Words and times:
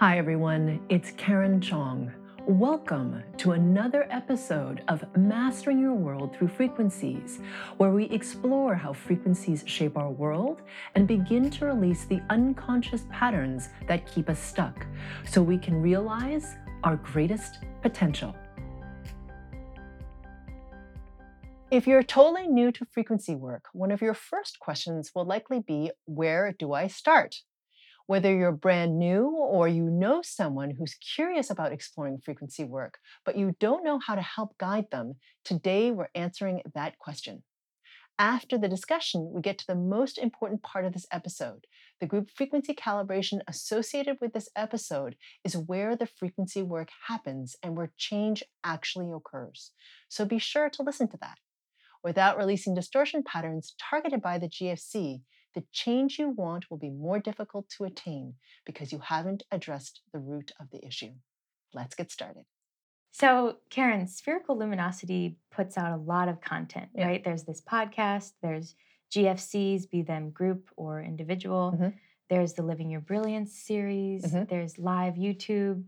Hi, 0.00 0.16
everyone. 0.16 0.80
It's 0.88 1.10
Karen 1.18 1.60
Chong. 1.60 2.10
Welcome 2.46 3.22
to 3.36 3.52
another 3.52 4.06
episode 4.08 4.82
of 4.88 5.04
Mastering 5.14 5.78
Your 5.78 5.92
World 5.92 6.34
Through 6.34 6.48
Frequencies, 6.48 7.38
where 7.76 7.90
we 7.90 8.04
explore 8.06 8.74
how 8.74 8.94
frequencies 8.94 9.62
shape 9.66 9.98
our 9.98 10.08
world 10.08 10.62
and 10.94 11.06
begin 11.06 11.50
to 11.50 11.66
release 11.66 12.06
the 12.06 12.22
unconscious 12.30 13.04
patterns 13.10 13.68
that 13.88 14.10
keep 14.10 14.30
us 14.30 14.40
stuck 14.40 14.86
so 15.28 15.42
we 15.42 15.58
can 15.58 15.82
realize 15.82 16.56
our 16.82 16.96
greatest 16.96 17.58
potential. 17.82 18.34
If 21.70 21.86
you're 21.86 22.02
totally 22.02 22.48
new 22.48 22.72
to 22.72 22.86
frequency 22.86 23.34
work, 23.34 23.66
one 23.74 23.90
of 23.90 24.00
your 24.00 24.14
first 24.14 24.60
questions 24.60 25.10
will 25.14 25.26
likely 25.26 25.60
be 25.60 25.90
Where 26.06 26.54
do 26.58 26.72
I 26.72 26.86
start? 26.86 27.42
Whether 28.10 28.34
you're 28.34 28.50
brand 28.50 28.98
new 28.98 29.28
or 29.28 29.68
you 29.68 29.84
know 29.84 30.20
someone 30.20 30.72
who's 30.72 30.96
curious 30.96 31.48
about 31.48 31.70
exploring 31.70 32.18
frequency 32.18 32.64
work, 32.64 32.98
but 33.24 33.38
you 33.38 33.54
don't 33.60 33.84
know 33.84 34.00
how 34.04 34.16
to 34.16 34.20
help 34.20 34.58
guide 34.58 34.86
them, 34.90 35.14
today 35.44 35.92
we're 35.92 36.08
answering 36.12 36.60
that 36.74 36.98
question. 36.98 37.44
After 38.18 38.58
the 38.58 38.68
discussion, 38.68 39.30
we 39.32 39.40
get 39.40 39.58
to 39.58 39.66
the 39.68 39.76
most 39.76 40.18
important 40.18 40.64
part 40.64 40.84
of 40.84 40.92
this 40.92 41.06
episode. 41.12 41.68
The 42.00 42.06
group 42.08 42.30
frequency 42.34 42.74
calibration 42.74 43.42
associated 43.46 44.16
with 44.20 44.32
this 44.32 44.48
episode 44.56 45.14
is 45.44 45.56
where 45.56 45.94
the 45.94 46.08
frequency 46.08 46.64
work 46.64 46.88
happens 47.06 47.54
and 47.62 47.76
where 47.76 47.92
change 47.96 48.42
actually 48.64 49.08
occurs. 49.14 49.70
So 50.08 50.24
be 50.24 50.40
sure 50.40 50.68
to 50.68 50.82
listen 50.82 51.08
to 51.10 51.18
that. 51.20 51.38
Without 52.02 52.38
releasing 52.38 52.74
distortion 52.74 53.22
patterns 53.22 53.76
targeted 53.78 54.20
by 54.20 54.38
the 54.38 54.48
GFC, 54.48 55.20
the 55.54 55.64
change 55.72 56.18
you 56.18 56.28
want 56.28 56.70
will 56.70 56.78
be 56.78 56.90
more 56.90 57.18
difficult 57.18 57.68
to 57.70 57.84
attain 57.84 58.34
because 58.64 58.92
you 58.92 58.98
haven't 59.00 59.42
addressed 59.50 60.00
the 60.12 60.18
root 60.18 60.52
of 60.60 60.70
the 60.70 60.84
issue. 60.86 61.12
Let's 61.74 61.94
get 61.94 62.10
started. 62.10 62.44
So, 63.12 63.56
Karen, 63.70 64.06
Spherical 64.06 64.56
Luminosity 64.56 65.36
puts 65.50 65.76
out 65.76 65.92
a 65.92 65.96
lot 66.02 66.28
of 66.28 66.40
content, 66.40 66.90
Yeah. 66.94 67.06
right? 67.06 67.24
There's 67.24 67.42
this 67.44 67.60
podcast, 67.60 68.32
there's 68.42 68.76
GFCs, 69.10 69.86
be 69.90 70.02
them 70.02 70.30
group 70.30 70.70
or 70.76 71.02
individual. 71.02 71.72
Mhm. 71.76 71.94
There's 72.28 72.54
the 72.54 72.62
Living 72.62 72.88
Your 72.90 73.00
Brilliance 73.00 73.52
series. 73.58 74.22
Mhm. 74.24 74.48
There's 74.48 74.78
live 74.78 75.14
YouTube 75.14 75.84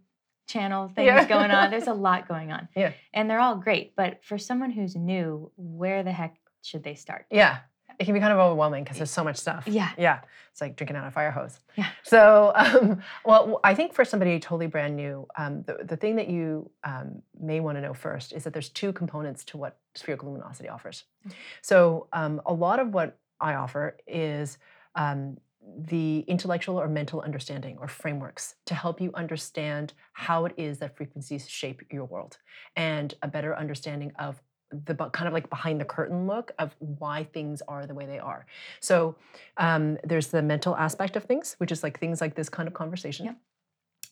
channel 0.49 0.89
things 0.89 1.07
Yeah. 1.07 1.25
going 1.29 1.53
on. 1.53 1.71
There's 1.71 1.87
a 1.87 1.95
lot 2.09 2.27
going 2.27 2.51
on. 2.51 2.69
Yeah. 2.75 2.93
And 3.15 3.31
they're 3.31 3.39
all 3.39 3.57
great. 3.57 3.95
But 3.95 4.25
for 4.25 4.39
someone 4.39 4.71
who's 4.73 4.97
new, 4.97 5.53
where 5.57 6.03
the 6.03 6.11
heck 6.13 6.37
should 6.63 6.83
they 6.83 6.97
start? 6.97 7.27
Yeah, 7.31 7.61
it 8.03 8.05
can 8.05 8.15
be 8.15 8.21
kind 8.21 8.33
of 8.33 8.41
overwhelming 8.41 8.83
because 8.83 8.97
there's 8.97 9.13
so 9.13 9.23
much 9.23 9.37
stuff. 9.37 9.63
Yeah. 9.69 9.91
Yeah, 9.97 10.21
it's 10.51 10.61
like 10.61 10.75
drinking 10.75 10.97
out 10.97 11.07
a 11.07 11.11
fire 11.13 11.31
hose. 11.31 11.61
Yeah. 11.77 11.87
So, 12.03 12.51
um, 12.57 13.01
well, 13.25 13.61
I 13.63 13.77
think 13.77 13.95
for 13.95 14.05
somebody 14.05 14.41
totally 14.41 14.67
brand 14.67 14.97
new, 14.97 15.29
um, 15.39 15.63
the, 15.63 15.79
the 15.85 15.97
thing 15.97 16.17
that 16.17 16.27
you 16.29 16.69
um, 16.83 17.23
may 17.41 17.61
want 17.61 17.79
to 17.79 17.81
know 17.81 17.95
first 17.95 18.33
is 18.33 18.43
that 18.43 18.53
there's 18.53 18.71
two 18.71 18.93
components 18.93 19.45
to 19.45 19.57
what 19.57 19.79
spherical 19.95 20.29
luminosity 20.29 20.69
offers. 20.69 21.05
Mm. 21.29 21.33
So, 21.63 22.09
um, 22.13 22.43
a 22.45 22.53
lot 22.53 22.81
of 22.81 22.93
what 22.93 23.19
I 23.41 23.55
offer 23.55 23.97
is 24.09 24.59
um, 24.97 25.37
the 25.79 26.25
intellectual 26.27 26.81
or 26.81 26.89
mental 26.89 27.21
understanding 27.21 27.79
or 27.79 27.87
frameworks 27.87 28.57
to 28.67 28.75
help 28.75 29.01
you 29.01 29.13
understand 29.15 29.93
how 30.13 30.45
it 30.45 30.55
is 30.57 30.79
that 30.79 30.97
frequencies 30.97 31.49
shape 31.49 31.83
your 31.93 32.07
world 32.07 32.39
and 32.75 33.15
a 33.23 33.29
better 33.29 33.57
understanding 33.57 34.11
of 34.19 34.43
the 34.87 34.95
kind 34.95 35.29
of 35.29 35.35
like 35.35 35.49
behind 35.51 35.81
the 35.81 35.85
curtain 35.85 36.27
look 36.27 36.53
of 36.59 36.75
why 36.79 37.25
things 37.25 37.63
are 37.69 37.87
the 37.87 37.95
way 37.95 38.07
they 38.07 38.19
are. 38.19 38.47
So 38.81 39.17
um, 39.57 39.99
there's 40.05 40.29
the 40.29 40.43
mental 40.43 40.77
aspect 40.77 41.17
of 41.17 41.25
things, 41.25 41.55
which 41.59 41.73
is 41.73 41.83
like 41.83 41.99
things 41.99 42.21
like 42.21 42.35
this 42.35 42.49
kind 42.49 42.67
of 42.67 42.75
conversation. 42.75 43.27
Yep. 43.27 43.37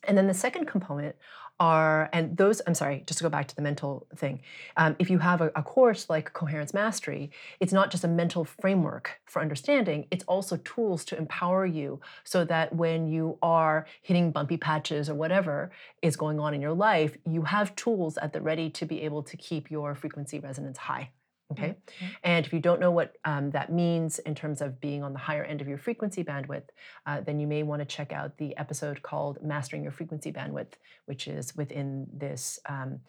And 0.05 0.17
then 0.17 0.27
the 0.27 0.35
second 0.35 0.67
component 0.67 1.17
are, 1.61 2.09
and 2.13 2.37
those, 2.37 2.61
I'm 2.67 2.75
sorry, 2.75 3.05
just 3.07 3.19
to 3.19 3.25
go 3.25 3.29
back 3.29 3.47
to 3.49 3.55
the 3.55 3.63
mental 3.63 4.07
thing. 4.17 4.41
Um, 4.77 4.97
if 4.99 5.11
you 5.11 5.19
have 5.19 5.43
a, 5.43 5.53
a 5.55 5.63
course 5.63 6.09
like 6.09 6.33
Coherence 6.33 6.75
Mastery, 6.75 7.31
it's 7.61 7.73
not 7.73 7.91
just 7.91 8.03
a 8.03 8.09
mental 8.09 8.45
framework 8.45 9.21
for 9.27 9.43
understanding, 9.43 10.07
it's 10.11 10.25
also 10.25 10.57
tools 10.59 11.05
to 11.05 11.19
empower 11.19 11.67
you 11.67 12.01
so 12.25 12.45
that 12.47 12.75
when 12.75 13.07
you 13.07 13.39
are 13.43 13.87
hitting 14.03 14.33
bumpy 14.33 14.57
patches 14.57 15.09
or 15.11 15.15
whatever 15.15 15.71
is 16.03 16.17
going 16.17 16.41
on 16.41 16.55
in 16.55 16.61
your 16.61 16.73
life, 16.73 17.17
you 17.27 17.43
have 17.43 17.77
tools 17.77 18.17
at 18.17 18.33
the 18.33 18.41
ready 18.41 18.71
to 18.71 18.87
be 18.87 19.03
able 19.03 19.23
to 19.23 19.37
keep 19.37 19.71
your 19.71 19.95
frequency 19.95 20.41
resonance 20.41 20.79
high. 20.79 21.11
Okay. 21.53 21.71
Mhm. 22.01 22.07
And 22.23 22.47
if 22.47 22.53
you 22.53 22.61
don't 22.61 22.81
know 22.81 22.91
what 22.93 23.17
um, 23.25 23.51
that 23.51 23.73
means 23.73 24.19
in 24.21 24.35
terms 24.35 24.61
of 24.61 24.81
being 24.81 25.03
on 25.03 25.13
the 25.13 25.19
higher 25.19 25.43
end 25.45 25.61
of 25.61 25.69
your 25.69 25.79
frequency 25.79 26.23
bandwidth, 26.23 26.69
uh, 27.07 27.21
then 27.23 27.41
you 27.41 27.47
may 27.47 27.63
want 27.65 27.81
to 27.81 27.87
check 27.87 28.13
out 28.13 28.37
the 28.39 28.57
episode 28.57 29.03
called 29.03 29.43
Mastering 29.43 29.83
Your 29.83 29.93
Frequency 29.93 30.33
Bandwidth, 30.33 30.75
which 31.07 31.27
is 31.27 31.57
within 31.57 32.07
this. 32.13 32.59
Um, 32.69 33.01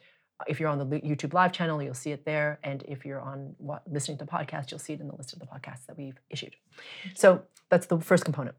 if 0.47 0.59
you're 0.59 0.69
on 0.69 0.79
the 0.79 0.85
YouTube 1.01 1.33
live 1.33 1.51
channel, 1.51 1.83
you'll 1.83 1.93
see 1.93 2.11
it 2.11 2.25
there. 2.25 2.59
And 2.63 2.81
if 2.87 3.05
you're 3.05 3.21
on 3.21 3.55
wa- 3.59 3.79
listening 3.85 4.17
to 4.17 4.25
the 4.25 4.31
podcast, 4.31 4.71
you'll 4.71 4.79
see 4.79 4.93
it 4.93 4.99
in 4.99 5.07
the 5.07 5.15
list 5.15 5.33
of 5.33 5.39
the 5.39 5.45
podcasts 5.45 5.85
that 5.85 5.95
we've 5.95 6.19
issued. 6.31 6.55
So 7.13 7.43
that's 7.69 7.85
the 7.85 7.99
first 7.99 8.25
component. 8.25 8.55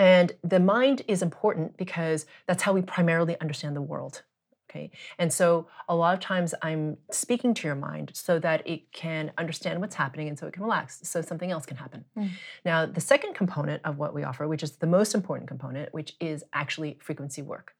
And 0.00 0.32
the 0.42 0.58
mind 0.60 1.02
is 1.06 1.22
important 1.22 1.76
because 1.76 2.26
that's 2.46 2.64
how 2.64 2.72
we 2.72 2.82
primarily 2.82 3.38
understand 3.40 3.76
the 3.76 3.82
world. 3.82 4.22
Okay. 4.70 4.90
And 5.18 5.32
so 5.32 5.66
a 5.88 5.96
lot 5.96 6.12
of 6.12 6.20
times 6.20 6.54
I'm 6.60 6.98
speaking 7.10 7.54
to 7.54 7.66
your 7.66 7.74
mind 7.74 8.10
so 8.14 8.38
that 8.40 8.66
it 8.66 8.92
can 8.92 9.32
understand 9.38 9.80
what's 9.80 9.94
happening 9.94 10.28
and 10.28 10.38
so 10.38 10.46
it 10.46 10.52
can 10.52 10.62
relax, 10.62 11.00
so 11.08 11.22
something 11.22 11.50
else 11.50 11.64
can 11.64 11.78
happen. 11.78 12.04
Mm. 12.16 12.30
Now, 12.66 12.84
the 12.84 13.00
second 13.00 13.34
component 13.34 13.82
of 13.84 13.96
what 13.96 14.14
we 14.14 14.24
offer, 14.24 14.46
which 14.46 14.62
is 14.62 14.72
the 14.72 14.86
most 14.86 15.14
important 15.14 15.48
component, 15.48 15.94
which 15.94 16.16
is 16.20 16.44
actually 16.52 16.98
frequency 17.00 17.40
work. 17.40 17.72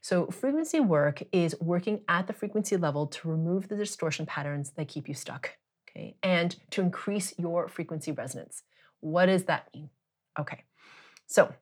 So, 0.00 0.26
frequency 0.26 0.80
work 0.80 1.22
is 1.32 1.54
working 1.60 2.00
at 2.08 2.26
the 2.26 2.32
frequency 2.32 2.76
level 2.76 3.06
to 3.08 3.28
remove 3.28 3.68
the 3.68 3.76
distortion 3.76 4.26
patterns 4.26 4.70
that 4.70 4.88
keep 4.88 5.08
you 5.08 5.14
stuck, 5.14 5.56
okay, 5.88 6.16
and 6.22 6.56
to 6.70 6.80
increase 6.80 7.34
your 7.38 7.68
frequency 7.68 8.10
resonance. 8.10 8.62
What 9.00 9.26
does 9.26 9.44
that 9.44 9.68
mean? 9.72 9.90
Okay, 10.40 10.64
so 11.26 11.54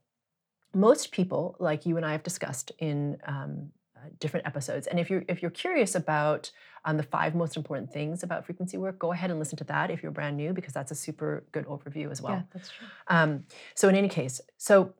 most 0.74 1.12
people, 1.12 1.56
like 1.58 1.84
you 1.84 1.96
and 1.96 2.06
I 2.06 2.12
have 2.12 2.22
discussed 2.22 2.72
in 2.78 3.18
um, 3.26 3.72
different 4.18 4.46
episodes, 4.46 4.86
and 4.86 4.98
if 4.98 5.10
you're 5.10 5.24
if 5.28 5.42
you're 5.42 5.50
curious 5.50 5.94
about 5.94 6.50
um, 6.84 6.96
the 6.96 7.02
five 7.02 7.34
most 7.34 7.56
important 7.56 7.92
things 7.92 8.22
about 8.22 8.46
frequency 8.46 8.78
work, 8.78 8.98
go 8.98 9.12
ahead 9.12 9.30
and 9.30 9.38
listen 9.38 9.56
to 9.58 9.64
that 9.64 9.90
if 9.90 10.02
you're 10.02 10.12
brand 10.12 10.36
new, 10.36 10.52
because 10.52 10.72
that's 10.72 10.90
a 10.90 10.94
super 10.94 11.44
good 11.52 11.66
overview 11.66 12.10
as 12.10 12.22
well. 12.22 12.32
yeah, 12.32 12.42
that's 12.52 12.68
true. 12.70 12.86
Um, 13.08 13.44
so 13.74 13.88
in 13.88 13.94
any 13.94 14.08
case, 14.08 14.40
so 14.56 14.94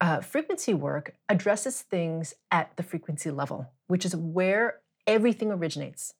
uh, 0.00 0.20
frequency 0.20 0.74
work 0.74 1.14
addresses 1.28 1.82
things 1.82 2.34
at 2.50 2.76
the 2.76 2.82
frequency 2.82 3.30
level, 3.30 3.70
which 3.86 4.04
is 4.04 4.14
where 4.16 4.80
everything 5.06 5.50
originates. 5.50 6.14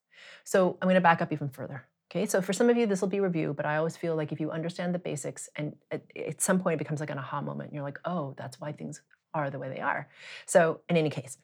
So 0.44 0.78
I'm 0.80 0.86
going 0.86 0.94
to 0.94 1.00
back 1.00 1.20
up 1.20 1.32
even 1.32 1.48
further. 1.48 1.86
Okay, 2.10 2.26
so 2.26 2.40
for 2.40 2.52
some 2.52 2.70
of 2.70 2.76
you, 2.76 2.86
this 2.86 3.00
will 3.00 3.08
be 3.08 3.18
review, 3.18 3.54
but 3.54 3.66
I 3.66 3.76
always 3.76 3.96
feel 3.96 4.14
like 4.14 4.30
if 4.30 4.38
you 4.38 4.50
understand 4.50 4.94
the 4.94 5.00
basics, 5.00 5.48
and 5.56 5.74
at, 5.90 6.02
at 6.16 6.40
some 6.40 6.60
point 6.60 6.74
it 6.74 6.78
becomes 6.78 7.00
like 7.00 7.10
an 7.10 7.18
aha 7.18 7.40
moment, 7.40 7.70
and 7.70 7.74
you're 7.74 7.84
like, 7.84 7.98
oh, 8.04 8.34
that's 8.36 8.60
why 8.60 8.70
things 8.70 9.02
are 9.32 9.50
the 9.50 9.58
way 9.58 9.68
they 9.68 9.80
are. 9.80 10.08
So 10.46 10.80
in 10.88 10.96
any 10.96 11.10
case, 11.10 11.38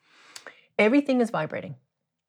everything 0.80 1.20
is 1.20 1.30
vibrating. 1.30 1.76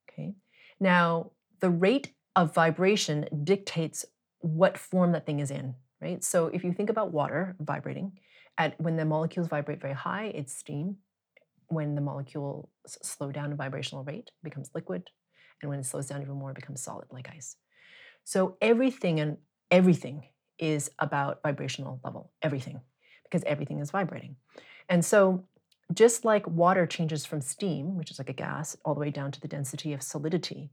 Okay, 0.10 0.36
now 0.80 1.32
the 1.62 1.70
rate 1.70 2.14
of 2.36 2.54
vibration 2.54 3.26
dictates 3.44 4.06
what 4.40 4.78
form 4.78 5.14
that 5.14 5.26
thing 5.26 5.40
is 5.40 5.52
in, 5.52 5.76
right? 6.02 6.24
So 6.24 6.48
if 6.48 6.64
you 6.64 6.74
think 6.74 6.90
about 6.90 7.12
water 7.12 7.56
vibrating, 7.60 8.12
at 8.58 8.80
when 8.80 8.98
the 8.98 9.06
molecules 9.06 9.48
vibrate 9.48 9.82
very 9.82 9.94
high, 9.94 10.26
it's 10.36 10.54
steam. 10.54 10.98
When 11.68 11.96
the 11.96 12.02
molecules 12.02 12.68
slow 12.86 13.32
down 13.32 13.52
in 13.52 13.58
vibrational 13.58 14.04
rate, 14.04 14.28
it 14.28 14.44
becomes 14.44 14.70
liquid, 14.76 15.10
and 15.62 15.70
when 15.70 15.80
it 15.80 15.86
slows 15.86 16.08
down 16.08 16.22
even 16.22 16.36
more, 16.36 16.52
it 16.52 16.56
becomes 16.56 16.84
solid 16.84 17.08
like 17.12 17.30
ice. 17.34 17.56
So 18.24 18.58
everything 18.62 19.20
and 19.20 19.38
everything 19.72 20.26
is 20.60 20.92
about 21.00 21.40
vibrational 21.44 22.02
level, 22.04 22.32
everything, 22.42 22.82
because 23.24 23.44
everything 23.46 23.80
is 23.80 23.92
vibrating. 23.92 24.36
And 24.90 25.04
so 25.04 25.46
just 25.94 26.26
like 26.26 26.48
water 26.48 26.86
changes 26.86 27.26
from 27.26 27.42
steam, 27.42 27.98
which 27.98 28.12
is 28.12 28.20
like 28.20 28.30
a 28.30 28.34
gas, 28.34 28.78
all 28.86 28.94
the 28.94 29.00
way 29.00 29.12
down 29.12 29.32
to 29.32 29.42
the 29.42 29.48
density 29.48 29.94
of 29.94 30.02
solidity, 30.02 30.70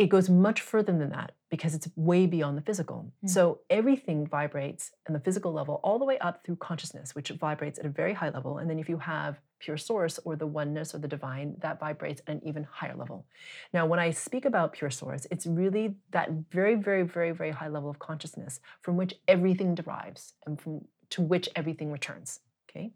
it 0.00 0.08
goes 0.08 0.30
much 0.30 0.62
further 0.62 0.96
than 0.96 1.10
that 1.10 1.32
because 1.50 1.74
it's 1.74 1.86
way 1.94 2.24
beyond 2.24 2.56
the 2.56 2.62
physical. 2.62 3.12
Mm. 3.22 3.28
So 3.28 3.60
everything 3.68 4.26
vibrates 4.26 4.92
on 5.06 5.12
the 5.12 5.20
physical 5.20 5.52
level 5.52 5.78
all 5.84 5.98
the 5.98 6.06
way 6.06 6.18
up 6.20 6.42
through 6.42 6.56
consciousness, 6.56 7.14
which 7.14 7.28
vibrates 7.28 7.78
at 7.78 7.84
a 7.84 7.90
very 7.90 8.14
high 8.14 8.30
level. 8.30 8.56
And 8.56 8.70
then 8.70 8.78
if 8.78 8.88
you 8.88 8.96
have 8.96 9.38
pure 9.58 9.76
source 9.76 10.18
or 10.24 10.36
the 10.36 10.46
oneness 10.46 10.94
or 10.94 10.98
the 11.00 11.08
divine, 11.08 11.54
that 11.58 11.78
vibrates 11.78 12.22
at 12.26 12.36
an 12.36 12.40
even 12.46 12.64
higher 12.64 12.96
level. 12.96 13.26
Now, 13.74 13.84
when 13.84 13.98
I 13.98 14.10
speak 14.10 14.46
about 14.46 14.72
pure 14.72 14.88
source, 14.88 15.26
it's 15.30 15.46
really 15.46 15.96
that 16.12 16.30
very, 16.50 16.76
very, 16.76 17.02
very, 17.02 17.32
very 17.32 17.50
high 17.50 17.68
level 17.68 17.90
of 17.90 17.98
consciousness 17.98 18.60
from 18.80 18.96
which 18.96 19.16
everything 19.28 19.74
derives 19.74 20.32
and 20.46 20.58
from 20.58 20.86
to 21.10 21.20
which 21.20 21.46
everything 21.54 21.92
returns. 21.92 22.40
Okay. 22.70 22.92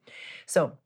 So 0.47 0.79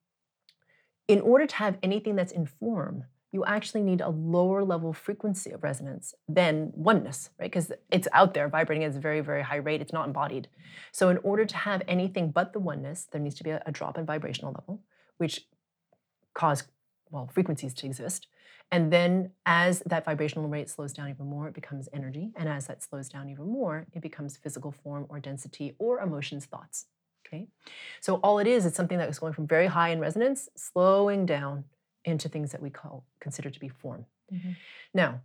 in 1.08 1.20
order 1.20 1.46
to 1.46 1.56
have 1.56 1.78
anything 1.82 2.14
that's 2.14 2.32
in 2.32 2.46
form, 2.46 3.05
you 3.32 3.44
actually 3.44 3.82
need 3.82 4.00
a 4.00 4.08
lower 4.08 4.64
level 4.64 4.93
frequency 4.93 5.50
of 5.50 5.62
resonance 5.62 6.14
than 6.28 6.72
oneness, 6.75 7.31
right? 7.38 7.50
Because 7.50 7.72
it's 7.90 8.08
out 8.12 8.32
there 8.32 8.49
vibrating 8.49 8.84
at 8.84 8.96
a 8.96 9.00
very, 9.00 9.20
very 9.20 9.43
high 9.43 9.56
rate. 9.56 9.82
It's 9.82 9.93
not 9.93 10.06
embodied. 10.06 10.49
So, 10.93 11.10
in 11.10 11.19
order 11.19 11.44
to 11.44 11.56
have 11.56 11.82
anything 11.88 12.31
but 12.31 12.52
the 12.52 12.58
oneness, 12.58 13.06
there 13.10 13.20
needs 13.20 13.34
to 13.37 13.44
be 13.44 13.50
a, 13.50 13.62
a 13.66 13.72
drop 13.72 13.99
in 13.99 14.06
vibrational 14.06 14.52
level, 14.52 14.82
which 15.19 15.46
cause 16.34 16.64
well 17.10 17.28
frequencies 17.32 17.75
to 17.75 17.87
exist. 17.87 18.28
And 18.70 18.93
then 18.93 19.31
as 19.46 19.82
that 19.87 20.05
vibrational 20.05 20.49
rate 20.49 20.69
slows 20.69 20.93
down 20.93 21.08
even 21.08 21.26
more, 21.26 21.49
it 21.49 21.55
becomes 21.55 21.88
energy. 21.93 22.32
And 22.37 22.49
as 22.49 22.66
that 22.66 22.82
slows 22.82 23.08
down 23.08 23.31
even 23.31 23.46
more, 23.46 23.87
it 23.94 24.02
becomes 24.02 24.37
physical 24.37 24.72
form 24.72 25.06
or 25.08 25.20
density 25.20 25.75
or 25.78 26.00
emotions, 26.00 26.44
thoughts. 26.44 26.87
Okay. 27.26 27.49
So 28.00 28.17
all 28.17 28.38
it 28.38 28.47
is, 28.47 28.65
it's 28.65 28.76
something 28.76 28.99
that 28.99 29.09
is 29.09 29.19
going 29.19 29.32
from 29.35 29.47
very 29.47 29.67
high 29.67 29.91
in 29.91 30.00
resonance, 30.00 30.49
slowing 30.56 31.26
down 31.26 31.65
into 32.05 32.29
things 32.29 32.53
that 32.53 32.62
we 32.62 32.70
call 32.70 33.05
consider 33.20 33.50
to 33.50 33.61
be 33.61 33.69
form. 33.69 34.06
Mhm. 34.32 34.56
Now, 34.94 35.23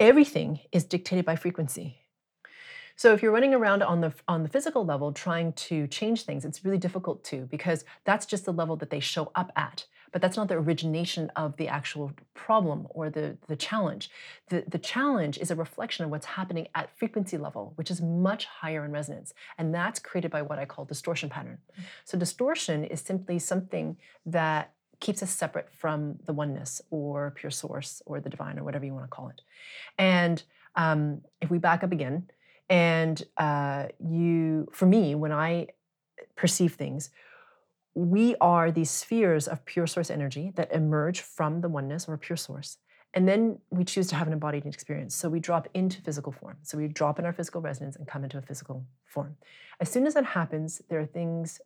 everything 0.00 0.60
is 0.72 0.84
dictated 0.84 1.24
by 1.24 1.36
frequency. 1.36 2.04
So 2.96 3.12
if 3.14 3.22
you're 3.22 3.32
running 3.32 3.54
around 3.54 3.82
on 3.82 4.00
the 4.00 4.12
on 4.26 4.42
the 4.42 4.48
physical 4.48 4.84
level 4.84 5.12
trying 5.12 5.52
to 5.54 5.86
change 5.86 6.24
things, 6.24 6.44
it's 6.44 6.64
really 6.64 6.78
difficult 6.78 7.24
to 7.24 7.46
because 7.46 7.84
that's 8.04 8.26
just 8.26 8.44
the 8.44 8.52
level 8.52 8.76
that 8.76 8.90
they 8.90 9.00
show 9.00 9.30
up 9.34 9.52
at. 9.56 9.86
But 10.18 10.22
that's 10.22 10.36
not 10.36 10.48
the 10.48 10.56
origination 10.56 11.30
of 11.36 11.56
the 11.58 11.68
actual 11.68 12.10
problem 12.34 12.88
or 12.90 13.08
the, 13.08 13.36
the 13.46 13.54
challenge. 13.54 14.10
The, 14.48 14.64
the 14.66 14.76
challenge 14.76 15.38
is 15.38 15.52
a 15.52 15.54
reflection 15.54 16.04
of 16.04 16.10
what's 16.10 16.26
happening 16.26 16.66
at 16.74 16.90
frequency 16.98 17.38
level, 17.38 17.72
which 17.76 17.88
is 17.88 18.02
much 18.02 18.46
higher 18.46 18.84
in 18.84 18.90
resonance. 18.90 19.32
And 19.58 19.72
that's 19.72 20.00
created 20.00 20.32
by 20.32 20.42
what 20.42 20.58
I 20.58 20.64
call 20.64 20.84
distortion 20.84 21.28
pattern. 21.28 21.58
So 22.04 22.18
distortion 22.18 22.82
is 22.82 23.00
simply 23.00 23.38
something 23.38 23.96
that 24.26 24.72
keeps 24.98 25.22
us 25.22 25.30
separate 25.30 25.72
from 25.72 26.18
the 26.24 26.32
oneness 26.32 26.82
or 26.90 27.32
pure 27.36 27.52
source 27.52 28.02
or 28.04 28.18
the 28.18 28.28
divine 28.28 28.58
or 28.58 28.64
whatever 28.64 28.84
you 28.84 28.94
want 28.94 29.04
to 29.04 29.10
call 29.10 29.28
it. 29.28 29.42
And 29.98 30.42
um, 30.74 31.20
if 31.40 31.48
we 31.48 31.58
back 31.58 31.84
up 31.84 31.92
again, 31.92 32.28
and 32.68 33.22
uh, 33.36 33.86
you, 34.04 34.66
for 34.72 34.86
me, 34.86 35.14
when 35.14 35.30
I 35.30 35.68
perceive 36.34 36.74
things, 36.74 37.10
we 37.98 38.36
are 38.40 38.70
these 38.70 38.90
spheres 38.90 39.48
of 39.48 39.64
pure 39.64 39.86
source 39.88 40.08
energy 40.08 40.52
that 40.54 40.72
emerge 40.72 41.20
from 41.20 41.60
the 41.62 41.68
oneness 41.68 42.06
or 42.08 42.16
pure 42.16 42.36
source. 42.36 42.78
And 43.12 43.26
then 43.26 43.58
we 43.70 43.84
choose 43.84 44.06
to 44.08 44.14
have 44.14 44.28
an 44.28 44.32
embodied 44.32 44.66
experience. 44.66 45.16
So 45.16 45.28
we 45.28 45.40
drop 45.40 45.66
into 45.74 46.00
physical 46.00 46.30
form. 46.30 46.58
So 46.62 46.78
we 46.78 46.86
drop 46.86 47.18
in 47.18 47.24
our 47.24 47.32
physical 47.32 47.60
resonance 47.60 47.96
and 47.96 48.06
come 48.06 48.22
into 48.22 48.38
a 48.38 48.42
physical 48.42 48.84
form. 49.04 49.36
As 49.80 49.88
soon 49.88 50.06
as 50.06 50.14
that 50.14 50.24
happens, 50.24 50.80
there 50.88 51.00
are 51.00 51.06
things, 51.06 51.60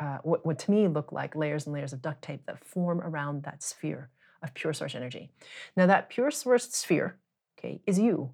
uh, 0.00 0.18
what, 0.22 0.46
what 0.46 0.58
to 0.60 0.70
me 0.70 0.88
look 0.88 1.12
like 1.12 1.36
layers 1.36 1.66
and 1.66 1.74
layers 1.74 1.92
of 1.92 2.00
duct 2.00 2.22
tape 2.22 2.46
that 2.46 2.64
form 2.64 3.02
around 3.02 3.42
that 3.42 3.62
sphere 3.62 4.08
of 4.42 4.54
pure 4.54 4.72
source 4.72 4.94
energy. 4.94 5.30
Now, 5.76 5.86
that 5.86 6.08
pure 6.08 6.30
source 6.30 6.66
sphere, 6.70 7.18
okay, 7.58 7.82
is 7.86 7.98
you. 7.98 8.32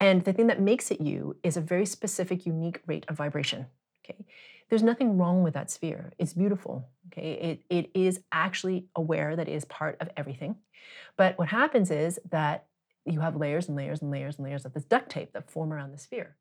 And 0.00 0.24
the 0.24 0.32
thing 0.32 0.46
that 0.46 0.62
makes 0.62 0.90
it 0.90 1.02
you 1.02 1.36
is 1.42 1.58
a 1.58 1.60
very 1.60 1.84
specific, 1.84 2.46
unique 2.46 2.80
rate 2.86 3.04
of 3.08 3.16
vibration. 3.16 3.66
Okay. 4.04 4.24
There's 4.68 4.82
nothing 4.82 5.16
wrong 5.16 5.42
with 5.42 5.54
that 5.54 5.70
sphere. 5.70 6.12
It's 6.18 6.34
beautiful. 6.34 6.88
Okay. 7.06 7.60
It, 7.70 7.74
it 7.74 7.90
is 7.94 8.20
actually 8.32 8.86
aware 8.94 9.34
that 9.34 9.48
it 9.48 9.54
is 9.54 9.64
part 9.64 9.96
of 10.00 10.10
everything. 10.16 10.56
But 11.16 11.38
what 11.38 11.48
happens 11.48 11.90
is 11.90 12.20
that 12.30 12.66
you 13.04 13.20
have 13.20 13.36
layers 13.36 13.68
and 13.68 13.76
layers 13.76 14.02
and 14.02 14.10
layers 14.10 14.36
and 14.36 14.46
layers 14.46 14.64
of 14.64 14.74
this 14.74 14.84
duct 14.84 15.10
tape 15.10 15.32
that 15.32 15.50
form 15.50 15.72
around 15.72 15.92
the 15.92 15.98
sphere. 15.98 16.36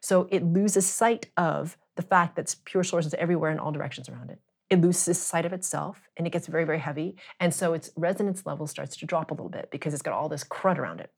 So 0.00 0.28
it 0.30 0.44
loses 0.44 0.86
sight 0.86 1.30
of 1.36 1.76
the 1.96 2.02
fact 2.02 2.36
that 2.36 2.54
pure 2.64 2.84
source 2.84 3.06
is 3.06 3.14
everywhere 3.14 3.50
in 3.50 3.58
all 3.58 3.72
directions 3.72 4.08
around 4.08 4.30
it. 4.30 4.40
It 4.70 4.80
loses 4.80 5.20
sight 5.20 5.44
of 5.44 5.52
itself 5.52 6.08
and 6.16 6.26
it 6.26 6.30
gets 6.30 6.46
very, 6.46 6.64
very 6.64 6.78
heavy. 6.78 7.16
And 7.38 7.52
so 7.52 7.74
its 7.74 7.90
resonance 7.96 8.46
level 8.46 8.66
starts 8.66 8.96
to 8.96 9.06
drop 9.06 9.30
a 9.30 9.34
little 9.34 9.50
bit 9.50 9.70
because 9.70 9.92
it's 9.92 10.02
got 10.02 10.14
all 10.14 10.28
this 10.28 10.44
crud 10.44 10.78
around 10.78 11.00
it. 11.00 11.12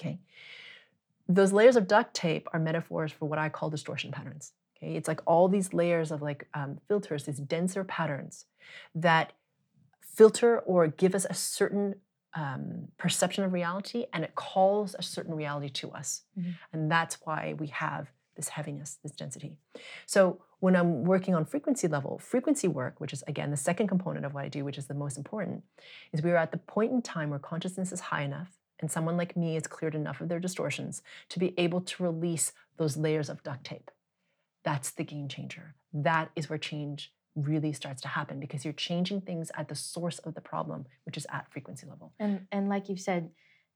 Okay. 0.00 0.20
Those 1.28 1.52
layers 1.52 1.76
of 1.76 1.86
duct 1.86 2.14
tape 2.14 2.48
are 2.52 2.58
metaphors 2.58 3.12
for 3.12 3.26
what 3.26 3.38
I 3.38 3.48
call 3.48 3.70
distortion 3.70 4.10
patterns. 4.10 4.52
Okay. 4.82 4.96
It's 4.96 5.08
like 5.08 5.20
all 5.26 5.48
these 5.48 5.72
layers 5.72 6.10
of 6.10 6.22
like 6.22 6.48
um, 6.54 6.78
filters, 6.88 7.24
these 7.24 7.38
denser 7.38 7.84
patterns 7.84 8.46
that 8.94 9.32
filter 10.00 10.58
or 10.60 10.88
give 10.88 11.14
us 11.14 11.26
a 11.28 11.34
certain 11.34 11.96
um, 12.34 12.88
perception 12.98 13.44
of 13.44 13.52
reality 13.52 14.06
and 14.12 14.24
it 14.24 14.34
calls 14.34 14.94
a 14.98 15.02
certain 15.02 15.34
reality 15.34 15.68
to 15.68 15.90
us. 15.90 16.22
Mhm. 16.38 16.54
And 16.72 16.90
that's 16.90 17.18
why 17.24 17.54
we 17.58 17.66
have 17.68 18.10
this 18.34 18.48
heaviness, 18.48 18.98
this 19.02 19.12
density. 19.12 19.56
So 20.06 20.40
when 20.60 20.74
I'm 20.74 21.04
working 21.04 21.34
on 21.34 21.44
frequency 21.44 21.88
level, 21.88 22.18
frequency 22.18 22.68
work, 22.68 23.00
which 23.00 23.12
is 23.12 23.22
again 23.26 23.50
the 23.50 23.56
second 23.56 23.88
component 23.88 24.24
of 24.24 24.32
what 24.32 24.44
I 24.44 24.48
do, 24.48 24.64
which 24.64 24.78
is 24.78 24.86
the 24.86 24.94
most 24.94 25.18
important, 25.18 25.64
is 26.12 26.22
we 26.22 26.30
are 26.30 26.36
at 26.36 26.52
the 26.52 26.58
point 26.58 26.92
in 26.92 27.02
time 27.02 27.30
where 27.30 27.38
consciousness 27.38 27.92
is 27.92 28.00
high 28.00 28.22
enough 28.22 28.58
and 28.80 28.90
someone 28.90 29.16
like 29.18 29.36
me 29.36 29.54
has 29.54 29.66
cleared 29.66 29.94
enough 29.94 30.20
of 30.20 30.28
their 30.28 30.40
distortions 30.40 31.02
to 31.28 31.38
be 31.38 31.52
able 31.58 31.80
to 31.82 32.02
release 32.02 32.52
those 32.78 32.96
layers 32.96 33.28
of 33.28 33.42
duct 33.42 33.64
tape. 33.64 33.90
That's 34.64 34.90
the 34.90 35.04
game 35.04 35.28
changer. 35.28 35.74
That 35.92 36.30
is 36.36 36.48
where 36.48 36.58
change 36.58 37.12
really 37.34 37.72
starts 37.72 38.02
to 38.02 38.08
happen 38.08 38.38
because 38.38 38.64
you're 38.64 38.74
changing 38.74 39.22
things 39.22 39.50
at 39.56 39.68
the 39.68 39.74
source 39.74 40.18
of 40.20 40.34
the 40.34 40.40
problem, 40.40 40.84
which 41.04 41.16
is 41.16 41.26
at 41.30 41.50
frequency 41.50 41.86
level. 41.86 42.12
And 42.20 42.46
and 42.52 42.68
like 42.68 42.88
you've 42.88 43.00
said, 43.00 43.30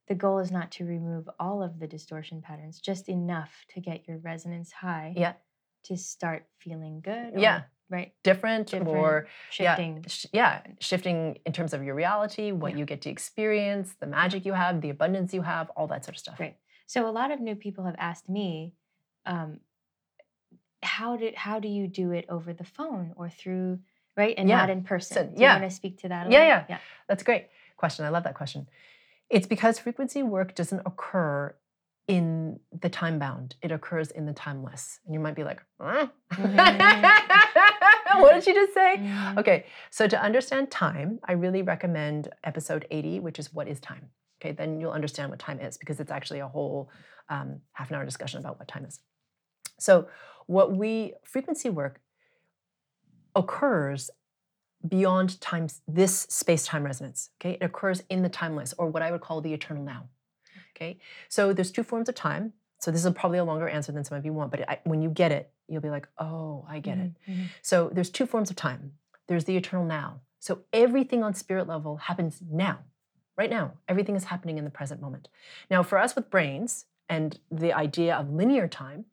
the 0.07 0.15
goal 0.15 0.39
is 0.39 0.51
not 0.51 0.71
to 0.73 0.85
remove 0.85 1.27
all 1.39 1.61
of 1.63 1.79
the 1.79 1.87
distortion 1.87 2.41
patterns, 2.41 2.79
just 2.79 3.09
enough 3.09 3.65
to 3.73 3.81
get 3.81 4.07
your 4.07 4.17
resonance 4.19 4.71
high. 4.71 5.13
Yeah. 5.17 5.33
To 5.85 5.97
start 5.97 6.45
feeling 6.59 7.01
good. 7.01 7.35
or- 7.35 7.39
Yeah. 7.39 7.63
Right. 7.89 8.13
Different, 8.23 8.67
Different, 8.67 8.89
or 8.97 9.27
Shifting. 9.49 9.95
Yeah, 10.03 10.07
sh- 10.09 10.25
yeah, 10.33 10.61
shifting 10.81 11.39
in 11.45 11.53
terms 11.53 11.73
of 11.73 11.83
your 11.83 11.95
reality, 11.95 12.51
what 12.51 12.73
Yeah. 12.73 12.79
you 12.79 12.85
get 12.85 13.01
to 13.03 13.09
experience, 13.09 13.95
the 13.95 14.07
magic 14.07 14.45
you 14.45 14.51
have, 14.53 14.81
the 14.81 14.89
abundance 14.89 15.33
you 15.33 15.41
have, 15.41 15.69
all 15.71 15.87
that 15.87 16.03
sort 16.03 16.15
of 16.15 16.19
stuff. 16.19 16.37
Right. 16.39 16.57
So 16.85 17.07
a 17.07 17.11
lot 17.11 17.31
of 17.31 17.39
new 17.39 17.55
people 17.55 17.85
have 17.85 17.95
asked 17.97 18.27
me, 18.27 18.73
um, 19.25 19.61
how 20.83 21.17
did 21.17 21.35
how 21.35 21.59
do 21.59 21.67
you 21.67 21.87
do 21.87 22.11
it 22.11 22.25
over 22.29 22.53
the 22.53 22.63
phone 22.63 23.13
or 23.15 23.29
through 23.29 23.79
right 24.15 24.35
and 24.37 24.47
Yeah. 24.49 24.57
not 24.57 24.69
in 24.69 24.83
person? 24.83 25.33
do 25.33 25.41
yeah. 25.41 25.55
you 25.55 25.59
want 25.61 25.71
to 25.71 25.75
speak 25.75 25.99
to 26.01 26.09
that? 26.09 26.31
Yeah, 26.31 26.39
little? 26.39 26.47
yeah. 26.47 26.65
yeah. 26.69 26.77
That's 27.07 27.21
a 27.21 27.25
great 27.25 27.47
question. 27.77 28.05
I 28.05 28.09
love 28.09 28.23
that 28.23 28.35
question. 28.35 28.67
It's 29.29 29.47
because 29.47 29.79
frequency 29.79 30.23
work 30.23 30.55
doesn't 30.55 30.81
occur 30.85 31.53
in 32.07 32.59
the 32.81 32.87
time 32.89 33.19
bound, 33.19 33.55
it 33.61 33.71
occurs 33.71 34.11
in 34.11 34.25
the 34.25 34.31
timeless. 34.33 34.99
And 35.05 35.13
you 35.13 35.19
might 35.19 35.35
be 35.35 35.43
like, 35.43 35.61
"Huh? 35.79 36.07
what 38.15 38.33
did 38.33 38.43
she 38.45 38.53
just 38.53 38.73
say? 38.73 38.97
Mhm. 38.97 39.37
Okay, 39.39 39.65
so 39.89 40.07
to 40.07 40.21
understand 40.21 40.71
time, 40.71 41.19
I 41.25 41.33
really 41.33 41.61
recommend 41.61 42.29
episode 42.45 42.87
80, 42.91 43.19
which 43.19 43.39
is 43.39 43.53
What 43.53 43.67
is 43.67 43.81
Time? 43.81 44.09
Okay, 44.39 44.53
then 44.53 44.79
you'll 44.79 44.91
understand 44.91 45.29
what 45.31 45.39
time 45.39 45.59
is 45.59 45.77
because 45.77 45.99
it's 45.99 46.11
actually 46.11 46.39
a 46.39 46.47
whole 46.47 46.89
um, 47.29 47.59
half 47.73 47.89
an 47.89 47.97
hour 47.97 48.05
discussion 48.05 48.39
about 48.39 48.57
what 48.57 48.67
time 48.69 48.85
is. 48.85 48.99
So, 49.79 50.07
what 50.47 50.75
we 50.75 51.13
frequency 51.23 51.69
work 51.69 52.01
occurs 53.35 54.09
beyond 54.87 55.39
time, 55.41 55.67
this 55.87 56.21
space 56.21 56.65
time 56.65 56.83
resonance. 56.83 57.29
Okay, 57.39 57.57
it 57.59 57.63
occurs 57.63 58.03
in 58.09 58.21
the 58.23 58.29
timeless 58.29 58.73
or 58.77 58.87
what 58.87 59.01
I 59.01 59.11
would 59.11 59.21
call 59.21 59.41
the 59.41 59.53
eternal 59.53 59.83
now. 59.83 60.09
Okay, 60.75 60.99
so 61.29 61.53
there's 61.53 61.71
two 61.71 61.83
forms 61.83 62.09
of 62.09 62.15
time. 62.15 62.53
So, 62.79 62.91
this 62.91 63.03
is 63.03 63.11
probably 63.13 63.39
a 63.39 63.43
longer 63.43 63.67
answer 63.67 63.91
than 63.91 64.03
some 64.03 64.17
of 64.17 64.25
you 64.25 64.33
want, 64.33 64.51
but 64.51 64.69
I, 64.69 64.79
when 64.83 65.01
you 65.01 65.09
get 65.09 65.31
it, 65.31 65.51
you'll 65.67 65.81
be 65.81 65.89
like, 65.89 66.07
oh, 66.19 66.65
I 66.69 66.79
get 66.79 66.99
it. 66.99 67.11
Mhm, 67.27 67.35
mhm. 67.35 67.45
So 67.63 67.89
there's 67.91 68.11
two 68.11 68.25
forms 68.27 68.49
of 68.51 68.55
time. 68.55 68.93
There's 69.27 69.45
the 69.45 69.57
eternal 69.57 69.85
now. 69.85 70.21
So 70.39 70.59
everything 70.71 71.23
on 71.23 71.33
spirit 71.33 71.67
level 71.67 71.97
happens 71.97 72.39
now, 72.49 72.79
right 73.35 73.49
now. 73.49 73.73
Everything 73.87 74.15
is 74.15 74.25
happening 74.25 74.59
in 74.59 74.63
the 74.63 74.69
present 74.69 75.01
moment. 75.01 75.27
Now, 75.71 75.81
for 75.83 75.97
us 75.97 76.15
with 76.15 76.29
brains 76.29 76.85
and 77.09 77.39
the 77.51 77.73
idea 77.73 78.15
of 78.15 78.29
linear 78.31 78.67
time, 78.67 79.05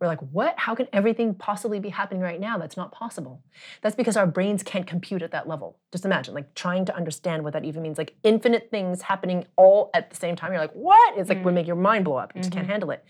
we're 0.00 0.06
like, 0.06 0.20
what? 0.20 0.54
How 0.58 0.74
can 0.74 0.88
everything 0.92 1.34
possibly 1.34 1.78
be 1.80 1.88
happening 1.90 2.20
right 2.22 2.40
now? 2.40 2.58
That's 2.58 2.76
not 2.76 2.92
possible. 2.92 3.42
That's 3.82 3.94
because 3.96 4.16
our 4.16 4.26
brains 4.26 4.62
can't 4.62 4.86
compute 4.86 5.22
at 5.22 5.30
that 5.32 5.48
level. 5.48 5.78
Just 5.92 6.04
imagine, 6.04 6.34
like, 6.34 6.54
trying 6.54 6.84
to 6.86 6.96
understand 6.96 7.44
what 7.44 7.52
that 7.52 7.64
even 7.64 7.82
means. 7.82 7.98
Like, 7.98 8.14
infinite 8.22 8.68
things 8.70 9.02
happening 9.02 9.46
all 9.56 9.90
at 9.94 10.10
the 10.10 10.16
same 10.16 10.36
time. 10.36 10.52
You're 10.52 10.60
like, 10.60 10.72
what? 10.72 11.16
It's 11.18 11.28
like, 11.28 11.44
would 11.44 11.52
Mm. 11.52 11.54
make 11.54 11.66
your 11.66 11.76
mind 11.76 12.04
blow 12.04 12.16
up. 12.16 12.32
You 12.34 12.40
just 12.42 12.52
can't 12.52 12.66
Mhm. 12.66 12.70
handle 12.70 12.90
it. 12.90 13.04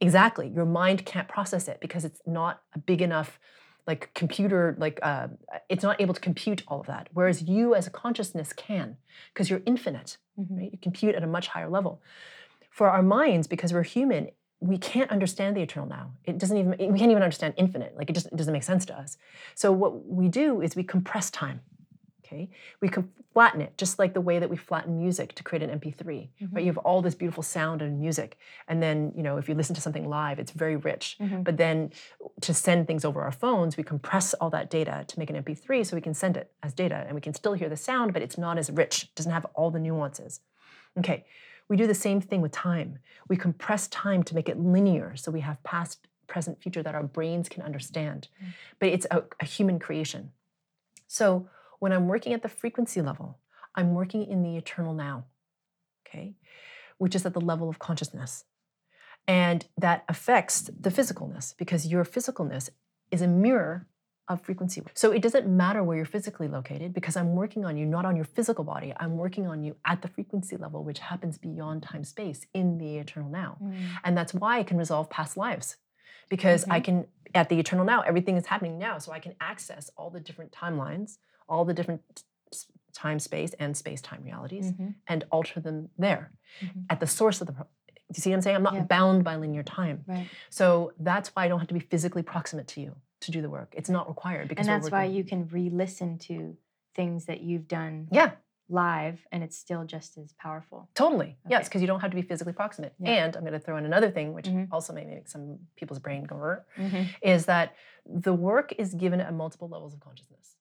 Exactly. 0.00 0.48
Your 0.48 0.64
mind 0.64 1.04
can't 1.06 1.28
process 1.28 1.68
it 1.68 1.78
because 1.80 2.04
it's 2.04 2.20
not 2.26 2.62
a 2.74 2.78
big 2.78 3.02
enough 3.02 3.38
like 3.84 4.14
computer 4.14 4.76
like 4.78 5.00
uh, 5.02 5.26
it's 5.68 5.82
not 5.82 6.00
able 6.00 6.14
to 6.14 6.20
compute 6.20 6.62
all 6.68 6.78
of 6.78 6.86
that 6.86 7.08
whereas 7.14 7.42
you 7.42 7.74
as 7.74 7.84
a 7.84 7.90
consciousness 7.90 8.52
can 8.52 8.96
because 9.34 9.50
you're 9.50 9.60
infinite 9.66 10.18
Mhm. 10.38 10.56
right 10.56 10.70
you 10.70 10.78
compute 10.78 11.16
at 11.16 11.24
a 11.24 11.26
much 11.26 11.48
higher 11.48 11.68
level 11.68 12.00
for 12.70 12.88
our 12.88 13.02
minds 13.02 13.48
because 13.48 13.72
we're 13.74 13.82
human 13.82 14.28
we 14.70 14.78
can't 14.78 15.10
understand 15.10 15.56
the 15.56 15.62
eternal 15.62 15.88
now. 15.88 16.12
It 16.24 16.38
doesn't 16.38 16.56
even 16.56 16.70
we 16.92 16.98
can't 16.98 17.10
even 17.10 17.22
understand 17.22 17.54
infinite. 17.56 17.92
Like 17.98 18.08
it 18.10 18.14
just 18.14 18.26
it 18.26 18.36
doesn't 18.36 18.52
make 18.52 18.62
sense 18.62 18.84
to 18.86 18.98
us. 18.98 19.18
So 19.54 19.72
what 19.72 20.06
we 20.06 20.28
do 20.28 20.60
is 20.62 20.76
we 20.76 20.84
compress 20.84 21.30
time 21.30 21.60
okay? 22.24 22.48
We 22.80 22.88
can 22.88 23.10
flatten 23.34 23.60
it 23.60 23.76
just 23.76 23.98
like 23.98 24.12
the 24.14 24.20
way 24.20 24.38
that 24.38 24.48
we 24.48 24.56
flatten 24.56 24.98
music 24.98 25.34
to 25.34 25.42
create 25.42 25.62
an 25.62 25.70
mp3 25.80 26.28
right? 26.52 26.64
You 26.64 26.70
have 26.70 26.78
all 26.78 27.00
this 27.02 27.14
beautiful 27.14 27.42
sound 27.42 27.82
and 27.82 27.98
music 27.98 28.38
and 28.68 28.82
then 28.82 29.12
you 29.16 29.22
know 29.22 29.36
if 29.36 29.48
you 29.48 29.54
listen 29.54 29.74
to 29.74 29.80
something 29.80 30.08
live 30.08 30.38
it's 30.38 30.52
very 30.52 30.76
rich. 30.76 31.16
Mhm. 31.20 31.42
but 31.44 31.56
then 31.56 31.90
to 32.40 32.54
send 32.54 32.86
things 32.86 33.04
over 33.04 33.20
our 33.22 33.32
phones, 33.32 33.76
we 33.76 33.82
compress 33.94 34.32
all 34.34 34.50
that 34.50 34.70
data 34.70 35.04
to 35.08 35.18
make 35.18 35.30
an 35.30 35.36
MP3 35.36 35.84
so 35.84 35.96
we 35.96 36.00
can 36.08 36.14
send 36.14 36.36
it 36.36 36.46
as 36.62 36.72
data 36.72 37.04
and 37.06 37.14
we 37.14 37.20
can 37.20 37.34
still 37.34 37.54
hear 37.60 37.68
the 37.68 37.76
sound, 37.76 38.12
but 38.14 38.22
it's 38.22 38.38
not 38.38 38.58
as 38.58 38.70
rich, 38.70 38.94
it 39.04 39.14
doesn't 39.16 39.32
have 39.38 39.46
all 39.54 39.70
the 39.70 39.78
nuances. 39.88 40.40
Okay, 41.00 41.24
we 41.68 41.76
do 41.76 41.86
the 41.86 41.94
same 41.94 42.20
thing 42.20 42.40
with 42.40 42.52
time. 42.52 42.98
We 43.28 43.36
compress 43.36 43.88
time 43.88 44.22
to 44.24 44.34
make 44.34 44.48
it 44.48 44.58
linear 44.58 45.16
so 45.16 45.30
we 45.30 45.40
have 45.40 45.62
past, 45.62 46.06
present, 46.26 46.62
future 46.62 46.82
that 46.82 46.94
our 46.94 47.02
brains 47.02 47.48
can 47.48 47.62
understand. 47.62 48.28
Mm. 48.42 48.48
But 48.78 48.88
it's 48.90 49.06
a, 49.10 49.22
a 49.40 49.44
human 49.44 49.78
creation. 49.78 50.32
So 51.06 51.48
when 51.78 51.92
I'm 51.92 52.08
working 52.08 52.32
at 52.32 52.42
the 52.42 52.48
frequency 52.48 53.00
level, 53.00 53.38
I'm 53.74 53.94
working 53.94 54.26
in 54.26 54.42
the 54.42 54.56
eternal 54.56 54.94
now, 54.94 55.24
okay, 56.06 56.34
which 56.98 57.14
is 57.14 57.24
at 57.24 57.34
the 57.34 57.40
level 57.40 57.68
of 57.68 57.78
consciousness. 57.78 58.44
And 59.26 59.66
that 59.78 60.04
affects 60.08 60.70
the 60.78 60.90
physicalness 60.90 61.56
because 61.56 61.86
your 61.86 62.04
physicalness 62.04 62.70
is 63.10 63.22
a 63.22 63.28
mirror 63.28 63.86
of 64.28 64.40
frequency. 64.40 64.82
So 64.94 65.10
it 65.10 65.20
doesn't 65.20 65.48
matter 65.48 65.82
where 65.82 65.96
you're 65.96 66.06
physically 66.06 66.48
located 66.48 66.94
because 66.94 67.16
I'm 67.16 67.34
working 67.34 67.64
on 67.64 67.76
you 67.76 67.84
not 67.86 68.04
on 68.04 68.14
your 68.16 68.24
physical 68.24 68.64
body. 68.64 68.92
I'm 68.96 69.16
working 69.16 69.46
on 69.46 69.62
you 69.62 69.76
at 69.84 70.02
the 70.02 70.08
frequency 70.08 70.56
level, 70.56 70.84
which 70.84 71.00
happens 71.00 71.38
beyond 71.38 71.82
time 71.82 72.04
space 72.04 72.46
in 72.54 72.78
the 72.78 72.98
eternal 72.98 73.28
now. 73.30 73.58
Mm. 73.62 73.74
And 74.04 74.16
that's 74.16 74.32
why 74.32 74.58
I 74.58 74.62
can 74.62 74.78
resolve 74.78 75.10
past 75.10 75.36
lives 75.36 75.76
because 76.28 76.64
I 76.70 76.80
can, 76.80 77.06
at 77.34 77.48
the 77.48 77.58
eternal 77.58 77.84
now, 77.84 78.02
everything 78.02 78.36
is 78.36 78.46
happening 78.46 78.78
now. 78.78 78.98
So 78.98 79.12
I 79.12 79.18
can 79.18 79.34
access 79.40 79.90
all 79.96 80.08
the 80.10 80.20
different 80.20 80.52
timelines, 80.52 81.18
all 81.48 81.64
the 81.64 81.74
different 81.74 82.00
time 82.92 83.18
space 83.18 83.54
and 83.58 83.76
space 83.76 84.00
time 84.00 84.22
realities 84.22 84.70
Mhm. 84.72 84.94
and 85.08 85.24
alter 85.30 85.60
them 85.60 85.88
there 85.98 86.30
Mhm. 86.60 86.84
at 86.90 87.00
the 87.00 87.06
source 87.06 87.40
of 87.40 87.46
the. 87.48 87.54
Pro- 87.54 87.66
you 88.14 88.20
see 88.20 88.30
what 88.30 88.36
I'm 88.36 88.42
saying? 88.42 88.56
I'm 88.56 88.62
not 88.62 88.74
Yeah. 88.74 88.82
bound 88.84 89.24
by 89.24 89.36
linear 89.36 89.62
time. 89.62 90.04
Right. 90.06 90.28
So 90.50 90.92
that's 90.98 91.34
why 91.34 91.44
I 91.44 91.48
don't 91.48 91.58
have 91.58 91.68
to 91.68 91.74
be 91.74 91.80
physically 91.80 92.22
proximate 92.22 92.68
to 92.68 92.80
you 92.82 92.94
to 93.22 93.30
do 93.30 93.42
the 93.42 93.50
work. 93.50 93.74
It's 93.76 93.88
not 93.88 94.08
required 94.08 94.48
because 94.48 94.66
And 94.66 94.82
that's 94.82 94.90
why 94.92 95.04
you 95.04 95.24
can 95.24 95.48
re-listen 95.48 96.18
to 96.20 96.56
things 96.94 97.24
that 97.26 97.40
you've 97.40 97.68
done 97.68 98.08
Yeah, 98.10 98.32
live, 98.68 99.26
and 99.32 99.42
it's 99.42 99.56
still 99.56 99.84
just 99.84 100.18
as 100.18 100.32
powerful. 100.34 100.88
totally. 100.94 101.38
Yes, 101.48 101.68
because 101.68 101.80
you 101.80 101.86
don't 101.86 102.00
have 102.00 102.10
to 102.10 102.14
be 102.14 102.22
physically 102.22 102.52
proximate. 102.52 102.94
Yeah. 102.98 103.24
And 103.24 103.36
I'm 103.36 103.42
going 103.42 103.52
to 103.54 103.58
throw 103.60 103.76
in 103.76 103.84
another 103.86 104.10
thing, 104.10 104.34
which 104.34 104.46
Mhm. 104.46 104.68
also 104.70 104.92
may 104.92 105.04
make 105.04 105.28
some 105.28 105.58
people's 105.76 105.98
brain 105.98 106.24
go, 106.24 106.58
Mhm. 106.76 107.06
is 107.22 107.46
that 107.46 107.74
the 108.06 108.34
work 108.34 108.72
is 108.78 108.94
given 108.94 109.20
at 109.20 109.32
multiple 109.32 109.68
levels 109.68 109.94
of 109.94 110.00
consciousness. 110.00 110.56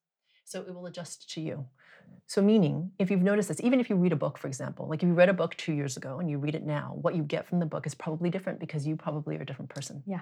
So 0.45 0.61
it 0.61 0.73
will 0.73 0.85
adjust 0.85 1.29
to 1.31 1.41
you. 1.41 1.67
So, 2.27 2.41
meaning, 2.41 2.91
if 2.97 3.11
you've 3.11 3.21
noticed 3.21 3.49
this, 3.49 3.59
even 3.61 3.79
if 3.79 3.89
you 3.89 3.95
read 3.97 4.13
a 4.13 4.17
book, 4.17 4.37
for 4.37 4.47
example, 4.47 4.87
like 4.87 5.03
if 5.03 5.07
you 5.07 5.13
read 5.13 5.27
a 5.29 5.33
book 5.33 5.55
two 5.55 5.73
years 5.73 5.97
ago 5.97 6.19
and 6.19 6.29
you 6.29 6.37
read 6.37 6.55
it 6.55 6.63
now, 6.65 6.97
what 7.01 7.15
you 7.15 7.23
get 7.23 7.45
from 7.45 7.59
the 7.59 7.65
book 7.65 7.85
is 7.85 7.93
probably 7.93 8.29
different 8.29 8.59
because 8.59 8.87
you 8.87 8.95
probably 8.95 9.37
are 9.37 9.41
a 9.41 9.45
different 9.45 9.69
person. 9.69 10.03
Yeah. 10.05 10.21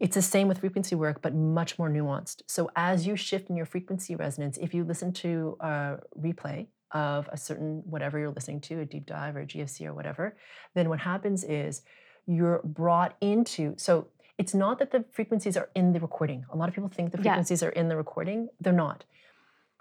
It's 0.00 0.14
the 0.14 0.22
same 0.22 0.48
with 0.48 0.58
frequency 0.58 0.94
work, 0.94 1.22
but 1.22 1.34
much 1.34 1.78
more 1.78 1.88
nuanced. 1.88 2.42
So, 2.48 2.70
as 2.74 3.06
you 3.06 3.14
shift 3.16 3.50
in 3.50 3.56
your 3.56 3.66
frequency 3.66 4.16
resonance, 4.16 4.58
if 4.58 4.74
you 4.74 4.84
listen 4.84 5.12
to 5.14 5.56
a 5.60 5.98
replay 6.18 6.66
of 6.90 7.28
a 7.32 7.36
certain 7.36 7.82
whatever 7.86 8.18
you're 8.18 8.30
listening 8.30 8.60
to, 8.62 8.80
a 8.80 8.84
deep 8.84 9.06
dive 9.06 9.36
or 9.36 9.40
a 9.40 9.46
GFC 9.46 9.86
or 9.86 9.94
whatever, 9.94 10.36
then 10.74 10.88
what 10.88 10.98
happens 11.00 11.44
is 11.44 11.82
you're 12.26 12.60
brought 12.64 13.16
into. 13.20 13.74
So, 13.76 14.08
it's 14.38 14.54
not 14.54 14.78
that 14.80 14.90
the 14.90 15.04
frequencies 15.12 15.56
are 15.56 15.70
in 15.76 15.92
the 15.92 16.00
recording. 16.00 16.44
A 16.52 16.56
lot 16.56 16.68
of 16.68 16.74
people 16.74 16.88
think 16.88 17.12
the 17.12 17.18
Yeah. 17.18 17.22
frequencies 17.34 17.62
are 17.62 17.68
in 17.70 17.88
the 17.88 17.96
recording. 17.96 18.48
They're 18.60 18.72
not. 18.72 19.04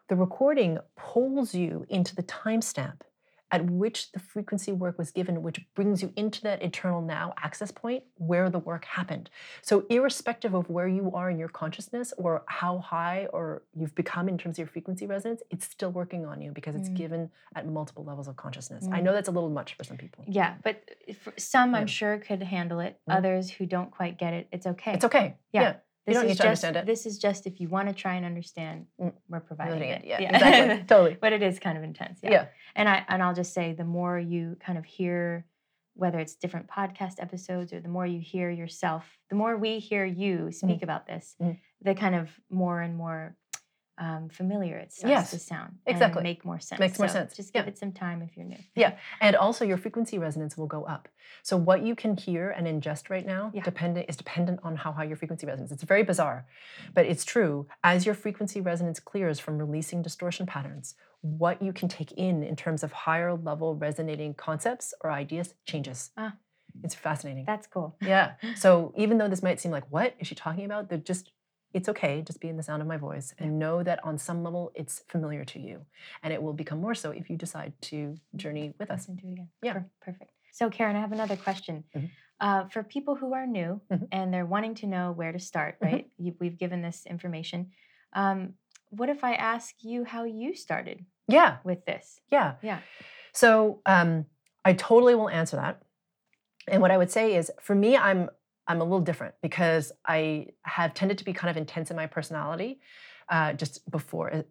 The 0.10 0.15
recording 0.18 0.77
pulls 0.98 1.56
you 1.56 1.86
into 1.89 2.13
the 2.15 2.24
timestamp 2.24 3.01
at 3.51 3.65
which 3.65 4.12
the 4.13 4.20
frequency 4.20 4.72
work 4.72 4.98
was 4.98 5.12
given, 5.12 5.41
which 5.43 5.60
brings 5.75 6.01
you 6.01 6.13
into 6.15 6.41
that 6.41 6.62
eternal 6.62 7.01
now 7.01 7.34
access 7.38 7.72
point 7.72 8.03
where 8.15 8.50
the 8.50 8.60
work 8.60 8.86
happened. 8.86 9.29
So, 9.62 9.86
irrespective 9.89 10.53
of 10.53 10.70
where 10.70 10.88
you 10.88 11.12
are 11.13 11.29
in 11.29 11.38
your 11.38 11.50
consciousness 11.50 12.13
or 12.17 12.43
how 12.48 12.79
high 12.79 13.27
or 13.34 13.63
you've 13.75 13.93
become 13.96 14.29
in 14.29 14.38
terms 14.38 14.55
of 14.55 14.60
your 14.60 14.67
frequency 14.67 15.05
resonance, 15.05 15.41
it's 15.50 15.65
still 15.65 15.91
working 15.91 16.25
on 16.25 16.41
you 16.41 16.51
because 16.51 16.75
it's 16.75 16.89
Mm. 16.89 16.96
given 16.96 17.31
at 17.55 17.67
multiple 17.67 18.03
levels 18.05 18.27
of 18.27 18.36
consciousness. 18.38 18.88
I 18.91 19.00
Mm. 19.00 19.03
know 19.03 19.13
that's 19.13 19.27
a 19.27 19.31
little 19.31 19.50
much 19.50 19.74
for 19.75 19.84
some 19.84 19.98
people. 19.98 20.24
Yeah, 20.27 20.55
but 20.63 20.84
for 21.20 21.34
some 21.38 21.75
I'm 21.75 21.88
sure 21.88 22.17
could 22.20 22.41
handle 22.43 22.79
it. 22.79 23.00
Mhm. 23.10 23.17
Others 23.17 23.51
who 23.51 23.65
don't 23.65 23.91
quite 23.91 24.17
get 24.17 24.34
it, 24.34 24.48
it's 24.51 24.65
okay. 24.65 24.93
It's 24.93 25.05
okay. 25.05 25.36
Yeah. 25.51 25.62
Yeah. 25.62 25.75
This 26.08 26.15
don't 26.15 26.25
is 26.25 26.29
need 26.29 26.38
to 26.38 26.43
just 26.43 26.63
understand 26.63 26.75
it. 26.77 26.86
this 26.88 27.05
is 27.05 27.17
just 27.20 27.46
if 27.46 27.60
you 27.62 27.67
want 27.70 27.88
to 27.89 27.93
try 27.93 28.15
and 28.15 28.25
understand, 28.25 28.88
Mm. 29.00 29.13
we're 29.29 29.39
providing 29.39 29.74
Relating 29.75 29.91
it. 30.01 30.05
it. 30.05 30.22
Yeah. 30.22 30.36
Exactly. 30.36 30.84
totally. 30.88 31.17
but 31.22 31.31
it 31.34 31.43
is 31.43 31.60
kind 31.60 31.77
of 31.77 31.84
intense. 31.84 32.20
Yeah. 32.24 32.31
Yeah. 32.31 32.46
And 32.75 32.89
I 32.89 33.05
and 33.08 33.22
I'll 33.22 33.36
just 33.36 33.53
say 33.53 33.74
the 33.74 33.86
more 33.86 34.17
you 34.20 34.58
kind 34.60 34.77
of 34.77 34.86
hear 34.86 35.46
whether 35.93 36.20
it's 36.20 36.36
different 36.36 36.67
podcast 36.67 37.15
episodes 37.20 37.74
or 37.74 37.81
the 37.81 37.89
more 37.89 38.05
you 38.08 38.20
hear 38.22 38.50
yourself, 38.50 39.05
the 39.29 39.36
more 39.36 39.58
we 39.58 39.77
hear 39.79 40.05
you 40.05 40.51
speak 40.51 40.81
about 40.84 41.05
this, 41.05 41.36
Mhm. 41.41 41.60
the 41.81 41.93
kind 41.93 42.15
of 42.15 42.29
more 42.50 42.79
and 42.81 42.96
more 42.96 43.36
um, 43.98 44.30
familiar 44.30 44.78
it 44.78 44.92
starts 44.92 45.10
Yes, 45.12 45.32
to 45.32 45.40
sound 45.40 45.76
exactly. 45.86 46.20
and 46.20 46.24
make 46.24 46.44
more 46.46 46.60
sense. 46.60 46.80
Makes 46.80 46.98
more 47.00 47.08
So 47.08 47.14
sense, 47.14 47.36
Just 47.36 47.52
yeah. 47.54 47.62
give 47.62 47.68
it 47.68 47.78
some 47.78 47.92
time 47.92 48.22
if 48.22 48.36
you're 48.36 48.46
new. 48.46 48.58
Yeah. 48.76 48.98
And 49.20 49.36
also 49.36 49.64
your 49.66 49.78
frequency 49.78 50.18
resonance 50.18 50.58
will 50.58 50.68
go 50.68 50.84
up. 50.86 51.08
So 51.44 51.56
what 51.58 51.84
you 51.84 51.96
can 51.96 52.18
hear 52.18 52.50
and 52.50 52.66
ingest 52.68 53.10
right 53.10 53.26
now 53.26 53.52
Yeah. 53.54 53.64
dependent 53.64 54.08
is 54.10 54.18
dependent 54.18 54.60
on 54.64 54.76
how 54.76 54.92
high 54.92 55.04
your 55.04 55.18
frequency 55.18 55.46
resonance. 55.46 55.72
It's 55.72 55.84
very 55.84 56.04
bizarre, 56.04 56.46
but 56.94 57.06
it's 57.06 57.24
true. 57.26 57.68
As 57.84 58.06
your 58.06 58.16
frequency 58.16 58.60
resonance 58.62 59.00
clears 59.00 59.40
from 59.40 59.58
releasing 59.60 60.02
distortion 60.02 60.46
patterns, 60.46 60.96
what 61.22 61.62
you 61.62 61.72
can 61.72 61.88
take 61.88 62.12
in 62.14 62.42
in 62.44 62.56
terms 62.56 62.84
of 62.84 62.92
higher 62.92 63.36
level 63.36 63.76
resonating 63.76 64.34
concepts 64.34 64.94
or 65.04 65.12
ideas 65.12 65.54
changes. 65.68 66.12
Ah. 66.18 66.34
It's 66.84 66.96
fascinating. 66.96 67.44
That's 67.46 67.68
cool. 67.68 67.98
yeah. 68.02 68.32
So 68.56 68.94
even 68.98 69.18
though 69.18 69.28
this 69.28 69.44
might 69.44 69.60
seem 69.60 69.72
like 69.72 69.84
what 69.92 70.16
is 70.20 70.28
she 70.28 70.36
talking 70.36 70.66
about? 70.66 70.90
They're 70.90 70.98
just 70.98 71.32
it's 71.74 71.88
okay, 71.90 72.22
just 72.22 72.40
be 72.42 72.50
in 72.50 72.58
the 72.58 72.63
sound 72.63 72.82
of 72.82 72.88
my 72.88 72.98
voice 72.98 73.34
and 73.40 73.58
know 73.60 73.82
that 73.84 74.00
on 74.04 74.18
some 74.18 74.44
level 74.44 74.72
it's 74.75 75.04
familiar 75.08 75.46
to 75.46 75.60
you. 75.60 75.86
And 76.24 76.34
it 76.34 76.42
will 76.42 76.54
become 76.54 76.82
more 76.82 76.94
so 76.96 77.12
if 77.12 77.30
you 77.30 77.38
decide 77.38 77.74
to 77.84 78.16
journey 78.36 78.74
with 78.80 78.92
us. 78.92 79.01
Listen 79.01 79.18
to 79.18 79.28
it 79.28 79.32
again. 79.34 79.50
Yeah. 79.62 79.74
Per- 79.74 79.90
perfect. 80.01 80.32
So, 80.51 80.70
Karen, 80.70 80.96
I 80.96 81.00
have 81.00 81.12
another 81.13 81.38
question. 81.38 81.84
Mhm. 81.96 82.10
Uh, 82.42 82.68
for 82.70 82.84
people 82.84 83.16
who 83.16 83.34
are 83.34 83.46
new 83.46 83.80
Mhm. 83.92 84.08
and 84.12 84.34
they're 84.34 84.46
wanting 84.46 84.75
to 84.75 84.88
know 84.88 85.12
where 85.12 85.32
to 85.32 85.40
start, 85.40 85.80
Mhm. 85.80 85.86
right? 85.86 86.12
You, 86.18 86.36
we've 86.40 86.58
given 86.58 86.82
this 86.82 87.06
information. 87.06 87.72
Um, 88.13 88.56
what 88.90 89.10
if 89.10 89.24
I 89.24 89.36
ask 89.36 89.75
you 89.84 90.04
how 90.04 90.24
you 90.25 90.54
started 90.56 91.06
Yeah. 91.28 91.60
with 91.63 91.86
this? 91.86 92.20
Yeah. 92.30 92.56
Yeah. 92.62 92.80
So 93.32 93.82
um, 93.86 94.25
I 94.66 94.74
totally 94.74 95.16
will 95.16 95.30
answer 95.30 95.56
that. 95.56 95.82
And 96.68 96.82
what 96.82 96.92
I 96.92 96.98
would 96.98 97.10
say 97.10 97.36
is, 97.36 97.51
for 97.62 97.74
me, 97.75 97.96
I'm 97.98 98.30
I'm 98.68 98.82
a 98.82 98.84
little 98.84 99.01
different 99.01 99.36
because 99.41 99.91
I 100.06 100.48
have 100.63 100.94
tended 100.94 101.18
to 101.18 101.25
be 101.25 101.34
kind 101.34 101.50
of 101.50 101.58
intense 101.58 101.89
in 101.91 101.98
my 101.98 102.08
personality 102.08 102.80
uh, 103.30 103.53
just 103.53 103.89
before 103.89 104.34
uh, 104.34 104.44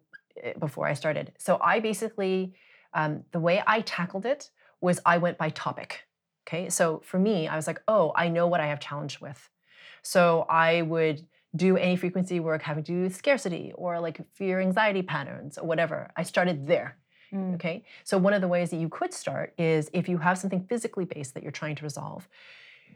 before 0.59 0.87
I 0.87 0.93
started. 0.93 1.33
So 1.37 1.59
I 1.61 1.79
basically 1.79 2.53
um, 2.93 3.23
the 3.31 3.39
way 3.39 3.63
I 3.65 3.81
tackled 3.81 4.25
it 4.25 4.49
was 4.81 4.99
I 5.05 5.17
went 5.17 5.37
by 5.37 5.49
topic. 5.49 6.01
Okay, 6.47 6.69
so 6.69 7.01
for 7.05 7.19
me, 7.19 7.47
I 7.47 7.55
was 7.55 7.67
like, 7.67 7.81
oh, 7.87 8.11
I 8.15 8.27
know 8.27 8.47
what 8.47 8.59
I 8.59 8.67
have 8.67 8.79
challenge 8.79 9.21
with. 9.21 9.49
So 10.01 10.45
I 10.49 10.81
would 10.81 11.25
do 11.55 11.77
any 11.77 11.95
frequency 11.95 12.39
work 12.39 12.63
having 12.63 12.83
to 12.83 12.91
do 12.91 13.01
with 13.03 13.15
scarcity 13.15 13.71
or 13.75 13.99
like 13.99 14.21
fear 14.33 14.59
anxiety 14.59 15.01
patterns 15.01 15.57
or 15.57 15.67
whatever. 15.67 16.09
I 16.17 16.23
started 16.23 16.65
there. 16.67 16.97
Mm, 17.33 17.55
Okay. 17.55 17.85
So 18.03 18.17
one 18.17 18.33
of 18.33 18.41
the 18.41 18.47
ways 18.47 18.71
that 18.71 18.77
you 18.77 18.89
could 18.89 19.13
start 19.13 19.53
is 19.57 19.89
if 19.93 20.09
you 20.09 20.17
have 20.17 20.37
something 20.37 20.65
physically 20.67 21.05
based 21.05 21.33
that 21.33 21.43
you're 21.43 21.51
trying 21.51 21.75
to 21.75 21.83
resolve. 21.83 22.27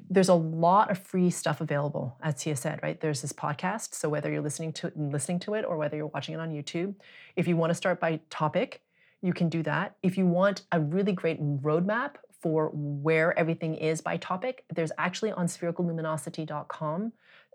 There's 0.09 0.29
a 0.29 0.35
lot 0.35 0.91
of 0.91 0.99
free 0.99 1.29
stuff 1.29 1.61
available, 1.61 2.17
at 2.21 2.39
said, 2.39 2.79
right? 2.83 2.99
There's 2.99 3.21
this 3.21 3.33
podcast. 3.33 3.95
So 3.95 4.09
whether 4.09 4.31
you're 4.31 4.41
listening 4.41 4.73
to 4.73 4.87
it 4.87 4.97
listening 4.97 5.39
to 5.39 5.55
it 5.55 5.65
or 5.65 5.77
whether 5.77 5.97
you're 5.97 6.07
watching 6.07 6.35
it 6.35 6.39
on 6.39 6.51
YouTube, 6.51 6.95
if 7.35 7.47
you 7.47 7.57
want 7.57 7.71
to 7.71 7.75
start 7.75 7.99
by 7.99 8.19
topic, 8.29 8.81
you 9.21 9.33
can 9.33 9.49
do 9.49 9.63
that. 9.63 9.95
If 10.03 10.17
you 10.17 10.27
want 10.27 10.63
a 10.71 10.79
really 10.79 11.11
great 11.11 11.41
roadmap 11.41 12.15
for 12.41 12.69
where 12.73 13.37
everything 13.39 13.75
is 13.75 14.01
by 14.01 14.17
topic, 14.17 14.63
there's 14.73 14.91
actually 14.99 15.31
on 15.31 15.47
sphericalluminosity.com 15.47 17.11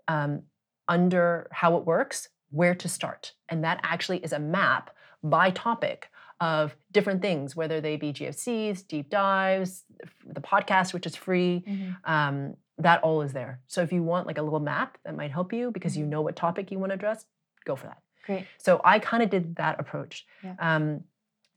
um, 0.09 0.41
under 0.87 1.47
how 1.51 1.77
it 1.77 1.85
works, 1.85 2.27
where 2.49 2.75
to 2.75 2.89
start. 2.89 3.33
And 3.47 3.63
that 3.63 3.79
actually 3.83 4.17
is 4.17 4.33
a 4.33 4.39
map 4.39 4.93
by 5.23 5.51
topic 5.51 6.09
of 6.41 6.75
different 6.91 7.21
things, 7.21 7.55
whether 7.55 7.79
they 7.79 7.95
be 7.95 8.11
GFCs, 8.11 8.85
deep 8.87 9.09
dives, 9.09 9.83
the 10.25 10.41
podcast, 10.41 10.93
which 10.93 11.05
is 11.05 11.15
free. 11.15 11.63
mhm. 11.65 11.95
Um, 12.03 12.57
that 12.77 13.01
all 13.03 13.21
is 13.21 13.31
there. 13.31 13.59
So 13.67 13.83
if 13.83 13.93
you 13.93 14.01
want 14.01 14.25
like 14.25 14.39
a 14.39 14.41
little 14.41 14.59
map 14.59 14.97
that 15.05 15.15
might 15.15 15.29
help 15.31 15.53
you 15.53 15.69
because 15.69 15.95
you 15.95 16.05
know 16.05 16.21
what 16.21 16.35
topic 16.35 16.71
you 16.71 16.79
want 16.79 16.89
to 16.89 16.95
address, 16.95 17.25
go 17.63 17.75
for 17.75 17.85
that. 17.87 17.99
Great. 18.25 18.47
So 18.57 18.81
I 18.83 18.97
kind 18.97 19.21
of 19.21 19.29
did 19.29 19.55
that 19.57 19.79
approach. 19.79 20.25
Yeah. 20.43 20.55
Um, 20.59 21.03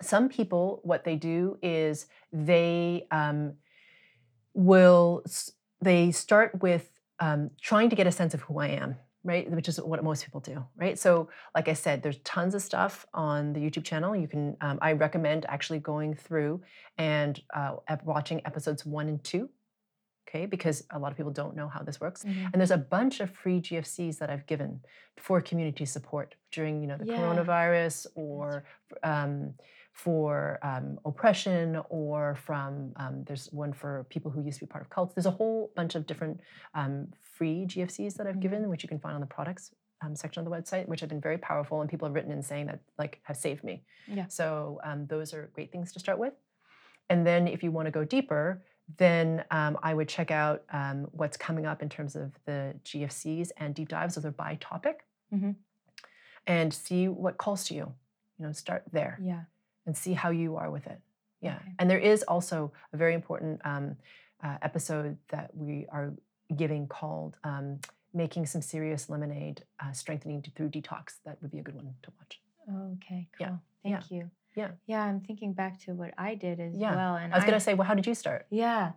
some 0.02 0.28
people, 0.28 0.80
what 0.82 1.04
they 1.04 1.16
do 1.16 1.56
is 1.62 2.06
they 2.30 3.06
um, 3.10 3.54
will 4.52 5.24
they 5.80 6.10
start 6.12 6.62
with 6.62 6.90
um, 7.20 7.50
trying 7.60 7.88
to 7.90 7.96
get 7.96 8.06
a 8.06 8.12
sense 8.12 8.34
of 8.34 8.42
who 8.42 8.58
I 8.58 8.68
am, 8.68 8.96
right? 9.24 9.50
Which 9.50 9.68
is 9.68 9.80
what 9.80 10.04
most 10.04 10.24
people 10.24 10.40
do, 10.40 10.64
right? 10.76 10.98
So, 10.98 11.28
like 11.54 11.68
I 11.68 11.72
said, 11.72 12.02
there's 12.02 12.18
tons 12.18 12.54
of 12.54 12.62
stuff 12.62 13.06
on 13.14 13.52
the 13.54 13.60
YouTube 13.60 13.84
channel. 13.84 14.14
You 14.14 14.28
can 14.28 14.56
um, 14.60 14.78
I 14.82 14.92
recommend 14.92 15.46
actually 15.48 15.78
going 15.80 16.14
through 16.14 16.62
and 16.98 17.40
uh, 17.54 17.76
watching 18.04 18.42
episodes 18.44 18.84
one 18.86 19.08
and 19.08 19.22
two. 19.24 19.48
Okay, 20.28 20.46
because 20.46 20.84
a 20.90 20.98
lot 20.98 21.12
of 21.12 21.16
people 21.16 21.32
don't 21.32 21.54
know 21.54 21.68
how 21.68 21.82
this 21.82 22.00
works. 22.00 22.24
Mhm. 22.24 22.50
And 22.52 22.54
there's 22.60 22.72
a 22.72 22.76
bunch 22.78 23.20
of 23.20 23.30
free 23.30 23.60
GFCs 23.60 24.18
that 24.18 24.30
I've 24.30 24.46
given 24.46 24.80
for 25.16 25.40
community 25.40 25.84
support 25.84 26.34
during, 26.50 26.80
you 26.80 26.88
know, 26.88 26.96
the 26.96 27.06
Yeah. 27.06 27.18
coronavirus 27.18 28.06
or 28.16 28.64
um, 29.04 29.54
for 29.94 30.58
um, 30.62 30.98
oppression 31.04 31.80
or 31.88 32.34
from, 32.44 32.92
um, 32.96 33.22
there's 33.26 33.46
one 33.52 33.72
for 33.72 34.04
people 34.10 34.28
who 34.30 34.42
used 34.42 34.58
to 34.58 34.66
be 34.66 34.68
part 34.68 34.82
of 34.82 34.90
cults. 34.90 35.14
There's 35.14 35.24
a 35.26 35.30
whole 35.30 35.70
bunch 35.76 35.94
of 35.94 36.04
different 36.04 36.40
um, 36.74 37.06
free 37.36 37.64
GFCs 37.66 38.14
that 38.16 38.26
I've 38.26 38.40
given, 38.40 38.68
which 38.68 38.82
you 38.82 38.88
can 38.88 38.98
find 38.98 39.14
on 39.14 39.20
the 39.20 39.26
products 39.26 39.70
um, 40.02 40.16
section 40.16 40.40
of 40.44 40.50
the 40.50 40.50
website, 40.50 40.88
which 40.88 40.98
have 41.00 41.08
been 41.08 41.20
very 41.20 41.38
powerful, 41.38 41.80
and 41.80 41.88
people 41.88 42.06
have 42.08 42.14
written 42.14 42.32
in 42.32 42.42
saying 42.42 42.66
that 42.66 42.80
like 42.98 43.20
have 43.22 43.36
saved 43.36 43.62
me. 43.62 43.84
Yeah. 44.08 44.26
So 44.26 44.80
um, 44.84 45.06
those 45.06 45.32
are 45.32 45.48
great 45.54 45.70
things 45.70 45.92
to 45.92 46.00
start 46.00 46.18
with. 46.18 46.34
And 47.08 47.24
then 47.24 47.46
if 47.46 47.62
you 47.62 47.70
want 47.70 47.86
to 47.86 47.92
go 47.92 48.04
deeper, 48.04 48.64
then 48.98 49.44
um, 49.52 49.78
I 49.82 49.94
would 49.94 50.08
check 50.08 50.32
out 50.32 50.64
um, 50.72 51.06
what's 51.12 51.36
coming 51.36 51.66
up 51.66 51.82
in 51.82 51.88
terms 51.88 52.16
of 52.16 52.32
the 52.46 52.74
GFCs 52.84 53.50
and 53.58 53.74
deep 53.76 53.88
dives. 53.88 54.16
Those 54.16 54.24
are 54.26 54.32
by 54.32 54.58
topic, 54.60 55.04
Mhm. 55.32 55.54
and 56.48 56.74
see 56.74 57.06
what 57.08 57.38
calls 57.38 57.64
to 57.68 57.74
you. 57.74 57.94
You 58.38 58.46
know, 58.46 58.52
start 58.52 58.82
there 58.92 59.20
Yeah. 59.22 59.44
And 59.86 59.96
see 59.96 60.12
how 60.12 60.30
you 60.30 60.56
are 60.56 60.70
with 60.70 60.86
it. 60.86 61.00
Yeah. 61.40 61.56
Okay. 61.56 61.72
And 61.78 61.90
there 61.90 61.98
is 61.98 62.22
also 62.22 62.72
a 62.92 62.96
very 62.96 63.14
important 63.14 63.60
um, 63.64 63.96
uh, 64.42 64.56
episode 64.62 65.16
that 65.28 65.50
we 65.54 65.86
are 65.92 66.12
giving 66.56 66.86
called 66.86 67.36
um, 67.44 67.80
Making 68.12 68.46
Some 68.46 68.62
Serious 68.62 69.08
Lemonade 69.10 69.64
uh, 69.82 69.92
Strengthening 69.92 70.42
Through 70.54 70.70
Detox. 70.70 71.16
That 71.24 71.38
would 71.42 71.50
be 71.50 71.58
a 71.58 71.62
good 71.62 71.74
one 71.74 71.94
to 72.02 72.12
watch. 72.18 72.40
Okay. 73.02 73.28
Cool. 73.38 73.60
Yeah, 73.82 73.98
Thank 74.00 74.10
you. 74.10 74.30
yeah. 74.54 74.70
Yeah. 74.86 75.02
I'm 75.02 75.20
thinking 75.20 75.52
back 75.52 75.80
to 75.80 75.92
what 75.92 76.14
I 76.16 76.34
did 76.34 76.60
as 76.60 76.76
Yeah. 76.76 76.94
well, 76.94 77.16
and 77.16 77.32
I 77.32 77.36
was 77.36 77.44
going 77.44 77.54
to 77.58 77.60
say, 77.60 77.74
well, 77.74 77.86
how 77.86 77.94
did 77.94 78.06
you 78.06 78.14
start? 78.14 78.46
Yeah. 78.50 78.92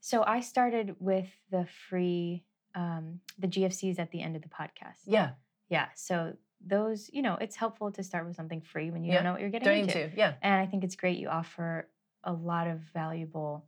So 0.00 0.24
I 0.24 0.40
started 0.40 0.96
with 0.98 1.28
the 1.50 1.66
free, 1.88 2.44
um, 2.74 3.20
the 3.38 3.46
GFCs 3.48 3.98
at 3.98 4.10
the 4.10 4.22
end 4.22 4.34
of 4.36 4.42
the 4.42 4.48
podcast. 4.48 5.02
Yeah. 5.06 5.30
Yeah. 5.68 5.86
So 5.94 6.34
those, 6.64 7.10
you 7.12 7.22
know, 7.22 7.34
it's 7.40 7.56
helpful 7.56 7.90
to 7.92 8.02
start 8.02 8.26
with 8.26 8.36
something 8.36 8.60
free 8.60 8.90
when 8.90 9.04
you 9.04 9.10
Yeah. 9.10 9.18
don't 9.18 9.24
know 9.24 9.32
what 9.32 9.40
you're 9.40 9.50
getting 9.50 9.68
Don't 9.68 9.78
into. 9.80 9.98
need 9.98 10.10
to. 10.12 10.16
Yeah. 10.18 10.34
And 10.42 10.54
I 10.54 10.66
think 10.66 10.84
it's 10.84 10.96
great 10.96 11.18
you 11.18 11.28
offer 11.28 11.88
a 12.24 12.32
lot 12.32 12.66
of 12.66 12.80
valuable 12.92 13.66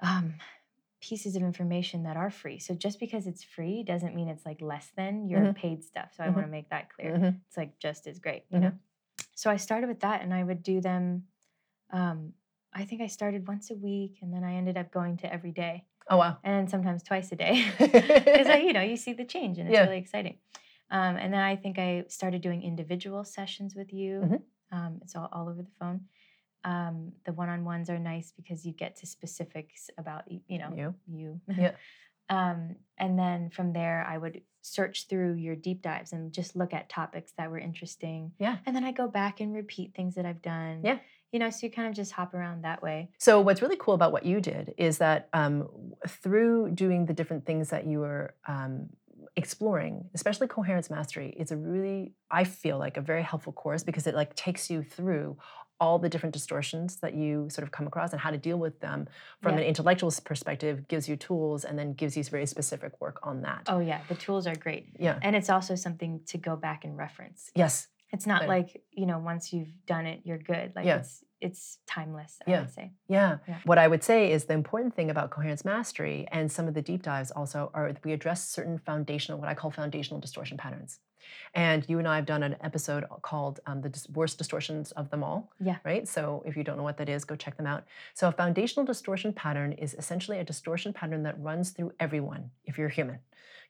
um, 0.00 0.34
pieces 1.00 1.36
of 1.36 1.42
information 1.42 2.04
that 2.04 2.16
are 2.16 2.30
free. 2.30 2.58
So 2.58 2.74
just 2.74 2.98
because 2.98 3.26
it's 3.26 3.42
free 3.44 3.82
doesn't 3.82 4.14
mean 4.14 4.28
it's 4.28 4.46
like 4.46 4.60
less 4.60 4.90
than 4.96 5.28
your 5.28 5.40
Mhm. 5.40 5.54
paid 5.54 5.84
stuff. 5.84 6.14
So 6.16 6.24
I 6.24 6.28
Mhm. 6.28 6.34
want 6.34 6.46
to 6.46 6.50
make 6.50 6.70
that 6.70 6.90
clear. 6.90 7.12
Mhm. 7.18 7.40
It's 7.48 7.56
like 7.56 7.78
just 7.78 8.06
as 8.06 8.18
great, 8.18 8.44
you 8.50 8.58
know. 8.60 8.72
So 9.34 9.50
I 9.50 9.56
started 9.56 9.88
with 9.88 10.00
that, 10.00 10.22
and 10.22 10.32
I 10.32 10.42
would 10.44 10.62
do 10.62 10.80
them. 10.80 11.26
Um, 11.90 12.34
I 12.72 12.84
think 12.84 13.02
I 13.02 13.06
started 13.06 13.46
once 13.48 13.70
a 13.70 13.74
week, 13.74 14.18
and 14.22 14.32
then 14.32 14.44
I 14.44 14.54
ended 14.54 14.76
up 14.76 14.90
going 14.90 15.18
to 15.18 15.32
every 15.32 15.52
day, 15.52 15.84
Oh, 16.08 16.16
wow. 16.16 16.38
and 16.42 16.70
sometimes 16.70 17.02
twice 17.02 17.30
a 17.32 17.36
day, 17.36 17.64
because 17.78 18.48
I, 18.48 18.56
you 18.66 18.72
know, 18.72 18.80
you 18.82 18.96
see 18.96 19.12
the 19.12 19.24
change, 19.24 19.58
and 19.58 19.68
it's 19.68 19.74
Yeah. 19.74 19.84
really 19.84 19.98
exciting. 19.98 20.38
Um, 20.92 21.16
and 21.16 21.32
then 21.32 21.40
I 21.40 21.56
think 21.56 21.78
I 21.78 22.04
started 22.08 22.42
doing 22.42 22.62
individual 22.62 23.24
sessions 23.24 23.74
with 23.74 23.92
you. 23.92 24.20
Mhm. 24.20 24.42
Um, 24.70 24.98
it's 25.02 25.16
all, 25.16 25.28
all 25.32 25.48
over 25.48 25.62
the 25.62 25.70
phone. 25.80 26.02
Um, 26.64 27.12
the 27.24 27.32
one-on-ones 27.32 27.90
are 27.90 27.98
nice 27.98 28.30
because 28.30 28.64
you 28.64 28.72
get 28.72 28.94
to 28.96 29.06
specifics 29.06 29.90
about 29.98 30.30
you 30.30 30.58
know 30.58 30.72
you. 30.76 30.94
you. 31.08 31.40
Yeah. 31.48 31.72
um, 32.28 32.76
and 32.98 33.18
then 33.18 33.50
from 33.50 33.72
there, 33.72 34.06
I 34.08 34.16
would 34.18 34.42
search 34.60 35.08
through 35.08 35.34
your 35.34 35.56
deep 35.56 35.82
dives 35.82 36.12
and 36.12 36.32
just 36.32 36.54
look 36.54 36.72
at 36.72 36.88
topics 36.88 37.32
that 37.36 37.50
were 37.50 37.58
interesting. 37.58 38.32
Yeah. 38.38 38.58
And 38.64 38.76
then 38.76 38.84
I 38.84 38.92
go 38.92 39.08
back 39.08 39.40
and 39.40 39.52
repeat 39.52 39.94
things 39.94 40.14
that 40.14 40.24
I've 40.24 40.40
done. 40.40 40.82
Yeah. 40.84 40.98
You 41.32 41.38
know, 41.38 41.50
so 41.50 41.66
you 41.66 41.72
kind 41.72 41.88
of 41.88 41.94
just 41.94 42.12
hop 42.12 42.34
around 42.34 42.62
that 42.62 42.82
way. 42.82 43.08
So 43.18 43.40
what's 43.40 43.62
really 43.62 43.78
cool 43.78 43.94
about 43.94 44.12
what 44.12 44.24
you 44.24 44.40
did 44.40 44.74
is 44.76 44.98
that 44.98 45.28
um, 45.32 45.68
through 46.06 46.72
doing 46.72 47.06
the 47.06 47.14
different 47.14 47.46
things 47.46 47.70
that 47.70 47.86
you 47.86 48.00
were 48.00 48.34
um, 48.46 48.90
exploring, 49.36 50.08
especially 50.14 50.46
coherence 50.46 50.90
mastery, 50.90 51.34
it's 51.38 51.52
a 51.52 51.56
really 51.56 52.12
I 52.30 52.44
feel 52.44 52.78
like 52.78 52.96
a 52.96 53.00
very 53.00 53.22
helpful 53.22 53.52
course 53.52 53.82
because 53.82 54.06
it 54.06 54.14
like 54.14 54.34
takes 54.34 54.70
you 54.70 54.82
through 54.82 55.36
all 55.80 55.98
the 55.98 56.08
different 56.08 56.32
distortions 56.32 56.96
that 56.98 57.12
you 57.14 57.48
sort 57.50 57.64
of 57.64 57.72
come 57.72 57.86
across 57.88 58.12
and 58.12 58.20
how 58.20 58.30
to 58.30 58.38
deal 58.38 58.56
with 58.58 58.78
them 58.80 59.08
from 59.40 59.54
Yeah. 59.54 59.62
an 59.62 59.66
intellectual 59.66 60.12
perspective 60.24 60.86
gives 60.86 61.08
you 61.08 61.16
tools 61.16 61.64
and 61.64 61.76
then 61.78 61.92
gives 61.94 62.16
you 62.16 62.22
very 62.24 62.46
specific 62.46 62.92
work 63.00 63.18
on 63.24 63.42
that 63.42 63.62
Oh 63.66 63.80
yeah, 63.80 64.00
the 64.08 64.14
tools 64.14 64.46
are 64.46 64.54
great. 64.54 64.94
yeah 64.98 65.18
And 65.22 65.34
it's 65.34 65.50
also 65.50 65.74
something 65.74 66.20
to 66.26 66.38
go 66.38 66.54
back 66.54 66.84
and 66.84 66.96
reference. 66.96 67.50
yes 67.56 67.88
It's 68.12 68.26
not 68.26 68.46
like, 68.46 68.82
you 68.92 69.06
know, 69.06 69.18
once 69.18 69.52
you've 69.54 69.72
done 69.86 70.04
it, 70.06 70.20
you're 70.24 70.38
good. 70.38 70.72
Like 70.76 70.84
Yeah. 70.86 70.98
it's 70.98 71.24
it's 71.42 71.78
timeless, 71.86 72.38
I 72.46 72.50
Yeah. 72.50 72.60
would 72.60 72.70
say. 72.70 72.92
Yeah. 73.08 73.38
Yeah. 73.48 73.58
What 73.64 73.78
I 73.78 73.88
would 73.88 74.02
say 74.04 74.30
is 74.32 74.44
the 74.44 74.54
important 74.54 74.94
thing 74.96 75.10
about 75.10 75.30
coherence 75.30 75.64
mastery 75.64 76.26
and 76.30 76.50
some 76.50 76.68
of 76.68 76.74
the 76.74 76.82
deep 76.82 77.02
dives 77.02 77.30
also 77.30 77.70
are 77.74 77.92
that 77.92 78.04
we 78.04 78.12
address 78.12 78.48
certain 78.48 78.78
foundational, 78.78 79.38
what 79.40 79.48
I 79.48 79.54
call 79.54 79.70
foundational 79.70 80.20
distortion 80.20 80.56
patterns. 80.56 81.00
And 81.54 81.84
you 81.88 81.98
and 81.98 82.08
I 82.08 82.16
have 82.16 82.26
done 82.26 82.42
an 82.42 82.56
episode 82.62 83.04
called 83.22 83.60
um, 83.66 83.80
The 83.80 83.88
Dis- 83.88 84.08
Worst 84.10 84.38
Distortions 84.38 84.92
of 84.92 85.10
Them 85.10 85.22
All. 85.22 85.50
Yeah. 85.60 85.76
Right. 85.84 86.06
So 86.08 86.42
if 86.46 86.56
you 86.56 86.64
don't 86.64 86.76
know 86.76 86.82
what 86.82 86.96
that 86.98 87.08
is, 87.08 87.24
go 87.24 87.36
check 87.36 87.56
them 87.56 87.66
out. 87.66 87.84
So 88.14 88.28
a 88.28 88.32
foundational 88.32 88.84
distortion 88.86 89.32
pattern 89.32 89.72
is 89.72 89.94
essentially 89.94 90.38
a 90.38 90.44
distortion 90.44 90.92
pattern 90.92 91.22
that 91.24 91.40
runs 91.40 91.70
through 91.70 91.92
everyone 92.00 92.50
if 92.64 92.76
you're 92.78 92.88
human. 92.88 93.18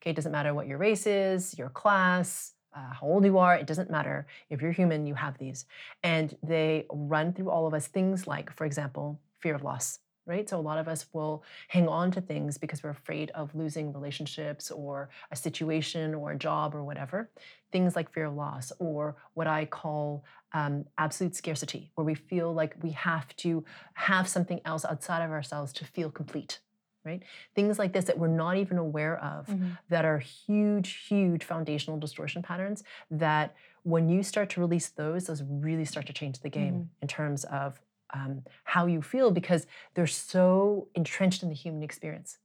Okay. 0.01 0.11
It 0.11 0.17
doesn't 0.17 0.33
matter 0.33 0.53
what 0.55 0.67
your 0.67 0.79
race 0.79 1.07
is, 1.07 1.57
your 1.59 1.69
class, 1.69 2.53
uh, 2.75 2.95
how 3.01 3.07
old 3.07 3.25
you 3.25 3.39
are, 3.39 3.55
it 3.55 3.67
doesn't 3.67 3.91
matter. 3.91 4.27
If 4.51 4.63
you're 4.63 4.73
human, 4.73 5.07
you 5.07 5.15
have 5.15 5.39
these. 5.39 5.67
And 6.03 6.37
they 6.43 6.87
run 6.91 7.33
through 7.33 7.51
all 7.51 7.67
of 7.67 7.75
us 7.75 7.87
things 7.87 8.27
like, 8.27 8.55
for 8.57 8.65
example, 8.65 9.21
fear 9.41 9.55
of 9.55 9.63
loss, 9.63 9.99
right? 10.27 10.49
So 10.49 10.59
a 10.59 10.61
lot 10.61 10.79
of 10.79 10.89
us 10.89 11.07
will 11.13 11.43
hang 11.69 11.89
on 11.89 12.11
to 12.13 12.21
things 12.21 12.59
because 12.59 12.83
we're 12.83 12.91
afraid 12.91 13.31
of 13.33 13.55
losing 13.55 13.93
relationships 13.93 14.71
or 14.71 15.11
a 15.31 15.37
situation 15.37 16.15
or 16.15 16.33
a 16.33 16.39
job 16.39 16.75
or 16.75 16.85
whatever. 16.85 17.31
Things 17.73 17.97
like 17.97 18.13
fear 18.13 18.27
of 18.27 18.35
loss 18.35 18.73
or 18.79 19.17
what 19.35 19.47
I 19.47 19.65
call 19.65 20.25
um, 20.53 20.85
absolute 20.99 21.35
scarcity, 21.35 21.91
where 21.95 22.05
we 22.05 22.15
feel 22.15 22.53
like 22.53 22.77
we 22.83 22.91
have 22.91 23.35
to 23.39 23.65
have 23.95 24.29
something 24.29 24.61
else 24.65 24.85
outside 24.85 25.25
of 25.25 25.31
ourselves 25.31 25.73
to 25.75 25.85
feel 25.85 26.11
complete. 26.11 26.61
Right? 27.05 27.23
Things 27.55 27.79
like 27.79 27.93
this 27.93 28.05
that 28.05 28.19
we're 28.19 28.29
not 28.29 28.57
even 28.57 28.79
aware 28.79 29.19
of 29.19 29.47
Mhm. 29.49 29.77
that 29.89 30.05
are 30.05 30.19
huge, 30.19 31.07
huge 31.09 31.43
foundational 31.45 31.99
distortion 31.99 32.43
patterns 32.43 32.85
that 33.11 33.55
when 33.83 34.09
you 34.09 34.23
start 34.23 34.51
to 34.51 34.61
release 34.61 34.89
those, 34.89 35.27
those 35.27 35.43
really 35.43 35.85
start 35.85 36.07
to 36.07 36.13
change 36.13 36.41
the 36.41 36.49
game 36.49 36.75
Mhm. 36.75 36.89
in 37.03 37.09
terms 37.09 37.45
of 37.45 37.81
um, 38.15 38.45
how 38.65 38.85
you 38.87 39.01
feel 39.01 39.31
because 39.31 39.67
they're 39.95 40.07
so 40.07 40.87
entrenched 40.95 41.43
in 41.43 41.49
the 41.49 41.55
human 41.55 41.83
experience. 41.83 42.39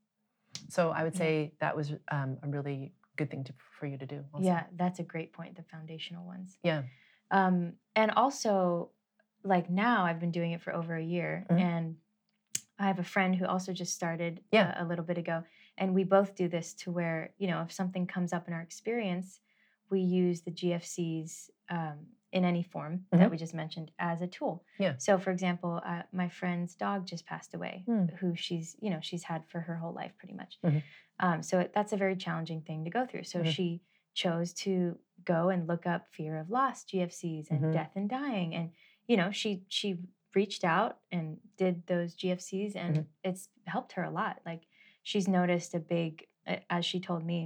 So 0.70 0.92
I 0.92 1.04
would 1.04 1.16
say 1.16 1.52
that 1.60 1.76
was 1.76 1.92
um, 2.10 2.38
a 2.42 2.48
really 2.48 2.94
good 3.18 3.30
thing 3.30 3.44
to, 3.44 3.54
for 3.78 3.86
you 3.86 3.98
to 3.98 4.06
do. 4.06 4.24
Also. 4.34 4.46
Yeah, 4.48 4.64
that's 4.78 5.00
a 5.00 5.04
great 5.04 5.34
point, 5.34 5.56
the 5.58 5.64
foundational 5.64 6.26
ones. 6.26 6.58
Yeah. 6.64 6.84
Um, 7.32 7.74
and 7.96 8.12
also, 8.12 8.92
like 9.44 9.70
now, 9.70 10.06
I've 10.06 10.20
been 10.22 10.32
doing 10.32 10.52
it 10.54 10.62
for 10.62 10.74
over 10.74 10.96
a 10.96 11.04
year, 11.04 11.46
Mhm. 11.50 11.60
and 11.60 11.98
I 12.80 12.88
have 12.88 13.00
a 13.00 13.04
friend 13.04 13.36
who 13.36 13.46
also 13.46 13.74
just 13.74 13.94
started 13.94 14.44
Yeah. 14.52 14.74
a, 14.80 14.84
a 14.84 14.86
little 14.86 15.06
bit 15.06 15.18
ago, 15.18 15.44
and 15.78 15.94
we 15.96 16.04
both 16.04 16.36
do 16.36 16.48
this 16.48 16.74
to 16.76 16.92
where 16.92 17.34
you 17.38 17.48
know 17.48 17.62
if 17.62 17.72
something 17.72 18.08
comes 18.08 18.34
up 18.34 18.48
in 18.48 18.54
our 18.54 18.62
experience, 18.62 19.42
we 19.90 20.02
use 20.02 20.42
the 20.42 20.52
GFCs 20.52 21.50
um, 21.70 22.08
in 22.32 22.44
any 22.46 22.64
form 22.64 23.06
Mhm. 23.12 23.20
that 23.20 23.32
we 23.32 23.38
just 23.38 23.54
mentioned 23.54 23.92
as 24.00 24.22
a 24.22 24.28
tool. 24.28 24.66
Yeah. 24.78 24.98
So, 24.98 25.18
for 25.18 25.32
example, 25.32 25.82
uh, 25.86 26.04
my 26.12 26.30
friend's 26.30 26.76
dog 26.76 27.06
just 27.08 27.26
passed 27.26 27.54
away, 27.54 27.88
Mm. 27.88 28.18
who 28.20 28.36
she's 28.36 28.76
you 28.82 28.90
know 28.90 29.00
she's 29.02 29.24
had 29.24 29.46
for 29.48 29.62
her 29.62 29.78
whole 29.78 29.94
life 29.94 30.14
pretty 30.18 30.34
much. 30.34 30.60
Mhm. 30.64 30.84
Um, 31.20 31.42
so 31.44 31.60
it, 31.60 31.74
that's 31.74 31.94
a 31.94 31.98
very 31.98 32.16
challenging 32.16 32.62
thing 32.62 32.84
to 32.84 32.90
go 32.92 33.06
through. 33.06 33.24
So 33.24 33.44
Mhm. 33.44 33.54
she 33.54 33.82
chose 34.14 34.54
to 34.54 35.00
go 35.24 35.50
and 35.50 35.68
look 35.68 35.86
up 35.86 36.08
fear 36.12 36.38
of 36.38 36.50
loss 36.50 36.84
GFCs 36.84 37.50
and 37.52 37.70
Mhm. 37.70 37.72
death 37.72 37.92
and 37.96 38.10
dying, 38.10 38.56
and 38.56 38.72
you 39.08 39.18
know 39.18 39.32
she 39.32 39.66
she 39.68 40.00
reached 40.38 40.64
out 40.64 40.94
and 41.12 41.26
did 41.58 41.76
those 41.88 42.16
GFCs, 42.16 42.76
and 42.76 42.96
Mhm. 42.98 43.06
it's 43.24 43.50
helped 43.66 43.94
her 43.94 44.04
a 44.04 44.12
lot. 44.22 44.36
Like 44.46 44.64
she's 45.04 45.28
noticed 45.28 45.74
a 45.74 45.80
big, 45.80 46.12
as 46.70 46.86
she 46.86 47.00
told 47.00 47.24
me, 47.26 47.40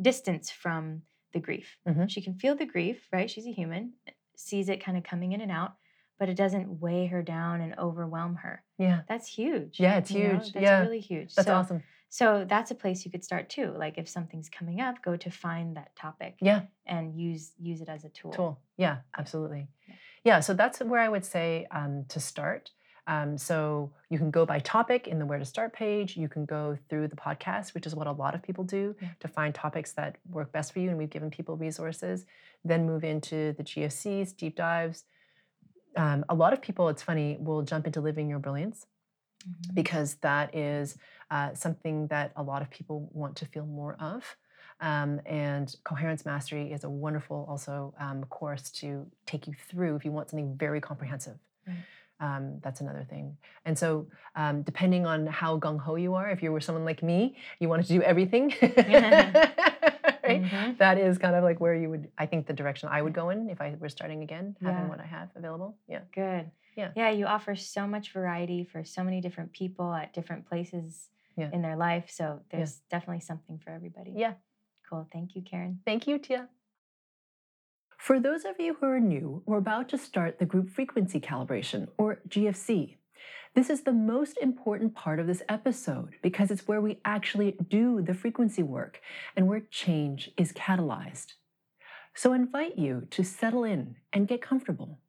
distance 0.00 0.50
from 0.50 1.02
the 1.32 1.40
grief. 1.40 1.78
Mhm. 1.86 2.10
She 2.10 2.20
can 2.26 2.34
feel 2.34 2.56
the 2.56 2.66
grief, 2.74 2.98
right? 3.12 3.30
She's 3.30 3.46
a 3.46 3.52
human, 3.60 3.94
sees 4.36 4.68
it 4.68 4.82
kind 4.84 4.96
of 4.98 5.04
coming 5.04 5.32
in 5.32 5.40
and 5.40 5.52
out, 5.52 5.72
but 6.18 6.28
it 6.28 6.36
doesn't 6.36 6.80
weigh 6.80 7.06
her 7.06 7.22
down 7.22 7.60
and 7.60 7.78
overwhelm 7.78 8.34
her. 8.36 8.64
Yeah. 8.78 9.02
That's 9.08 9.28
huge. 9.28 9.78
Yeah, 9.78 9.98
it's 9.98 10.10
you 10.10 10.24
know? 10.24 10.30
huge. 10.38 10.52
That's 10.52 10.64
Yeah. 10.64 10.80
really 10.80 11.00
huge. 11.00 11.34
That's 11.34 11.46
so, 11.46 11.54
awesome. 11.54 11.82
so 12.08 12.44
that's 12.44 12.70
a 12.70 12.74
place 12.82 13.04
you 13.04 13.10
could 13.12 13.24
start 13.24 13.48
too. 13.56 13.68
Like 13.84 13.98
if 13.98 14.08
something's 14.08 14.48
coming 14.58 14.80
up, 14.80 15.00
go 15.02 15.16
to 15.16 15.30
find 15.30 15.76
that 15.76 15.94
topic 15.94 16.32
Yeah. 16.40 16.62
and 16.86 17.14
use 17.14 17.52
use 17.58 17.80
it 17.80 17.88
as 17.88 18.04
a 18.04 18.10
tool. 18.10 18.32
Tool. 18.32 18.60
Yeah, 18.76 18.96
absolutely. 19.20 19.68
Yeah. 19.88 19.94
Yeah, 20.26 20.40
so 20.40 20.54
that's 20.54 20.80
where 20.80 21.00
I 21.00 21.08
would 21.08 21.24
say 21.24 21.68
um, 21.70 22.04
to 22.08 22.18
start. 22.18 22.72
Um, 23.06 23.38
so 23.38 23.92
you 24.10 24.18
can 24.18 24.32
go 24.32 24.44
by 24.44 24.58
topic 24.58 25.06
in 25.06 25.20
the 25.20 25.24
Where 25.26 25.38
to 25.38 25.44
Start 25.44 25.72
page. 25.72 26.16
You 26.16 26.28
can 26.28 26.44
go 26.44 26.76
through 26.88 27.06
the 27.06 27.14
podcast, 27.14 27.74
which 27.74 27.86
is 27.86 27.94
what 27.94 28.08
a 28.08 28.12
lot 28.12 28.34
of 28.34 28.42
people 28.42 28.64
do 28.64 28.96
Yeah. 29.00 29.10
to 29.20 29.28
find 29.28 29.54
topics 29.54 29.92
that 29.92 30.16
work 30.28 30.50
best 30.50 30.72
for 30.72 30.80
you. 30.80 30.88
And 30.88 30.98
we've 30.98 31.08
given 31.16 31.30
people 31.30 31.56
resources. 31.56 32.26
Then 32.64 32.84
move 32.86 33.04
into 33.04 33.52
the 33.52 33.62
GFCs, 33.62 34.32
deep 34.32 34.56
dives. 34.56 35.04
Um, 35.96 36.24
a 36.28 36.34
lot 36.34 36.52
of 36.52 36.60
people, 36.60 36.88
it's 36.88 37.02
funny, 37.04 37.36
will 37.38 37.62
jump 37.62 37.86
into 37.86 38.00
living 38.00 38.28
your 38.28 38.40
brilliance 38.40 38.86
Mhm. 39.48 39.74
because 39.74 40.16
that 40.16 40.52
is 40.56 40.98
uh, 41.30 41.54
something 41.54 42.08
that 42.08 42.32
a 42.34 42.42
lot 42.42 42.62
of 42.62 42.70
people 42.70 43.08
want 43.12 43.36
to 43.36 43.46
feel 43.46 43.66
more 43.66 43.94
of. 44.00 44.36
Um, 44.80 45.20
and 45.24 45.74
coherence 45.84 46.24
mastery 46.26 46.70
is 46.72 46.84
a 46.84 46.90
wonderful 46.90 47.46
also 47.48 47.94
um, 47.98 48.24
course 48.24 48.70
to 48.72 49.06
take 49.24 49.46
you 49.46 49.54
through 49.68 49.96
if 49.96 50.04
you 50.04 50.12
want 50.12 50.28
something 50.30 50.54
very 50.56 50.80
comprehensive. 50.80 51.38
Right. 51.66 51.76
Um, 52.20 52.60
that's 52.62 52.80
another 52.80 53.04
thing. 53.08 53.36
And 53.64 53.78
so, 53.78 54.06
um, 54.36 54.62
depending 54.62 55.04
on 55.06 55.26
how 55.26 55.58
gung 55.58 55.78
ho 55.78 55.96
you 55.96 56.14
are, 56.14 56.28
if 56.30 56.42
you 56.42 56.50
were 56.52 56.60
someone 56.60 56.84
like 56.84 57.02
me, 57.02 57.36
you 57.58 57.68
wanted 57.68 57.86
to 57.86 57.92
do 57.94 58.02
everything, 58.02 58.54
right? 58.62 60.42
Mhm. 60.42 60.78
That 60.78 60.98
is 60.98 61.18
kind 61.18 61.34
of 61.36 61.44
like 61.44 61.60
where 61.60 61.74
you 61.74 61.90
would, 61.90 62.08
I 62.18 62.26
think, 62.26 62.46
the 62.46 62.52
direction 62.52 62.88
I 62.90 63.02
would 63.02 63.12
go 63.12 63.30
in 63.30 63.48
if 63.50 63.60
I 63.60 63.74
were 63.78 63.88
starting 63.88 64.22
again, 64.22 64.56
having 64.62 64.82
Yeah. 64.84 64.88
what 64.88 65.00
I 65.00 65.06
have 65.06 65.28
available. 65.36 65.76
Yeah. 65.88 66.00
Good. 66.12 66.50
Yeah. 66.76 66.90
Yeah, 66.96 67.10
you 67.10 67.26
offer 67.26 67.54
so 67.56 67.86
much 67.86 68.12
variety 68.12 68.64
for 68.64 68.84
so 68.84 69.02
many 69.04 69.20
different 69.20 69.52
people 69.52 69.92
at 69.94 70.12
different 70.12 70.46
places 70.46 71.08
Yeah. 71.36 71.50
in 71.52 71.62
their 71.62 71.76
life. 71.76 72.10
So 72.10 72.40
there's 72.50 72.80
definitely 72.90 73.20
something 73.20 73.58
for 73.58 73.70
everybody. 73.70 74.12
Yeah. 74.16 74.34
Cool. 74.88 75.08
Thank 75.12 75.34
you, 75.34 75.42
Karen. 75.42 75.80
Thank 75.84 76.06
you, 76.06 76.18
Tia. 76.18 76.48
For 77.98 78.20
those 78.20 78.44
of 78.44 78.60
you 78.60 78.74
who 78.74 78.86
are 78.86 79.00
new, 79.00 79.42
we're 79.46 79.58
about 79.58 79.88
to 79.88 79.98
start 79.98 80.38
the 80.38 80.46
group 80.46 80.70
frequency 80.70 81.18
calibration, 81.18 81.88
or 81.98 82.20
GFC. 82.28 82.96
This 83.54 83.70
is 83.70 83.82
the 83.82 83.92
most 83.92 84.36
important 84.38 84.94
part 84.94 85.18
of 85.18 85.26
this 85.26 85.42
episode 85.48 86.14
because 86.22 86.50
it's 86.50 86.68
where 86.68 86.80
we 86.80 87.00
actually 87.04 87.56
do 87.68 88.02
the 88.02 88.14
frequency 88.14 88.62
work 88.62 89.00
and 89.34 89.48
where 89.48 89.60
change 89.70 90.30
is 90.36 90.52
catalyzed. 90.52 91.32
So 92.14 92.32
I 92.32 92.36
invite 92.36 92.78
you 92.78 93.08
to 93.10 93.24
settle 93.24 93.64
in 93.64 93.96
and 94.12 94.28
get 94.28 94.42
comfortable. 94.42 95.00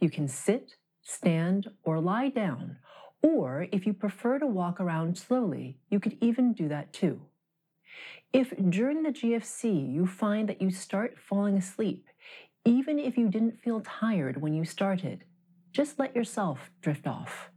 You 0.00 0.10
can 0.10 0.28
sit, 0.28 0.76
stand, 1.02 1.68
or 1.82 2.00
lie 2.00 2.28
down, 2.28 2.76
or 3.20 3.66
if 3.72 3.84
you 3.84 3.92
prefer 3.92 4.38
to 4.38 4.46
walk 4.46 4.80
around 4.80 5.18
slowly, 5.18 5.78
you 5.90 5.98
could 6.00 6.16
even 6.20 6.52
do 6.52 6.68
that 6.68 6.92
too. 6.92 7.20
If 8.32 8.52
during 8.68 9.02
the 9.02 9.10
GFC 9.10 9.92
you 9.92 10.06
find 10.06 10.48
that 10.48 10.60
you 10.60 10.70
start 10.70 11.18
falling 11.18 11.56
asleep, 11.56 12.06
even 12.64 12.98
if 12.98 13.16
you 13.16 13.28
didn't 13.28 13.58
feel 13.58 13.80
tired 13.80 14.42
when 14.42 14.52
you 14.52 14.66
started, 14.66 15.24
just 15.72 15.98
let 15.98 16.14
yourself 16.14 16.70
drift 16.82 17.06
off. 17.06 17.50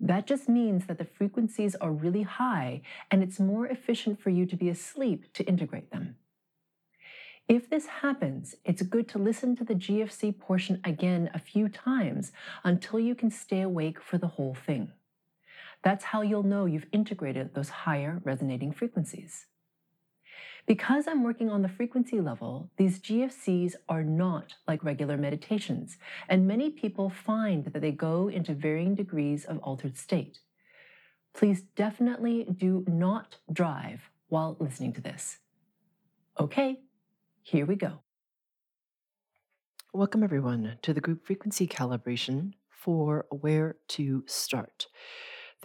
That 0.00 0.26
just 0.26 0.48
means 0.48 0.86
that 0.86 0.98
the 0.98 1.04
frequencies 1.04 1.76
are 1.76 1.92
really 1.92 2.22
high 2.22 2.82
and 3.10 3.22
it's 3.22 3.38
more 3.38 3.66
efficient 3.66 4.20
for 4.20 4.30
you 4.30 4.44
to 4.46 4.56
be 4.56 4.68
asleep 4.68 5.32
to 5.34 5.44
integrate 5.44 5.92
them. 5.92 6.16
If 7.48 7.70
this 7.70 7.86
happens, 7.86 8.56
it's 8.64 8.82
good 8.82 9.08
to 9.10 9.18
listen 9.18 9.54
to 9.56 9.64
the 9.64 9.74
GFC 9.74 10.36
portion 10.36 10.80
again 10.84 11.30
a 11.32 11.38
few 11.38 11.68
times 11.68 12.32
until 12.64 12.98
you 12.98 13.14
can 13.14 13.30
stay 13.30 13.60
awake 13.60 14.02
for 14.02 14.18
the 14.18 14.26
whole 14.26 14.54
thing. 14.54 14.90
That's 15.84 16.06
how 16.06 16.22
you'll 16.22 16.42
know 16.42 16.66
you've 16.66 16.88
integrated 16.90 17.54
those 17.54 17.68
higher 17.68 18.20
resonating 18.24 18.72
frequencies. 18.72 19.46
Because 20.66 21.06
I'm 21.06 21.22
working 21.22 21.48
on 21.48 21.62
the 21.62 21.68
frequency 21.68 22.20
level, 22.20 22.70
these 22.76 22.98
GFCs 22.98 23.76
are 23.88 24.02
not 24.02 24.54
like 24.66 24.82
regular 24.82 25.16
meditations, 25.16 25.96
and 26.28 26.48
many 26.48 26.70
people 26.70 27.08
find 27.08 27.64
that 27.66 27.80
they 27.80 27.92
go 27.92 28.26
into 28.26 28.52
varying 28.52 28.96
degrees 28.96 29.44
of 29.44 29.58
altered 29.58 29.96
state. 29.96 30.40
Please 31.32 31.62
definitely 31.76 32.48
do 32.56 32.84
not 32.88 33.36
drive 33.52 34.10
while 34.26 34.56
listening 34.58 34.92
to 34.94 35.00
this. 35.00 35.38
Okay, 36.40 36.80
here 37.42 37.64
we 37.64 37.76
go. 37.76 38.00
Welcome, 39.92 40.24
everyone, 40.24 40.78
to 40.82 40.92
the 40.92 41.00
group 41.00 41.24
frequency 41.24 41.68
calibration 41.68 42.54
for 42.68 43.26
where 43.30 43.76
to 43.88 44.24
start. 44.26 44.88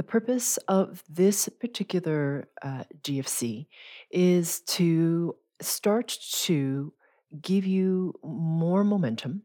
The 0.01 0.07
purpose 0.07 0.57
of 0.67 1.03
this 1.07 1.47
particular 1.47 2.47
uh, 2.63 2.85
GFC 3.03 3.67
is 4.09 4.61
to 4.61 5.35
start 5.61 6.17
to 6.45 6.91
give 7.39 7.67
you 7.67 8.15
more 8.23 8.83
momentum, 8.83 9.43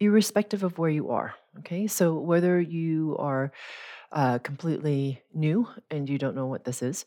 irrespective 0.00 0.62
of 0.62 0.78
where 0.78 0.88
you 0.88 1.10
are. 1.10 1.34
Okay, 1.58 1.86
so 1.86 2.18
whether 2.18 2.58
you 2.58 3.14
are 3.18 3.52
uh, 4.10 4.38
completely 4.38 5.20
new 5.34 5.68
and 5.90 6.08
you 6.08 6.16
don't 6.16 6.34
know 6.34 6.46
what 6.46 6.64
this 6.64 6.80
is, 6.80 7.04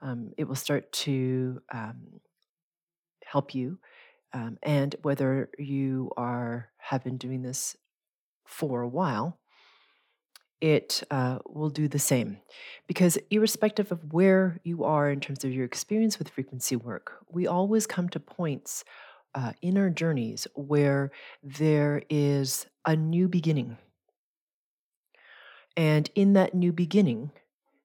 um, 0.00 0.30
it 0.38 0.44
will 0.44 0.54
start 0.54 0.92
to 0.92 1.60
um, 1.72 2.20
help 3.24 3.56
you 3.56 3.76
um, 4.34 4.56
and 4.62 4.94
whether 5.02 5.50
you 5.58 6.12
are 6.16 6.68
have 6.78 7.02
been 7.02 7.16
doing 7.16 7.42
this 7.42 7.76
for 8.44 8.82
a 8.82 8.88
while 8.88 9.36
it 10.60 11.02
uh, 11.10 11.38
will 11.46 11.70
do 11.70 11.88
the 11.88 11.98
same. 11.98 12.38
Because 12.86 13.18
irrespective 13.30 13.92
of 13.92 14.12
where 14.12 14.60
you 14.64 14.84
are 14.84 15.10
in 15.10 15.20
terms 15.20 15.44
of 15.44 15.52
your 15.52 15.64
experience 15.64 16.18
with 16.18 16.28
frequency 16.28 16.76
work 16.76 17.12
we 17.30 17.46
always 17.46 17.86
come 17.86 18.08
to 18.10 18.20
points 18.20 18.84
uh, 19.34 19.52
in 19.60 19.76
our 19.76 19.90
journeys 19.90 20.46
where 20.54 21.10
there 21.42 22.02
is 22.08 22.66
a 22.86 22.96
new 22.96 23.28
beginning. 23.28 23.76
And 25.76 26.08
in 26.14 26.32
that 26.32 26.54
new 26.54 26.72
beginning 26.72 27.30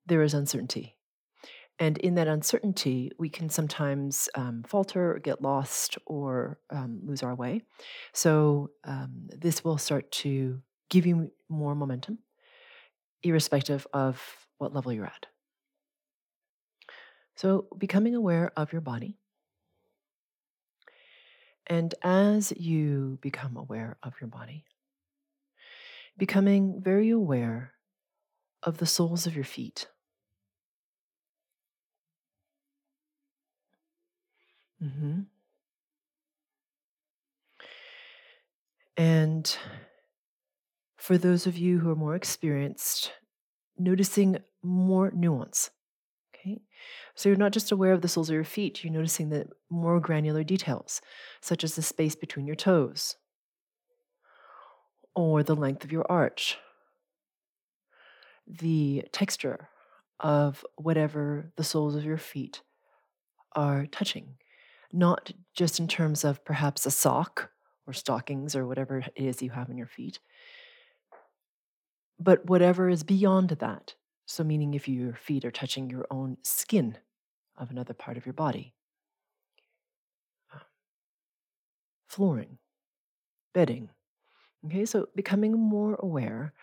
there 0.05 0.21
is 0.21 0.33
uncertainty. 0.33 0.95
And 1.79 1.97
in 1.97 2.15
that 2.15 2.27
uncertainty, 2.27 3.11
we 3.17 3.27
can 3.29 3.49
sometimes 3.49 4.29
um, 4.35 4.63
falter 4.67 5.13
or 5.13 5.19
get 5.19 5.41
lost 5.41 5.97
or 6.05 6.59
um, 6.69 6.99
lose 7.03 7.23
our 7.23 7.33
way. 7.33 7.63
So, 8.13 8.69
um, 8.83 9.29
this 9.35 9.63
will 9.63 9.79
start 9.79 10.11
to 10.23 10.61
give 10.89 11.07
you 11.07 11.31
more 11.49 11.73
momentum, 11.73 12.19
irrespective 13.23 13.87
of 13.93 14.47
what 14.57 14.73
level 14.73 14.91
you're 14.93 15.05
at. 15.05 15.27
So, 17.35 17.67
becoming 17.77 18.15
aware 18.15 18.51
of 18.55 18.71
your 18.71 18.81
body. 18.81 19.17
And 21.67 21.95
as 22.03 22.51
you 22.51 23.17
become 23.21 23.57
aware 23.57 23.97
of 24.03 24.13
your 24.21 24.27
body, 24.27 24.65
becoming 26.17 26.81
very 26.81 27.09
aware 27.09 27.73
of 28.63 28.77
the 28.79 28.85
soles 28.85 29.27
of 29.27 29.35
your 29.35 29.45
feet. 29.45 29.87
hmm 34.79 35.27
And 38.97 39.57
for 41.01 41.17
those 41.17 41.47
of 41.47 41.57
you 41.57 41.79
who 41.79 41.89
are 41.89 41.95
more 41.95 42.15
experienced, 42.15 43.11
noticing 43.77 44.37
more 44.61 45.11
nuance. 45.11 45.71
Okay. 46.35 46.61
So 47.15 47.29
you're 47.29 47.37
not 47.37 47.51
just 47.51 47.71
aware 47.71 47.93
of 47.93 48.01
the 48.01 48.07
soles 48.07 48.29
of 48.29 48.35
your 48.35 48.43
feet, 48.43 48.83
you're 48.83 48.93
noticing 48.93 49.29
the 49.29 49.47
more 49.69 49.99
granular 49.99 50.43
details, 50.43 51.01
such 51.41 51.63
as 51.63 51.75
the 51.75 51.81
space 51.81 52.15
between 52.15 52.47
your 52.47 52.55
toes, 52.55 53.15
or 55.15 55.43
the 55.43 55.55
length 55.55 55.83
of 55.83 55.91
your 55.91 56.05
arch, 56.09 56.57
the 58.47 59.03
texture 59.11 59.69
of 60.19 60.65
whatever 60.75 61.51
the 61.57 61.63
soles 61.63 61.95
of 61.95 62.05
your 62.05 62.17
feet 62.17 62.61
are 63.55 63.85
touching 63.87 64.35
not 64.93 65.31
just 65.53 65.79
in 65.79 65.87
terms 65.87 66.23
of 66.23 66.43
perhaps 66.45 66.85
a 66.85 66.91
sock 66.91 67.49
or 67.87 67.93
stockings 67.93 68.55
or 68.55 68.67
whatever 68.67 68.99
it 68.99 69.11
is 69.15 69.41
you 69.41 69.49
have 69.49 69.69
on 69.69 69.77
your 69.77 69.87
feet, 69.87 70.19
but 72.23 72.45
whatever 72.45 72.87
is 72.89 73.03
beyond 73.03 73.49
that. 73.49 73.95
So, 74.25 74.43
meaning 74.43 74.73
if 74.75 74.87
your 74.87 75.15
feet 75.15 75.43
are 75.43 75.51
touching 75.51 75.89
your 75.89 76.05
own 76.11 76.37
skin 76.43 76.97
of 77.57 77.71
another 77.71 77.93
part 77.93 78.17
of 78.17 78.25
your 78.25 78.33
body, 78.33 78.73
um, 80.53 80.61
flooring, 82.07 82.57
bedding. 83.53 83.89
Okay, 84.65 84.85
so 84.85 85.07
becoming 85.15 85.53
more 85.53 85.95
aware 85.99 86.53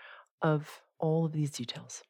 of 0.41 0.83
all 0.99 1.25
of 1.25 1.33
these 1.33 1.51
details. 1.51 2.05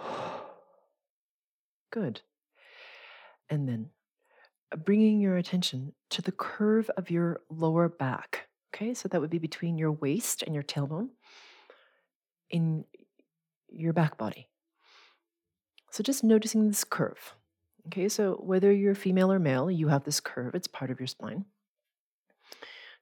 Good. 1.90 2.20
And 3.50 3.68
then 3.68 3.90
bringing 4.84 5.20
your 5.20 5.36
attention 5.36 5.92
to 6.10 6.22
the 6.22 6.32
curve 6.32 6.90
of 6.96 7.10
your 7.10 7.40
lower 7.48 7.88
back. 7.88 8.48
Okay, 8.74 8.94
so 8.94 9.08
that 9.08 9.20
would 9.20 9.30
be 9.30 9.38
between 9.38 9.78
your 9.78 9.92
waist 9.92 10.42
and 10.42 10.54
your 10.54 10.62
tailbone 10.62 11.08
in 12.50 12.84
your 13.68 13.92
back 13.92 14.16
body. 14.16 14.48
So 15.90 16.02
just 16.02 16.22
noticing 16.22 16.68
this 16.68 16.84
curve. 16.84 17.34
Okay, 17.88 18.08
so 18.08 18.34
whether 18.34 18.72
you're 18.72 18.94
female 18.94 19.32
or 19.32 19.38
male, 19.38 19.70
you 19.70 19.88
have 19.88 20.04
this 20.04 20.20
curve, 20.20 20.54
it's 20.54 20.68
part 20.68 20.90
of 20.90 21.00
your 21.00 21.06
spine. 21.06 21.46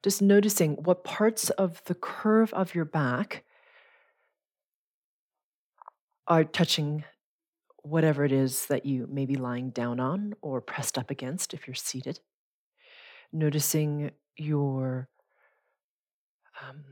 Just 0.02 0.22
noticing 0.22 0.74
what 0.76 1.04
parts 1.04 1.50
of 1.50 1.82
the 1.84 1.94
curve 1.94 2.52
of 2.54 2.74
your 2.74 2.84
back 2.84 3.44
are 6.26 6.44
touching 6.44 7.04
whatever 7.88 8.24
it 8.24 8.32
is 8.32 8.66
that 8.66 8.84
you 8.84 9.06
may 9.10 9.24
be 9.24 9.36
lying 9.36 9.70
down 9.70 9.98
on 9.98 10.34
or 10.42 10.60
pressed 10.60 10.98
up 10.98 11.10
against 11.10 11.54
if 11.54 11.66
you're 11.66 11.74
seated. 11.74 12.20
Noticing 13.32 14.10
your 14.36 15.08
um, 16.62 16.84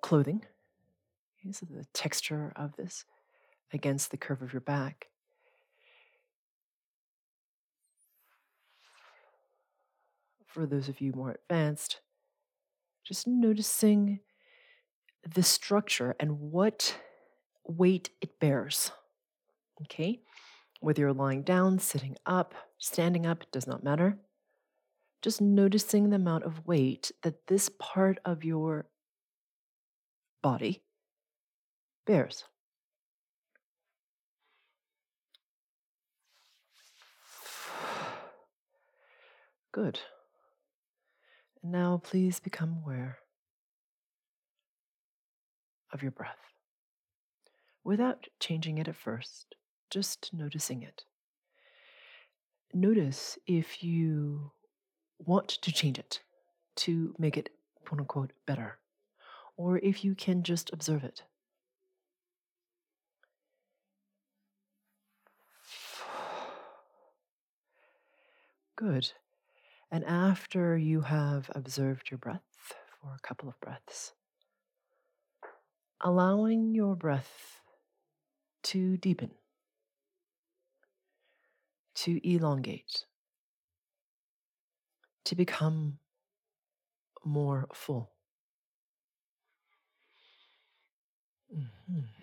clothing, 0.00 0.44
okay, 1.40 1.52
so 1.52 1.66
the 1.70 1.86
texture 1.92 2.52
of 2.56 2.76
this 2.76 3.04
against 3.72 4.10
the 4.10 4.16
curve 4.16 4.42
of 4.42 4.52
your 4.52 4.60
back. 4.60 5.08
For 10.46 10.66
those 10.66 10.88
of 10.88 11.00
you 11.00 11.12
more 11.12 11.36
advanced, 11.42 12.00
just 13.04 13.26
noticing 13.26 14.20
the 15.34 15.42
structure 15.42 16.16
and 16.18 16.40
what 16.40 16.96
weight 17.64 18.10
it 18.20 18.40
bears 18.40 18.92
Okay? 19.82 20.20
Whether 20.80 21.02
you're 21.02 21.12
lying 21.12 21.42
down, 21.42 21.78
sitting 21.78 22.16
up, 22.24 22.54
standing 22.78 23.26
up, 23.26 23.42
it 23.42 23.52
does 23.52 23.66
not 23.66 23.84
matter. 23.84 24.16
Just 25.22 25.40
noticing 25.40 26.10
the 26.10 26.16
amount 26.16 26.44
of 26.44 26.66
weight 26.66 27.10
that 27.22 27.46
this 27.48 27.70
part 27.78 28.18
of 28.24 28.44
your 28.44 28.86
body 30.42 30.82
bears. 32.06 32.44
Good. 39.72 39.98
And 41.62 41.72
now 41.72 42.00
please 42.02 42.38
become 42.38 42.78
aware 42.84 43.18
of 45.92 46.02
your 46.02 46.12
breath 46.12 46.36
without 47.84 48.28
changing 48.38 48.78
it 48.78 48.86
at 48.86 48.94
first, 48.94 49.56
just 49.90 50.30
noticing 50.32 50.82
it. 50.82 51.04
Notice 52.74 53.38
if 53.46 53.82
you 53.82 54.52
want 55.18 55.48
to 55.48 55.72
change 55.72 55.98
it 55.98 56.20
to 56.76 57.14
make 57.18 57.36
it 57.36 57.50
quote 57.84 58.00
unquote 58.00 58.32
better, 58.46 58.78
or 59.56 59.78
if 59.78 60.04
you 60.04 60.14
can 60.14 60.42
just 60.42 60.72
observe 60.72 61.02
it. 61.04 61.22
Good. 68.76 69.12
And 69.90 70.04
after 70.04 70.76
you 70.76 71.00
have 71.00 71.50
observed 71.54 72.10
your 72.10 72.18
breath 72.18 72.42
for 73.00 73.14
a 73.14 73.20
couple 73.26 73.48
of 73.48 73.58
breaths, 73.60 74.12
allowing 76.02 76.74
your 76.74 76.94
breath 76.94 77.62
to 78.64 78.98
deepen, 78.98 79.30
to 81.98 82.20
elongate, 82.28 83.04
to 85.24 85.36
become 85.36 85.98
more 87.24 87.68
full. 87.72 88.10
Mhm. 91.50 92.17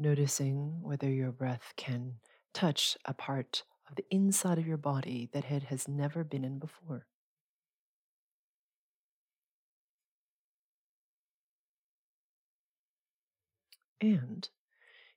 Noticing 0.00 0.80
whether 0.80 1.10
your 1.10 1.30
breath 1.30 1.74
can 1.76 2.14
touch 2.54 2.96
a 3.04 3.12
part 3.12 3.64
of 3.86 3.96
the 3.96 4.06
inside 4.10 4.56
of 4.56 4.66
your 4.66 4.78
body 4.78 5.28
that 5.34 5.50
it 5.50 5.64
has 5.64 5.86
never 5.86 6.24
been 6.24 6.42
in 6.42 6.58
before. 6.58 7.04
And 14.00 14.48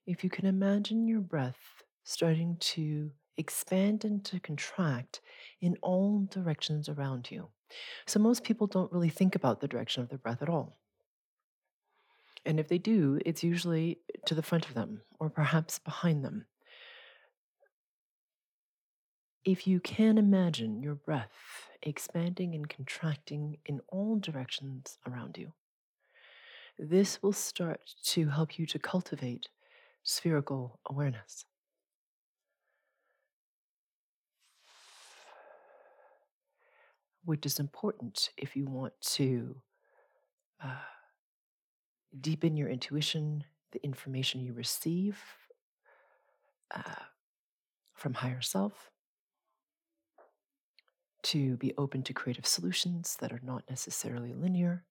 if 0.06 0.22
you 0.22 0.28
can 0.28 0.44
imagine 0.44 1.08
your 1.08 1.22
breath 1.22 1.82
starting 2.02 2.58
to 2.60 3.10
expand 3.38 4.04
and 4.04 4.22
to 4.26 4.38
contract 4.38 5.22
in 5.62 5.78
all 5.80 6.28
directions 6.30 6.90
around 6.90 7.30
you. 7.30 7.48
So, 8.06 8.20
most 8.20 8.44
people 8.44 8.66
don't 8.66 8.92
really 8.92 9.08
think 9.08 9.34
about 9.34 9.60
the 9.60 9.66
direction 9.66 10.02
of 10.02 10.10
their 10.10 10.18
breath 10.18 10.42
at 10.42 10.50
all. 10.50 10.76
And 12.46 12.60
if 12.60 12.68
they 12.68 12.78
do, 12.78 13.18
it's 13.24 13.42
usually 13.42 13.98
to 14.26 14.34
the 14.34 14.42
front 14.42 14.66
of 14.66 14.74
them 14.74 15.00
or 15.18 15.30
perhaps 15.30 15.78
behind 15.78 16.24
them. 16.24 16.46
If 19.44 19.66
you 19.66 19.80
can 19.80 20.18
imagine 20.18 20.82
your 20.82 20.94
breath 20.94 21.68
expanding 21.82 22.54
and 22.54 22.68
contracting 22.68 23.58
in 23.66 23.80
all 23.88 24.16
directions 24.16 24.98
around 25.06 25.36
you, 25.38 25.52
this 26.78 27.22
will 27.22 27.32
start 27.32 27.80
to 28.04 28.28
help 28.28 28.58
you 28.58 28.66
to 28.66 28.78
cultivate 28.78 29.48
spherical 30.02 30.80
awareness. 30.88 31.44
Which 37.24 37.46
is 37.46 37.58
important 37.58 38.30
if 38.36 38.56
you 38.56 38.66
want 38.66 38.92
to 39.12 39.56
uh, 40.62 40.74
deepen 42.20 42.56
your 42.56 42.68
intuition, 42.68 43.44
the 43.72 43.84
information 43.84 44.40
you 44.40 44.52
receive 44.52 45.18
uh, 46.74 47.04
from 47.94 48.14
higher 48.14 48.40
self, 48.40 48.90
to 51.22 51.56
be 51.56 51.72
open 51.78 52.02
to 52.02 52.12
creative 52.12 52.46
solutions 52.46 53.16
that 53.20 53.32
are 53.32 53.40
not 53.42 53.64
necessarily 53.68 54.34
linear, 54.34 54.84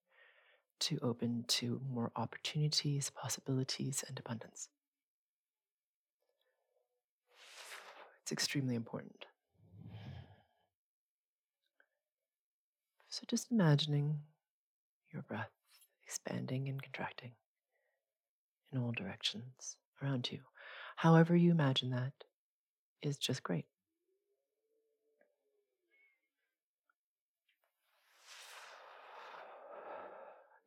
to 0.79 0.97
open 1.01 1.45
to 1.47 1.79
more 1.89 2.11
opportunities, 2.15 3.09
possibilities, 3.11 4.03
and 4.07 4.19
abundance. 4.19 4.69
It's 8.23 8.31
extremely 8.31 8.75
important. 8.75 9.25
So, 13.09 13.23
just 13.27 13.51
imagining 13.51 14.21
your 15.11 15.21
breath 15.21 15.51
expanding 16.13 16.69
and 16.69 16.79
contracting 16.83 17.31
in 18.71 18.77
all 18.77 18.91
directions 18.91 19.77
around 20.01 20.31
you. 20.31 20.39
However, 20.95 21.35
you 21.35 21.49
imagine 21.49 21.89
that 21.89 22.13
is 23.01 23.17
just 23.17 23.41
great. 23.41 23.65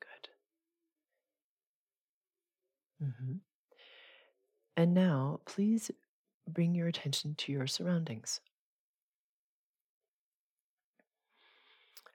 Good. 0.00 0.28
hmm 3.00 3.34
And 4.76 4.94
now, 4.94 5.40
please 5.46 5.92
bring 6.48 6.74
your 6.74 6.88
attention 6.88 7.36
to 7.36 7.52
your 7.52 7.68
surroundings. 7.68 8.40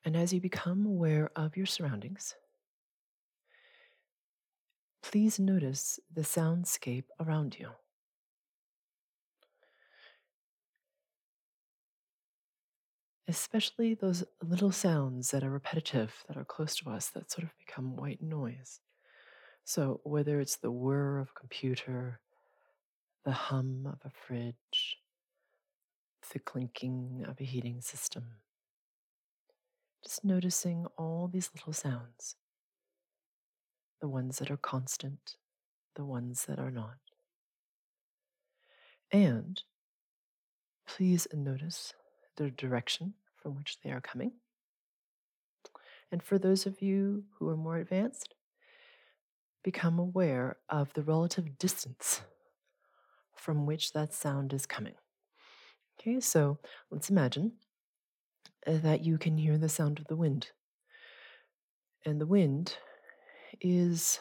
And 0.06 0.16
as 0.16 0.32
you 0.34 0.40
become 0.42 0.86
aware 0.86 1.32
of 1.36 1.58
your 1.58 1.66
surroundings, 1.66 2.36
please 5.02 5.40
notice 5.40 6.00
the 6.14 6.22
soundscape 6.22 7.06
around 7.20 7.58
you. 7.60 7.70
Especially 13.28 13.94
those 13.94 14.24
little 14.44 14.72
sounds 14.72 15.32
that 15.32 15.44
are 15.44 15.50
repetitive, 15.50 16.24
that 16.28 16.38
are 16.38 16.44
close 16.44 16.76
to 16.78 16.90
us, 16.90 17.10
that 17.10 17.32
sort 17.32 17.44
of 17.44 17.52
become 17.58 17.96
white 17.96 18.22
noise. 18.22 18.80
So, 19.64 20.02
whether 20.04 20.40
it's 20.40 20.58
the 20.58 20.72
whir 20.72 21.20
of 21.20 21.30
a 21.30 21.40
computer, 21.40 22.20
the 23.24 23.32
hum 23.32 23.86
of 23.86 24.00
a 24.04 24.10
fridge, 24.10 24.98
the 26.34 26.40
clinking 26.40 27.26
of 27.28 27.40
a 27.40 27.44
heating 27.44 27.80
system, 27.82 28.24
just 30.04 30.26
noticing 30.26 30.88
all 30.98 31.30
these 31.32 31.52
little 31.54 31.74
sounds 31.74 32.36
the 34.02 34.10
ones 34.10 34.40
that 34.40 34.52
are 34.52 34.58
constant, 34.58 35.38
the 35.96 36.04
ones 36.04 36.46
that 36.46 36.60
are 36.60 36.72
not. 36.72 36.98
And 39.12 39.62
please 40.88 41.28
notice 41.34 41.94
the 42.38 42.50
direction 42.50 43.14
from 43.36 43.56
which 43.56 43.78
they 43.84 43.92
are 43.92 44.02
coming. 44.02 44.34
And 46.12 46.22
for 46.22 46.38
those 46.38 46.66
of 46.66 46.82
you 46.82 47.24
who 47.38 47.48
are 47.48 47.58
more 47.58 47.78
advanced, 47.78 48.34
become 49.64 50.00
aware 50.00 50.58
of 50.70 50.92
the 50.94 51.04
relative 51.04 51.58
distance 51.58 52.22
from 53.36 53.66
which 53.66 53.94
that 53.94 54.14
sound 54.14 54.54
is 54.54 54.66
coming. 54.66 54.96
Okay, 56.00 56.20
so 56.20 56.58
let's 56.90 57.10
imagine 57.10 57.54
that 58.66 59.06
you 59.06 59.18
can 59.18 59.38
hear 59.38 59.58
the 59.58 59.70
sound 59.70 60.00
of 60.00 60.08
the 60.08 60.16
wind. 60.16 60.50
And 62.06 62.20
the 62.20 62.26
wind 62.26 62.78
is 63.60 64.20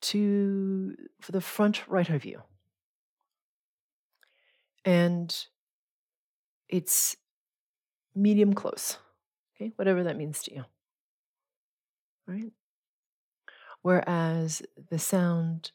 to 0.00 0.94
for 1.20 1.32
the 1.32 1.40
front 1.40 1.86
right 1.88 2.08
of 2.08 2.24
you. 2.24 2.42
And 4.84 5.34
it's 6.68 7.16
medium 8.14 8.54
close. 8.54 8.98
Okay, 9.56 9.72
whatever 9.76 10.04
that 10.04 10.16
means 10.16 10.42
to 10.44 10.54
you. 10.54 10.64
Right? 12.26 12.52
Whereas 13.82 14.62
the 14.90 14.98
sound 14.98 15.72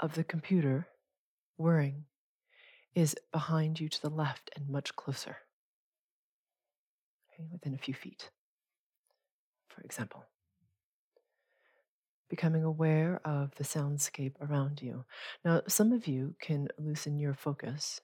of 0.00 0.14
the 0.14 0.24
computer 0.24 0.86
whirring 1.56 2.04
is 2.94 3.16
behind 3.32 3.80
you 3.80 3.88
to 3.88 4.00
the 4.00 4.10
left 4.10 4.50
and 4.56 4.68
much 4.68 4.94
closer. 4.96 5.36
Okay, 7.32 7.44
within 7.50 7.74
a 7.74 7.78
few 7.78 7.94
feet, 7.94 8.30
for 9.68 9.82
example 9.82 10.24
becoming 12.34 12.64
aware 12.64 13.20
of 13.24 13.54
the 13.54 13.62
soundscape 13.62 14.34
around 14.40 14.82
you. 14.82 15.04
Now, 15.44 15.62
some 15.68 15.92
of 15.92 16.08
you 16.08 16.34
can 16.40 16.66
loosen 16.80 17.16
your 17.16 17.32
focus 17.32 18.00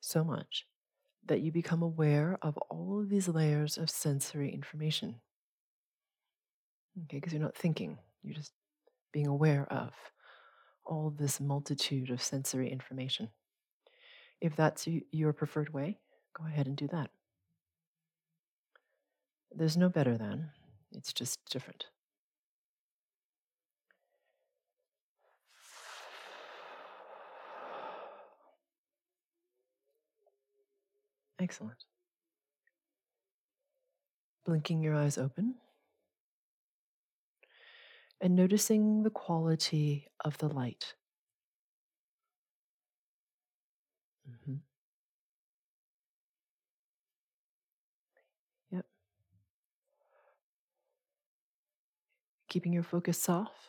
so 0.00 0.22
much 0.22 0.66
that 1.26 1.40
you 1.40 1.50
become 1.50 1.82
aware 1.82 2.38
of 2.42 2.56
all 2.70 3.00
of 3.00 3.08
these 3.08 3.26
layers 3.26 3.76
of 3.76 3.90
sensory 3.90 4.54
information. 4.54 5.16
Okay, 6.96 7.16
because 7.16 7.32
you're 7.32 7.42
not 7.42 7.56
thinking, 7.56 7.98
you're 8.22 8.36
just 8.36 8.52
being 9.12 9.26
aware 9.26 9.66
of 9.68 9.90
all 10.84 11.10
this 11.10 11.40
multitude 11.40 12.10
of 12.10 12.22
sensory 12.22 12.70
information. 12.70 13.30
If 14.40 14.54
that's 14.54 14.86
your 15.10 15.32
preferred 15.32 15.74
way, 15.74 15.98
go 16.38 16.46
ahead 16.46 16.68
and 16.68 16.76
do 16.76 16.86
that. 16.92 17.10
There's 19.50 19.76
no 19.76 19.88
better 19.88 20.16
than, 20.16 20.50
it's 20.92 21.12
just 21.12 21.40
different. 21.50 21.86
Excellent. 31.38 31.84
Blinking 34.46 34.80
your 34.82 34.94
eyes 34.94 35.18
open 35.18 35.56
and 38.20 38.34
noticing 38.34 39.02
the 39.02 39.10
quality 39.10 40.08
of 40.24 40.38
the 40.38 40.48
light. 40.48 40.94
hmm 44.44 44.56
Yep. 48.70 48.86
Keeping 52.48 52.72
your 52.72 52.82
focus 52.82 53.18
soft. 53.18 53.65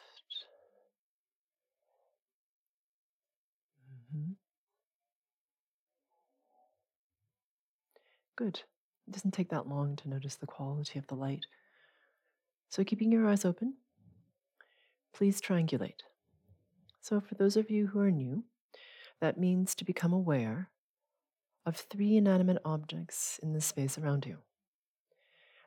Good. 8.37 8.61
It 9.07 9.13
doesn't 9.13 9.31
take 9.33 9.49
that 9.49 9.67
long 9.67 9.95
to 9.95 10.09
notice 10.09 10.35
the 10.35 10.45
quality 10.45 10.99
of 10.99 11.07
the 11.07 11.15
light. 11.15 11.47
So, 12.69 12.83
keeping 12.83 13.11
your 13.11 13.27
eyes 13.27 13.43
open, 13.43 13.73
please 15.11 15.41
triangulate. 15.41 16.03
So, 17.01 17.19
for 17.19 17.33
those 17.33 17.57
of 17.57 17.71
you 17.71 17.87
who 17.87 17.99
are 17.99 18.11
new, 18.11 18.43
that 19.21 19.39
means 19.39 19.73
to 19.73 19.85
become 19.85 20.13
aware 20.13 20.69
of 21.65 21.77
three 21.77 22.15
inanimate 22.15 22.59
objects 22.63 23.39
in 23.41 23.53
the 23.53 23.61
space 23.61 23.97
around 23.97 24.27
you. 24.27 24.37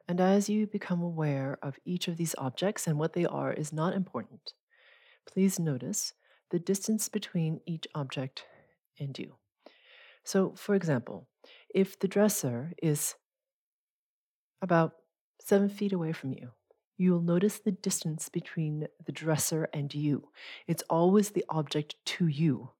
And 0.06 0.20
as 0.20 0.48
you 0.48 0.68
become 0.68 1.02
aware 1.02 1.58
of 1.62 1.80
each 1.84 2.06
of 2.06 2.18
these 2.18 2.36
objects 2.38 2.86
and 2.86 3.00
what 3.00 3.14
they 3.14 3.26
are 3.26 3.52
is 3.52 3.72
not 3.72 3.94
important, 3.94 4.52
please 5.26 5.58
notice 5.58 6.12
the 6.50 6.60
distance 6.60 7.08
between 7.08 7.60
each 7.66 7.88
object 7.96 8.44
and 9.00 9.18
you. 9.18 9.34
So, 10.22 10.54
for 10.56 10.76
example, 10.76 11.26
if 11.74 11.98
the 11.98 12.08
dresser 12.08 12.72
is 12.82 13.14
about 14.62 14.92
seven 15.40 15.68
feet 15.68 15.92
away 15.92 16.12
from 16.12 16.32
you, 16.32 16.50
you'll 16.98 17.22
notice 17.22 17.58
the 17.58 17.72
distance 17.72 18.28
between 18.28 18.86
the 19.06 19.12
dresser 19.12 19.68
and 19.72 19.94
you. 19.94 20.28
It's 20.66 20.82
always 20.90 21.30
the 21.30 21.44
object 21.48 21.96
to 22.04 22.26
you. 22.26 22.70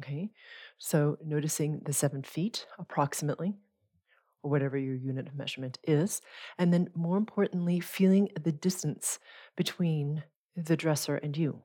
Okay, 0.00 0.30
so 0.76 1.16
noticing 1.24 1.80
the 1.84 1.92
seven 1.92 2.22
feet 2.22 2.66
approximately, 2.78 3.54
or 4.42 4.50
whatever 4.50 4.76
your 4.76 4.94
unit 4.94 5.26
of 5.26 5.34
measurement 5.34 5.78
is, 5.84 6.20
and 6.58 6.72
then 6.72 6.90
more 6.94 7.16
importantly, 7.16 7.80
feeling 7.80 8.28
the 8.42 8.52
distance 8.52 9.18
between 9.56 10.24
the 10.54 10.76
dresser 10.76 11.16
and 11.16 11.36
you. 11.36 11.62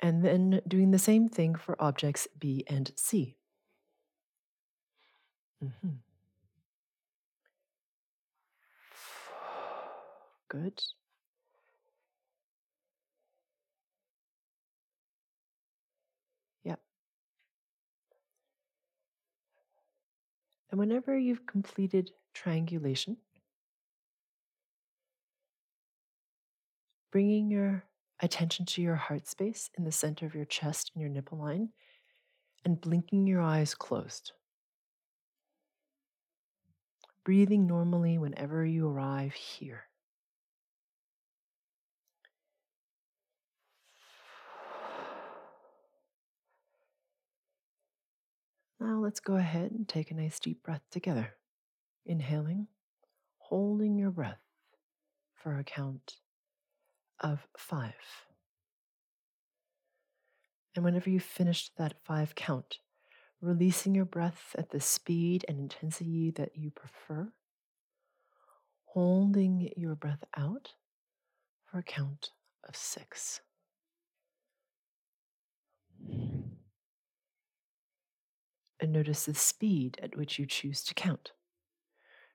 And 0.00 0.24
then 0.24 0.60
doing 0.66 0.90
the 0.90 0.98
same 0.98 1.28
thing 1.28 1.54
for 1.54 1.80
objects 1.80 2.26
B 2.38 2.64
and 2.66 2.90
C. 2.96 3.36
Mm-hmm. 5.64 5.88
Good. 10.48 10.80
Yep. 16.64 16.80
And 20.70 20.78
whenever 20.78 21.18
you've 21.18 21.46
completed 21.46 22.10
triangulation, 22.34 23.16
bringing 27.10 27.50
your 27.50 27.84
attention 28.20 28.66
to 28.66 28.82
your 28.82 28.96
heart 28.96 29.26
space 29.26 29.70
in 29.76 29.84
the 29.84 29.92
center 29.92 30.26
of 30.26 30.34
your 30.34 30.44
chest 30.44 30.92
and 30.94 31.00
your 31.00 31.10
nipple 31.10 31.38
line, 31.38 31.70
and 32.64 32.80
blinking 32.80 33.26
your 33.26 33.40
eyes 33.40 33.74
closed. 33.74 34.32
Breathing 37.30 37.68
normally 37.68 38.18
whenever 38.18 38.66
you 38.66 38.88
arrive 38.88 39.34
here. 39.34 39.84
Now 48.80 48.98
let's 48.98 49.20
go 49.20 49.36
ahead 49.36 49.70
and 49.70 49.86
take 49.86 50.10
a 50.10 50.14
nice 50.14 50.40
deep 50.40 50.64
breath 50.64 50.82
together. 50.90 51.36
Inhaling, 52.04 52.66
holding 53.38 53.94
your 53.94 54.10
breath 54.10 54.42
for 55.32 55.56
a 55.56 55.62
count 55.62 56.16
of 57.20 57.46
five. 57.56 57.94
And 60.74 60.84
whenever 60.84 61.08
you've 61.08 61.22
finished 61.22 61.76
that 61.76 61.94
five 62.02 62.34
count, 62.34 62.80
releasing 63.40 63.94
your 63.94 64.04
breath 64.04 64.54
at 64.58 64.70
the 64.70 64.80
speed 64.80 65.44
and 65.48 65.58
intensity 65.58 66.30
that 66.30 66.56
you 66.56 66.70
prefer, 66.70 67.32
holding 68.84 69.70
your 69.76 69.94
breath 69.94 70.24
out 70.36 70.74
for 71.64 71.78
a 71.78 71.82
count 71.82 72.30
of 72.68 72.76
six. 72.76 73.40
And 78.82 78.92
notice 78.92 79.26
the 79.26 79.34
speed 79.34 79.98
at 80.02 80.16
which 80.16 80.38
you 80.38 80.46
choose 80.46 80.82
to 80.84 80.94
count. 80.94 81.32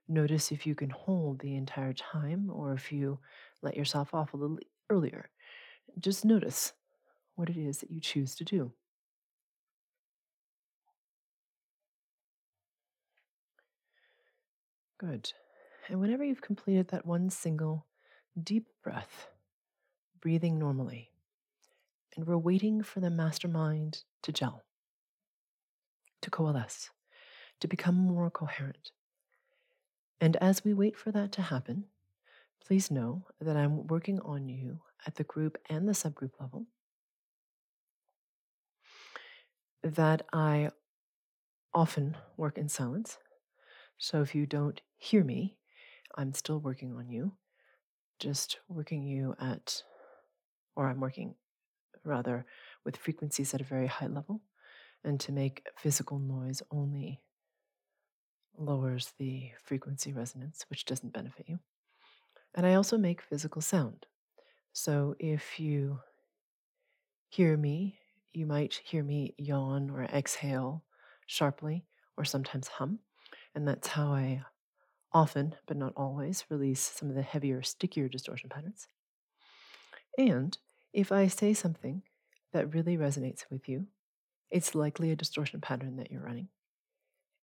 Notice 0.07 0.51
if 0.51 0.67
you 0.67 0.75
can 0.75 0.91
hold 0.91 1.39
the 1.39 1.55
entire 1.55 1.93
time 1.93 2.51
or 2.53 2.73
if 2.73 2.91
you 2.91 3.19
let 3.63 3.75
yourself 3.75 4.13
off 4.13 4.33
a 4.33 4.37
little 4.37 4.59
earlier. 4.89 5.29
Just 5.99 6.23
notice 6.23 6.73
what 7.35 7.49
it 7.49 7.57
is 7.57 7.79
that 7.79 7.89
you 7.89 7.99
choose 7.99 8.35
to 8.35 8.43
do. 8.43 8.71
Good. 15.05 15.33
And 15.87 15.99
whenever 15.99 16.23
you've 16.23 16.41
completed 16.41 16.87
that 16.87 17.05
one 17.05 17.29
single 17.29 17.85
deep 18.41 18.65
breath, 18.83 19.27
breathing 20.19 20.57
normally, 20.57 21.11
and 22.15 22.25
we're 22.25 22.37
waiting 22.37 22.81
for 22.81 23.01
the 23.01 23.11
mastermind 23.11 24.03
to 24.23 24.31
gel, 24.31 24.63
to 26.21 26.31
coalesce, 26.31 26.89
to 27.59 27.67
become 27.67 27.95
more 27.95 28.31
coherent. 28.31 28.91
And 30.19 30.37
as 30.37 30.65
we 30.65 30.73
wait 30.73 30.97
for 30.97 31.11
that 31.11 31.31
to 31.33 31.43
happen, 31.43 31.85
please 32.65 32.89
know 32.89 33.25
that 33.39 33.55
I'm 33.55 33.85
working 33.85 34.19
on 34.21 34.49
you 34.49 34.79
at 35.05 35.15
the 35.15 35.23
group 35.23 35.57
and 35.69 35.87
the 35.87 35.93
subgroup 35.93 36.31
level, 36.39 36.65
that 39.83 40.23
I 40.33 40.71
often 41.75 42.17
work 42.37 42.57
in 42.57 42.69
silence. 42.69 43.19
So 43.97 44.21
if 44.21 44.33
you 44.35 44.45
don't 44.45 44.81
hear 44.97 45.23
me, 45.23 45.57
I'm 46.15 46.33
still 46.33 46.59
working 46.59 46.95
on 46.95 47.09
you, 47.09 47.37
just 48.19 48.59
working 48.69 49.03
you 49.03 49.35
at, 49.39 49.83
or 50.75 50.87
I'm 50.89 50.99
working 51.01 51.35
rather 52.03 52.45
with 52.85 52.97
frequencies 52.97 53.53
at 53.53 53.61
a 53.61 53.65
very 53.65 53.87
high 53.87 54.07
level. 54.07 54.43
And 55.03 55.19
to 55.21 55.31
make 55.31 55.67
physical 55.77 56.19
noise 56.19 56.63
only 56.71 57.23
lowers 58.57 59.13
the 59.17 59.51
frequency 59.61 60.13
resonance, 60.13 60.65
which 60.69 60.85
doesn't 60.85 61.13
benefit 61.13 61.47
you. 61.49 61.59
And 62.55 62.65
I 62.65 62.75
also 62.75 62.97
make 62.97 63.21
physical 63.21 63.61
sound. 63.61 64.07
So 64.73 65.15
if 65.19 65.59
you 65.59 66.01
hear 67.29 67.55
me, 67.57 67.99
you 68.33 68.45
might 68.47 68.73
hear 68.75 69.03
me 69.03 69.35
yawn 69.37 69.89
or 69.91 70.03
exhale 70.05 70.83
sharply 71.27 71.85
or 72.17 72.25
sometimes 72.25 72.67
hum. 72.67 72.99
And 73.55 73.67
that's 73.67 73.87
how 73.87 74.11
I 74.11 74.43
often, 75.13 75.55
but 75.65 75.77
not 75.77 75.93
always, 75.95 76.45
release 76.49 76.81
some 76.81 77.09
of 77.09 77.15
the 77.15 77.23
heavier, 77.23 77.63
stickier 77.63 78.09
distortion 78.09 78.49
patterns. 78.49 78.87
And 80.17 80.57
if 80.93 81.11
I 81.11 81.27
say 81.27 81.53
something 81.53 82.03
that 82.53 82.73
really 82.73 82.97
resonates 82.97 83.45
with 83.49 83.67
you, 83.67 83.87
it's 84.51 84.75
likely 84.75 85.11
a 85.11 85.15
distortion 85.15 85.61
pattern 85.61 85.97
that 85.97 86.11
you're 86.11 86.21
running. 86.23 86.49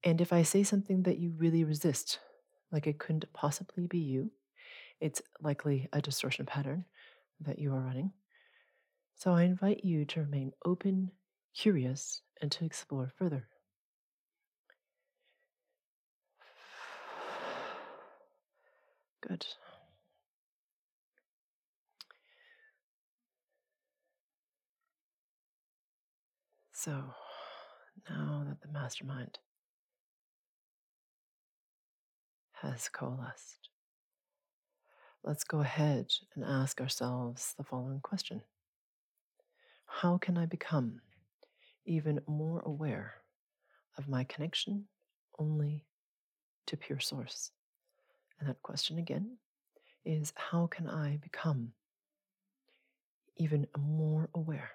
And 0.04 0.20
if 0.20 0.32
I 0.32 0.42
say 0.42 0.62
something 0.62 1.04
that 1.04 1.18
you 1.18 1.32
really 1.36 1.64
resist, 1.64 2.20
like 2.72 2.86
it 2.86 2.98
couldn't 2.98 3.32
possibly 3.32 3.86
be 3.86 3.98
you, 3.98 4.32
it's 5.00 5.22
likely 5.40 5.88
a 5.92 6.02
distortion 6.02 6.46
pattern 6.46 6.86
that 7.40 7.58
you 7.58 7.72
are 7.74 7.80
running. 7.80 8.12
So 9.16 9.32
I 9.32 9.44
invite 9.44 9.84
you 9.84 10.04
to 10.06 10.20
remain 10.20 10.52
open, 10.64 11.12
curious, 11.54 12.22
and 12.40 12.50
to 12.52 12.64
explore 12.64 13.12
further. 13.16 13.48
Good. 19.26 19.46
So 26.72 27.14
now 28.10 28.44
that 28.48 28.60
the 28.60 28.72
mastermind 28.72 29.38
has 32.54 32.88
coalesced, 32.88 33.68
let's 35.22 35.44
go 35.44 35.60
ahead 35.60 36.06
and 36.34 36.44
ask 36.44 36.80
ourselves 36.80 37.54
the 37.56 37.62
following 37.62 38.00
question 38.00 38.42
How 39.86 40.18
can 40.18 40.36
I 40.36 40.46
become 40.46 41.00
even 41.84 42.20
more 42.26 42.60
aware 42.66 43.14
of 43.96 44.08
my 44.08 44.24
connection 44.24 44.86
only 45.38 45.86
to 46.66 46.76
pure 46.76 46.98
source? 46.98 47.52
And 48.42 48.48
that 48.48 48.60
question 48.60 48.98
again 48.98 49.36
is 50.04 50.32
How 50.34 50.66
can 50.66 50.88
I 50.88 51.16
become 51.16 51.74
even 53.36 53.68
more 53.78 54.30
aware 54.34 54.72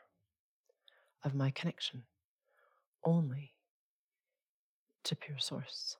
of 1.21 1.35
my 1.35 1.51
connection 1.51 2.03
only 3.03 3.55
to 5.03 5.17
pure 5.17 5.37
source? 5.37 5.97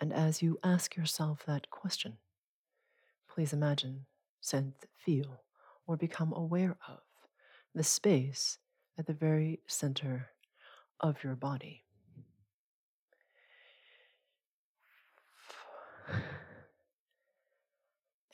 And 0.00 0.12
as 0.12 0.42
you 0.42 0.58
ask 0.64 0.96
yourself 0.96 1.44
that 1.46 1.70
question, 1.70 2.18
please 3.32 3.52
imagine, 3.52 4.06
sense, 4.40 4.74
feel, 4.96 5.44
or 5.86 5.96
become 5.96 6.32
aware 6.32 6.76
of 6.88 7.02
the 7.72 7.84
space 7.84 8.58
at 8.98 9.06
the 9.06 9.14
very 9.14 9.60
center 9.68 10.30
of 10.98 11.22
your 11.22 11.36
body. 11.36 11.85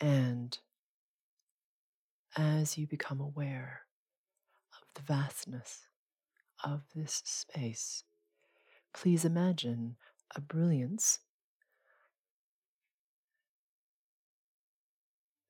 And 0.03 0.59
as 2.37 2.77
you 2.77 2.89
become 2.89 3.21
aware 3.21 3.83
of 4.73 4.89
the 4.95 5.03
vastness 5.03 5.87
of 6.65 6.83
this 6.93 7.23
space, 7.25 8.03
please 8.93 9.25
imagine 9.25 9.95
a 10.35 10.41
brilliance 10.41 11.21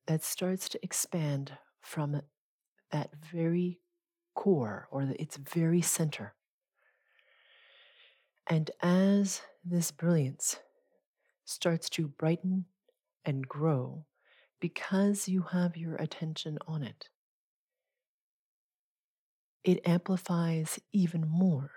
that 0.05 0.23
starts 0.23 0.69
to 0.69 0.83
expand 0.83 1.53
from 1.81 2.21
that 2.91 3.09
very 3.31 3.79
core 4.35 4.87
or 4.91 5.01
its 5.17 5.35
very 5.37 5.81
center. 5.81 6.35
And 8.45 8.69
as 8.83 9.41
this 9.65 9.89
brilliance 9.89 10.59
starts 11.43 11.89
to 11.89 12.07
brighten 12.07 12.65
and 13.25 13.47
grow 13.47 14.05
because 14.63 15.27
you 15.27 15.41
have 15.51 15.75
your 15.75 15.97
attention 15.97 16.57
on 16.65 16.83
it, 16.83 17.09
it 19.65 19.85
amplifies 19.85 20.79
even 20.93 21.27
more 21.27 21.69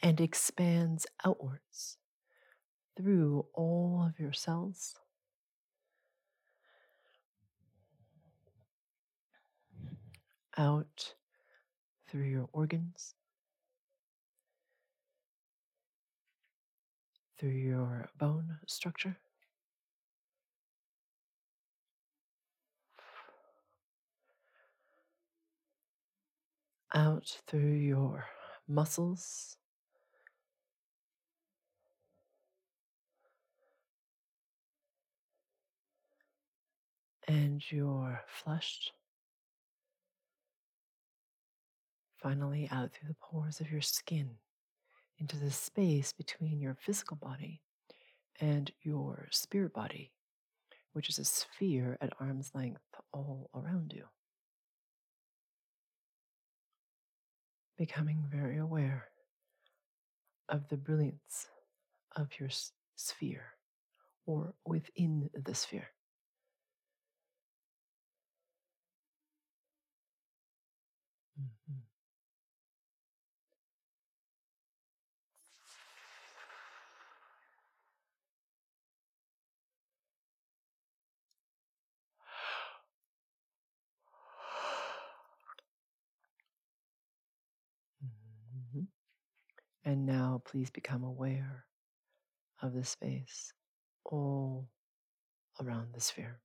and 0.00 0.20
expands 0.20 1.04
outwards 1.24 1.98
through 2.96 3.44
all 3.54 4.06
of 4.08 4.20
your 4.20 4.32
cells. 4.32 4.94
Out 10.56 11.14
through 12.08 12.28
your 12.28 12.48
organs, 12.52 13.16
through 17.36 17.50
your 17.50 18.08
bone 18.16 18.58
structure. 18.68 19.16
Out 26.92 27.38
through 27.46 27.74
your 27.74 28.26
muscles. 28.66 29.56
And 37.28 37.62
your 37.70 38.22
flesh. 38.26 38.92
Finally, 42.20 42.68
out 42.72 42.92
through 42.92 43.08
the 43.08 43.14
pores 43.14 43.60
of 43.60 43.70
your 43.70 43.80
skin 43.80 44.30
into 45.18 45.36
the 45.36 45.50
space 45.50 46.12
between 46.12 46.60
your 46.60 46.76
physical 46.80 47.16
body 47.16 47.60
and 48.40 48.72
your 48.82 49.28
spirit 49.30 49.72
body, 49.72 50.10
which 50.92 51.08
is 51.08 51.18
a 51.18 51.24
sphere 51.24 51.96
at 52.00 52.12
arm's 52.18 52.50
length 52.54 52.82
all 53.12 53.48
around 53.54 53.92
you. 53.94 54.04
Becoming 57.80 58.22
very 58.30 58.58
aware 58.58 59.08
of 60.50 60.68
the 60.68 60.76
brilliance 60.76 61.48
of 62.14 62.28
your 62.38 62.50
sphere 62.94 63.54
or 64.26 64.52
within 64.66 65.30
the 65.32 65.54
sphere. 65.54 65.88
And 89.84 90.06
now 90.06 90.40
please 90.46 90.70
become 90.70 91.04
aware 91.04 91.66
of 92.62 92.74
the 92.74 92.84
space 92.84 93.52
all 94.04 94.68
around 95.60 95.94
the 95.94 96.00
sphere. 96.00 96.40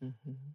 Mhm. 0.00 0.54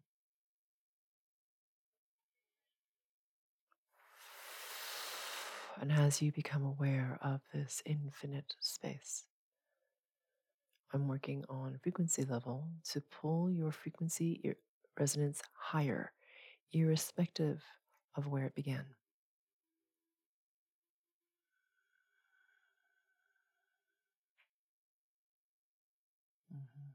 And 5.82 5.92
as 5.92 6.22
you 6.22 6.32
become 6.32 6.64
aware 6.64 7.18
of 7.24 7.42
this 7.52 7.82
infinite 7.84 8.54
space, 8.60 9.26
I'm 10.94 11.08
working 11.08 11.44
on 11.50 11.80
frequency 11.82 12.24
level 12.24 12.68
to 12.92 13.02
pull 13.02 13.50
your 13.52 13.72
frequency 13.72 14.40
resonance 15.00 15.42
higher, 15.54 16.14
irrespective 16.74 17.64
of 18.16 18.28
where 18.28 18.46
it 18.46 18.56
began. 18.56 18.86
Mhm. 26.52 26.94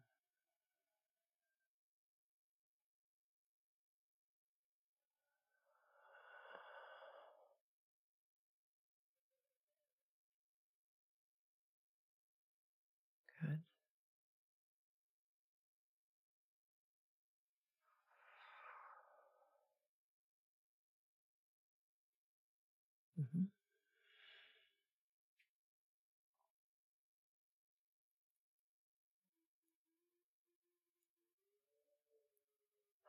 Mhm. 23.17 23.45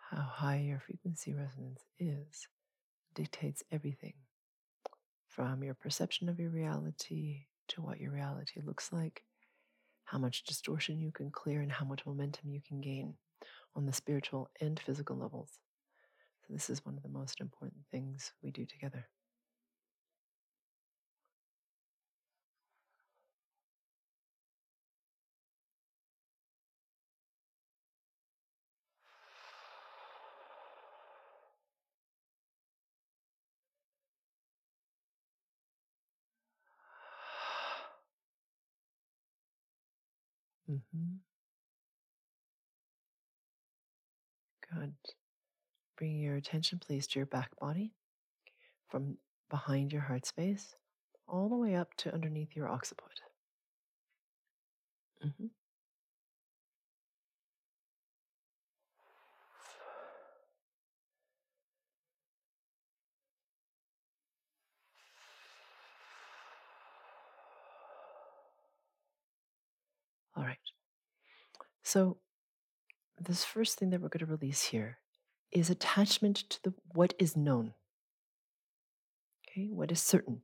How 0.10 0.22
high 0.22 0.60
your 0.62 0.80
frequency 0.80 1.34
resonance 1.34 1.84
is 2.00 2.48
dictates 3.14 3.64
everything 3.72 4.16
from 5.28 5.64
your 5.64 5.74
perception 5.74 6.30
of 6.30 6.40
your 6.40 6.50
reality 6.50 7.46
to 7.68 7.82
what 7.82 8.00
your 8.00 8.12
reality 8.12 8.62
looks 8.62 8.92
like, 8.92 9.24
how 10.06 10.18
much 10.18 10.44
distortion 10.44 11.00
you 11.02 11.12
can 11.12 11.32
clear, 11.32 11.62
and 11.62 11.72
how 11.72 11.86
much 11.86 12.06
momentum 12.06 12.52
you 12.52 12.62
can 12.62 12.82
gain 12.82 13.16
on 13.76 13.86
the 13.86 13.94
spiritual 13.94 14.50
and 14.62 14.80
physical 14.80 15.18
levels. 15.18 15.60
So, 16.48 16.54
this 16.54 16.70
is 16.70 16.86
one 16.86 16.98
of 16.98 17.04
the 17.04 17.10
most 17.10 17.42
important 17.42 17.84
things 17.92 18.34
we 18.44 18.52
do 18.52 18.66
together. 18.66 19.08
Hmm 40.68 41.22
Good. 44.70 44.96
Bring 45.98 46.20
your 46.20 46.38
attention, 46.38 46.80
please, 46.80 47.06
to 47.08 47.20
your 47.20 47.26
back 47.26 47.56
body 47.60 47.94
from 48.90 49.18
behind 49.50 49.94
your 49.94 50.04
heart 50.04 50.26
space 50.26 50.76
all 51.28 51.50
the 51.50 51.58
way 51.58 51.76
up 51.76 51.96
to 51.98 52.14
underneath 52.14 52.56
your 52.56 52.68
occiput. 52.70 53.22
hmm 55.22 55.48
All 70.46 70.50
right. 70.50 70.58
So, 71.82 72.18
this 73.20 73.44
first 73.44 73.80
thing 73.80 73.90
that 73.90 74.02
we're 74.02 74.10
going 74.10 74.20
to 74.20 74.32
release 74.32 74.62
here 74.62 75.00
is 75.52 75.72
attachment 75.72 76.36
to 76.36 76.60
the 76.64 76.74
what 76.94 77.16
is 77.18 77.36
known. 77.36 77.74
Okay, 79.50 79.70
what 79.72 79.92
is 79.92 80.00
certain, 80.00 80.42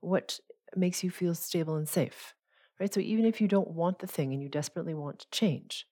what 0.00 0.40
makes 0.74 1.04
you 1.04 1.10
feel 1.10 1.34
stable 1.34 1.76
and 1.76 1.86
safe, 1.86 2.32
right? 2.80 2.94
So 2.94 3.00
even 3.00 3.26
if 3.26 3.42
you 3.42 3.48
don't 3.48 3.72
want 3.72 3.98
the 3.98 4.06
thing 4.06 4.32
and 4.32 4.42
you 4.42 4.48
desperately 4.48 4.94
want 4.94 5.18
to 5.18 5.26
change, 5.30 5.86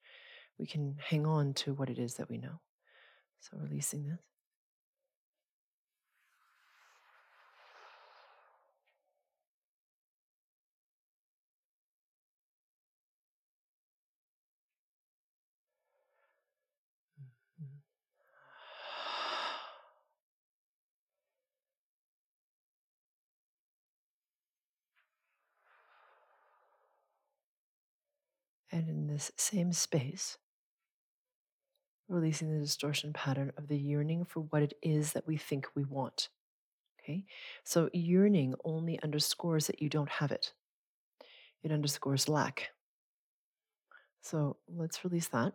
we 0.59 0.67
can 0.67 0.97
hang 1.05 1.27
on 1.27 1.53
to 1.55 1.75
what 1.75 1.91
it 1.91 1.99
is 1.99 2.15
that 2.15 2.31
we 2.31 2.39
know. 2.39 2.61
So 3.41 3.59
releasing 3.59 4.07
this. 4.07 4.30
And 28.73 28.89
in 28.89 29.07
this 29.07 29.31
same 29.37 29.73
space, 29.73 30.39
releasing 32.09 32.53
the 32.53 32.59
distortion 32.59 33.13
pattern 33.13 33.53
of 33.57 33.69
the 33.69 33.79
yearning 33.79 34.25
for 34.25 34.41
what 34.41 34.63
it 34.63 34.75
is 34.83 35.13
that 35.13 35.27
we 35.27 35.37
think 35.37 35.67
we 35.75 35.85
want. 35.85 36.29
Okay, 37.01 37.25
so 37.65 37.91
yearning 37.95 38.55
only 38.65 39.01
underscores 39.03 39.67
that 39.69 39.83
you 39.83 39.89
don't 39.89 40.11
have 40.11 40.33
it, 40.33 40.55
it 41.63 41.73
underscores 41.73 42.29
lack. 42.29 42.71
So 44.23 44.57
let's 44.69 45.05
release 45.05 45.29
that. 45.29 45.55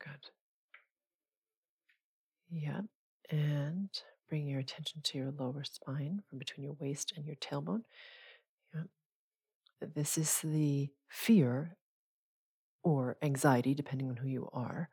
Good. 0.00 0.30
Yeah. 2.50 2.82
And 3.30 3.88
bring 4.28 4.46
your 4.46 4.60
attention 4.60 5.00
to 5.02 5.18
your 5.18 5.32
lower 5.32 5.64
spine 5.64 6.22
from 6.28 6.38
between 6.38 6.64
your 6.64 6.74
waist 6.74 7.12
and 7.16 7.24
your 7.26 7.36
tailbone. 7.36 7.82
Yeah. 8.74 8.82
This 9.94 10.18
is 10.18 10.40
the 10.42 10.90
fear 11.08 11.76
or 12.82 13.16
anxiety, 13.22 13.74
depending 13.74 14.08
on 14.10 14.16
who 14.16 14.28
you 14.28 14.48
are, 14.52 14.90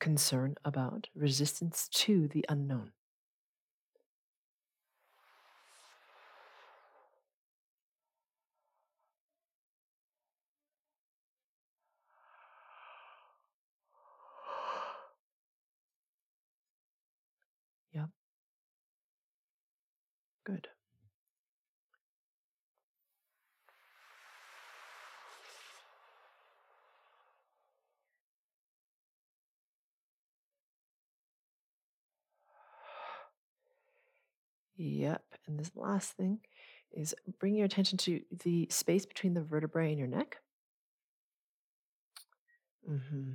concern 0.00 0.56
about, 0.64 1.08
resistance 1.14 1.88
to 1.88 2.28
the 2.28 2.44
unknown. 2.48 2.92
Yeah. 17.92 18.06
Good. 20.44 20.68
Yep. 34.76 35.22
And 35.46 35.58
this 35.60 35.70
last 35.76 36.12
thing 36.12 36.38
is 36.90 37.14
bring 37.38 37.54
your 37.54 37.66
attention 37.66 37.98
to 37.98 38.20
the 38.42 38.66
space 38.70 39.04
between 39.04 39.34
the 39.34 39.42
vertebrae 39.42 39.92
in 39.92 39.98
your 39.98 40.08
neck. 40.08 40.38
Mm-hmm. 42.88 43.32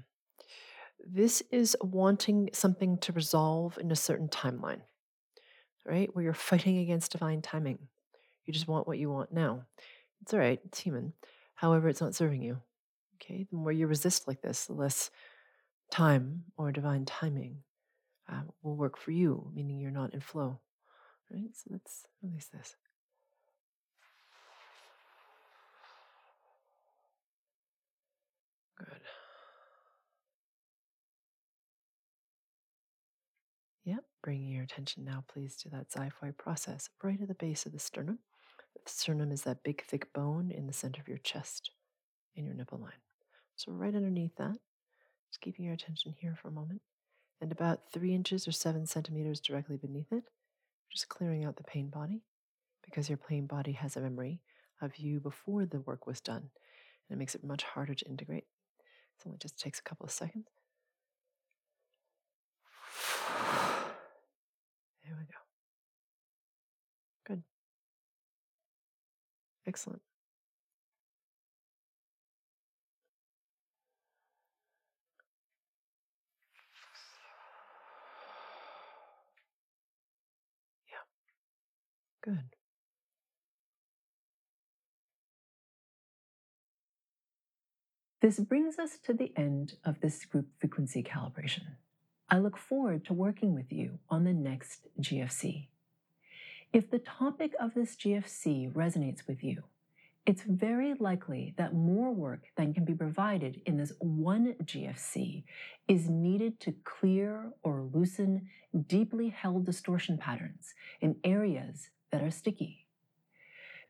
This 1.05 1.43
is 1.51 1.77
wanting 1.81 2.49
something 2.51 2.97
to 2.99 3.13
resolve 3.13 3.77
in 3.77 3.91
a 3.91 3.95
certain 3.95 4.27
timeline, 4.27 4.81
right? 5.85 6.09
Where 6.13 6.23
you're 6.23 6.33
fighting 6.33 6.79
against 6.79 7.11
divine 7.11 7.41
timing. 7.41 7.79
You 8.45 8.53
just 8.53 8.67
want 8.67 8.87
what 8.87 8.97
you 8.97 9.09
want 9.09 9.33
now. 9.33 9.65
It's 10.21 10.33
all 10.33 10.39
right, 10.39 10.59
it's 10.65 10.79
human. 10.79 11.13
However, 11.55 11.87
it's 11.87 12.01
not 12.01 12.15
serving 12.15 12.41
you. 12.41 12.57
Okay. 13.15 13.47
The 13.49 13.57
more 13.57 13.71
you 13.71 13.87
resist 13.87 14.27
like 14.27 14.41
this, 14.41 14.65
the 14.65 14.73
less 14.73 15.09
time 15.91 16.43
or 16.57 16.71
divine 16.71 17.05
timing 17.05 17.57
uh, 18.31 18.41
will 18.61 18.75
work 18.75 18.97
for 18.97 19.11
you, 19.11 19.51
meaning 19.53 19.79
you're 19.79 19.91
not 19.91 20.13
in 20.13 20.19
flow. 20.19 20.59
Right? 21.31 21.49
So 21.53 21.69
let's 21.71 22.05
release 22.21 22.47
this. 22.47 22.75
Good. 28.77 29.01
Yep. 33.85 34.03
Bringing 34.25 34.53
your 34.53 34.63
attention 34.63 35.05
now, 35.05 35.23
please, 35.27 35.55
to 35.57 35.69
that 35.69 35.91
xiphoid 35.91 36.35
process 36.35 36.89
right 37.03 37.21
at 37.21 37.27
the 37.27 37.35
base 37.35 37.67
of 37.67 37.73
the 37.73 37.77
sternum. 37.77 38.17
The 38.73 38.91
sternum 38.91 39.31
is 39.31 39.43
that 39.43 39.61
big, 39.63 39.85
thick 39.85 40.11
bone 40.13 40.49
in 40.49 40.65
the 40.65 40.73
center 40.73 40.99
of 40.99 41.07
your 41.07 41.19
chest, 41.19 41.69
in 42.35 42.43
your 42.43 42.55
nipple 42.55 42.79
line. 42.79 43.03
So, 43.55 43.71
right 43.71 43.93
underneath 43.93 44.35
that, 44.37 44.57
just 45.29 45.41
keeping 45.41 45.63
your 45.63 45.75
attention 45.75 46.15
here 46.17 46.35
for 46.41 46.47
a 46.47 46.51
moment, 46.51 46.81
and 47.39 47.51
about 47.51 47.91
three 47.93 48.15
inches 48.15 48.47
or 48.47 48.51
seven 48.51 48.87
centimeters 48.87 49.39
directly 49.39 49.77
beneath 49.77 50.11
it, 50.11 50.23
just 50.91 51.07
clearing 51.07 51.45
out 51.45 51.57
the 51.57 51.63
pain 51.63 51.91
body 51.91 52.23
because 52.83 53.07
your 53.07 53.19
pain 53.19 53.45
body 53.45 53.73
has 53.73 53.95
a 53.95 54.01
memory 54.01 54.41
of 54.81 54.97
you 54.97 55.19
before 55.19 55.67
the 55.67 55.81
work 55.81 56.07
was 56.07 56.19
done, 56.19 56.49
and 57.09 57.15
it 57.15 57.19
makes 57.19 57.35
it 57.35 57.43
much 57.43 57.61
harder 57.61 57.93
to 57.93 58.09
integrate. 58.09 58.45
So, 59.23 59.29
it 59.29 59.39
just 59.39 59.59
takes 59.59 59.77
a 59.77 59.83
couple 59.83 60.07
of 60.07 60.11
seconds. 60.11 60.47
There 65.05 65.15
we 65.19 65.25
go. 65.25 65.39
Good. 67.27 67.43
Excellent. 69.67 70.01
Yeah. 80.89 80.97
Good. 82.23 82.55
This 88.21 88.39
brings 88.39 88.79
us 88.79 88.97
to 89.03 89.13
the 89.13 89.31
end 89.37 89.75
of 89.83 90.01
this 90.01 90.25
group 90.25 90.47
frequency 90.59 91.03
calibration. 91.03 91.75
I 92.29 92.39
look 92.39 92.57
forward 92.57 93.05
to 93.05 93.13
working 93.13 93.53
with 93.53 93.71
you 93.71 93.99
on 94.09 94.23
the 94.23 94.33
next 94.33 94.87
GFC. 94.99 95.67
If 96.73 96.89
the 96.89 96.99
topic 96.99 97.53
of 97.59 97.73
this 97.73 97.95
GFC 97.95 98.71
resonates 98.73 99.27
with 99.27 99.43
you 99.43 99.63
it's 100.25 100.41
very 100.41 100.95
likely 100.95 101.53
that 101.57 101.75
more 101.75 102.11
work 102.11 102.45
than 102.57 102.73
can 102.73 102.83
be 102.83 102.95
provided 102.95 103.61
in 103.67 103.77
this 103.77 103.93
one 103.99 104.55
GFC 104.63 105.43
is 105.87 106.09
needed 106.09 106.59
to 106.61 106.73
clear 106.83 107.51
or 107.61 107.87
loosen 107.93 108.47
deeply 108.87 109.29
held 109.29 109.65
distortion 109.65 110.17
patterns 110.17 110.73
in 110.99 111.17
areas 111.23 111.89
that 112.11 112.23
are 112.23 112.31
sticky. 112.31 112.87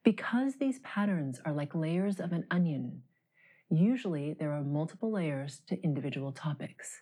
Because 0.04 0.56
these 0.56 0.80
patterns 0.80 1.40
are 1.46 1.54
like 1.54 1.74
layers 1.74 2.20
of 2.20 2.34
an 2.34 2.46
onion, 2.52 3.04
usually 3.70 4.34
there 4.34 4.52
are 4.52 4.62
multiple 4.62 5.12
layers 5.12 5.62
to 5.68 5.82
individual 5.84 6.34
topics. 6.34 7.02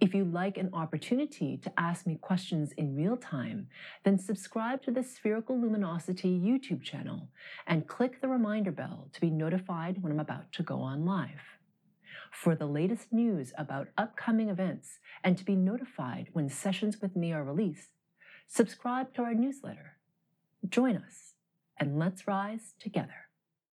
If 0.00 0.12
you'd 0.12 0.32
like 0.32 0.58
an 0.58 0.70
opportunity 0.72 1.56
to 1.58 1.72
ask 1.78 2.06
me 2.06 2.16
questions 2.20 2.72
in 2.72 2.96
real 2.96 3.16
time, 3.16 3.68
then 4.02 4.18
subscribe 4.18 4.82
to 4.82 4.90
the 4.90 5.02
Spherical 5.02 5.60
Luminosity 5.60 6.28
YouTube 6.28 6.82
channel 6.82 7.28
and 7.66 7.86
click 7.86 8.20
the 8.20 8.28
reminder 8.28 8.72
bell 8.72 9.08
to 9.12 9.20
be 9.20 9.30
notified 9.30 10.02
when 10.02 10.12
I'm 10.12 10.20
about 10.20 10.52
to 10.52 10.62
go 10.62 10.80
on 10.80 11.04
live. 11.04 11.58
For 12.32 12.54
the 12.54 12.66
latest 12.66 13.12
news 13.12 13.52
about 13.56 13.88
upcoming 13.96 14.48
events 14.48 14.98
and 15.22 15.38
to 15.38 15.44
be 15.44 15.54
notified 15.54 16.28
when 16.32 16.48
sessions 16.48 17.00
with 17.00 17.14
me 17.14 17.32
are 17.32 17.44
released, 17.44 17.90
subscribe 18.48 19.14
to 19.14 19.22
our 19.22 19.34
newsletter. 19.34 19.96
Join 20.68 20.96
us 20.96 21.34
and 21.78 21.98
let's 21.98 22.26
rise 22.26 22.74
together. 22.80 23.23